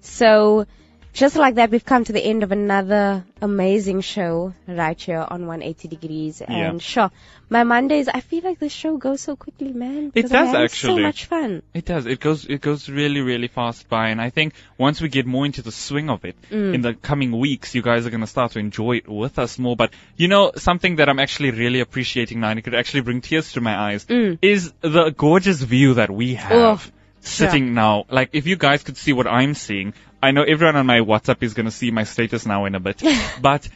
So, 0.00 0.66
just 1.12 1.36
like 1.36 1.56
that, 1.56 1.70
we've 1.70 1.84
come 1.84 2.04
to 2.04 2.12
the 2.12 2.24
end 2.24 2.42
of 2.42 2.52
another 2.52 3.24
amazing 3.40 4.00
show 4.00 4.54
right 4.66 4.98
here 5.00 5.18
on 5.18 5.46
180 5.46 5.88
Degrees. 5.88 6.40
Yeah. 6.40 6.70
And 6.70 6.82
sure, 6.82 7.10
my 7.50 7.64
Mondays, 7.64 8.08
I 8.08 8.20
feel 8.20 8.42
like 8.42 8.58
this 8.58 8.72
show 8.72 8.96
goes 8.96 9.20
so 9.20 9.36
quickly, 9.36 9.72
man. 9.72 10.12
I'm 10.16 10.22
does, 10.22 10.54
actually. 10.54 11.02
So 11.02 11.06
much 11.06 11.24
fun. 11.26 11.62
It 11.74 11.84
does. 11.84 12.06
It 12.06 12.18
goes. 12.20 12.46
It 12.46 12.60
goes 12.60 12.88
really, 12.88 13.20
really 13.20 13.48
fast 13.48 13.88
by, 13.88 14.08
and 14.08 14.20
I 14.20 14.30
think 14.30 14.54
once 14.78 15.00
we 15.00 15.08
get 15.08 15.26
more 15.26 15.44
into 15.44 15.60
the 15.62 15.72
swing 15.72 16.08
of 16.08 16.24
it 16.24 16.36
Mm. 16.50 16.74
in 16.74 16.80
the 16.80 16.94
coming 16.94 17.38
weeks, 17.38 17.74
you 17.74 17.82
guys 17.82 18.06
are 18.06 18.10
gonna 18.10 18.26
start 18.26 18.52
to 18.52 18.58
enjoy 18.58 18.96
it 18.96 19.08
with 19.08 19.38
us 19.38 19.58
more. 19.58 19.76
But 19.76 19.92
you 20.16 20.28
know, 20.28 20.52
something 20.56 20.96
that 20.96 21.08
I'm 21.08 21.18
actually 21.18 21.50
really 21.50 21.80
appreciating 21.80 22.40
now, 22.40 22.50
and 22.50 22.58
it 22.58 22.62
could 22.62 22.74
actually 22.74 23.02
bring 23.02 23.20
tears 23.20 23.52
to 23.52 23.60
my 23.60 23.76
eyes, 23.76 24.06
is 24.08 24.72
the 24.80 25.10
gorgeous 25.10 25.60
view 25.60 25.94
that 25.94 26.10
we 26.10 26.34
have 26.34 26.86
Mm. 26.86 26.90
Oh, 26.90 26.98
sitting 27.20 27.74
now. 27.74 28.04
Like, 28.10 28.30
if 28.32 28.46
you 28.46 28.56
guys 28.56 28.82
could 28.82 28.96
see 28.96 29.12
what 29.12 29.26
I'm 29.28 29.54
seeing, 29.54 29.94
I 30.22 30.30
know 30.30 30.42
everyone 30.42 30.76
on 30.76 30.86
my 30.86 31.00
WhatsApp 31.00 31.42
is 31.42 31.54
gonna 31.54 31.70
see 31.70 31.90
my 31.90 32.04
status 32.04 32.46
now 32.46 32.64
in 32.66 32.74
a 32.74 32.80
bit, 32.80 33.02
but. 33.40 33.68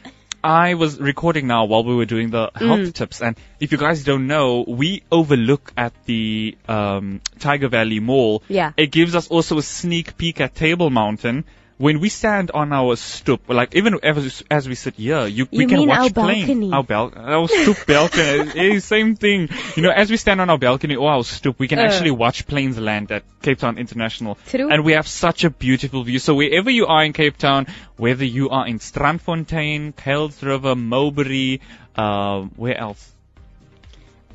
I 0.43 0.75
was 0.75 0.99
recording 0.99 1.47
now 1.47 1.65
while 1.65 1.83
we 1.83 1.95
were 1.95 2.05
doing 2.05 2.29
the 2.29 2.51
health 2.55 2.79
Mm. 2.79 2.93
tips, 2.93 3.21
and 3.21 3.35
if 3.59 3.71
you 3.71 3.77
guys 3.79 4.03
don't 4.03 4.27
know, 4.27 4.63
we 4.67 5.01
overlook 5.11 5.73
at 5.75 5.93
the 6.05 6.55
um, 6.69 7.21
Tyger 7.39 7.69
Valley 7.71 7.99
Mall. 7.99 8.43
Yeah. 8.47 8.71
It 8.77 8.91
gives 8.91 9.15
us 9.15 9.27
also 9.29 9.57
a 9.57 9.63
sneak 9.63 10.15
peek 10.15 10.39
at 10.39 10.53
Table 10.53 10.91
Mountain, 10.91 11.43
when 11.77 11.99
we 11.99 12.09
stand 12.09 12.49
on 12.51 12.73
our 12.73 12.95
stoop, 12.95 13.47
like 13.49 13.75
even 13.75 13.99
as, 14.01 14.43
as 14.49 14.67
we 14.67 14.73
sit 14.75 14.95
here, 14.95 15.27
you, 15.27 15.47
we 15.51 15.65
can 15.67 15.87
watch 15.87 15.99
our 15.99 16.09
planes. 16.09 16.47
balcony? 16.47 16.71
Our 16.71 16.83
bal- 16.83 17.13
our 17.15 17.47
stoop 17.47 17.85
balcony, 17.87 18.51
eh, 18.75 18.79
same 18.79 19.15
thing. 19.15 19.49
You 19.75 19.83
know, 19.83 19.91
as 19.91 20.09
we 20.09 20.17
stand 20.17 20.41
on 20.41 20.49
our 20.49 20.57
balcony 20.57 20.95
or 20.95 21.11
our 21.11 21.23
stoop, 21.23 21.59
we 21.59 21.67
can 21.67 21.77
Uh. 21.79 21.83
actually 21.83 22.11
watch 22.11 22.47
planes 22.47 22.79
land 22.79 23.11
at 23.11 23.23
Cape 23.43 23.59
Town 23.59 23.77
International. 23.77 24.37
True. 24.47 24.69
And 24.71 24.83
we 24.83 24.93
have 24.93 25.07
such 25.07 25.43
a 25.43 25.49
beautiful 25.51 26.03
view. 26.03 26.17
So 26.19 26.33
wherever 26.35 26.69
you 26.71 26.87
are 26.87 27.03
in 27.03 27.13
Cape 27.13 27.37
Town, 27.37 27.67
whether 27.95 28.25
you 28.25 28.49
are 28.49 28.67
in 28.67 28.79
Strandfontein, 28.79 29.93
Kuils 29.93 30.41
River, 30.43 30.75
Mowbray, 30.75 31.59
uh, 31.95 32.41
where 32.55 32.77
else? 32.77 33.13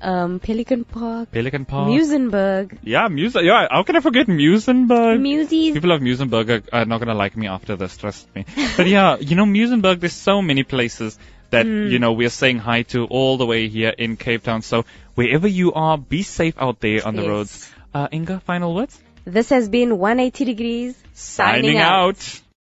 Um, 0.03 0.41
Pelican 0.41 0.85
Park, 0.85 1.31
Pelican 1.31 1.65
Park. 1.65 1.89
Muizenberg, 1.89 2.79
Yeah, 2.83 3.09
Muse. 3.09 3.37
Yeah, 3.41 3.69
how 3.71 3.83
can 3.85 3.97
I 3.97 4.01
forget 4.01 4.27
Muizenberg? 4.27 5.21
Muses. 5.21 5.75
People 5.75 5.93
of 5.93 6.01
Muizenberg 6.03 6.51
are, 6.51 6.63
are 6.81 6.85
not 6.85 6.99
gonna 6.99 7.15
like 7.15 7.37
me 7.37 7.47
after 7.47 7.77
this, 7.77 7.97
trust 7.97 8.27
me. 8.35 8.45
But 8.77 8.87
yeah, 8.89 9.17
you 9.19 9.37
know, 9.37 9.45
Muizenberg, 9.45 10.01
there's 10.01 10.13
so 10.13 10.43
many 10.43 10.65
places 10.65 11.19
that, 11.51 11.67
Hmm. 11.67 11.87
you 11.89 11.99
know, 11.99 12.13
we're 12.13 12.31
saying 12.31 12.59
hi 12.59 12.83
to 12.95 13.05
all 13.05 13.37
the 13.37 13.47
way 13.47 13.69
here 13.69 13.91
in 13.97 14.17
Cape 14.17 14.43
Town. 14.43 14.63
So 14.63 14.85
wherever 15.15 15.47
you 15.47 15.73
are, 15.75 15.97
be 15.99 16.23
safe 16.23 16.55
out 16.59 16.81
there 16.81 17.07
on 17.07 17.15
the 17.15 17.29
roads. 17.29 17.71
Uh, 17.95 18.09
Inga, 18.13 18.41
final 18.41 18.75
words? 18.75 18.99
This 19.25 19.51
has 19.51 19.69
been 19.69 19.99
180 19.99 20.45
degrees. 20.47 20.97
Signing 21.13 21.77
out. 21.79 22.41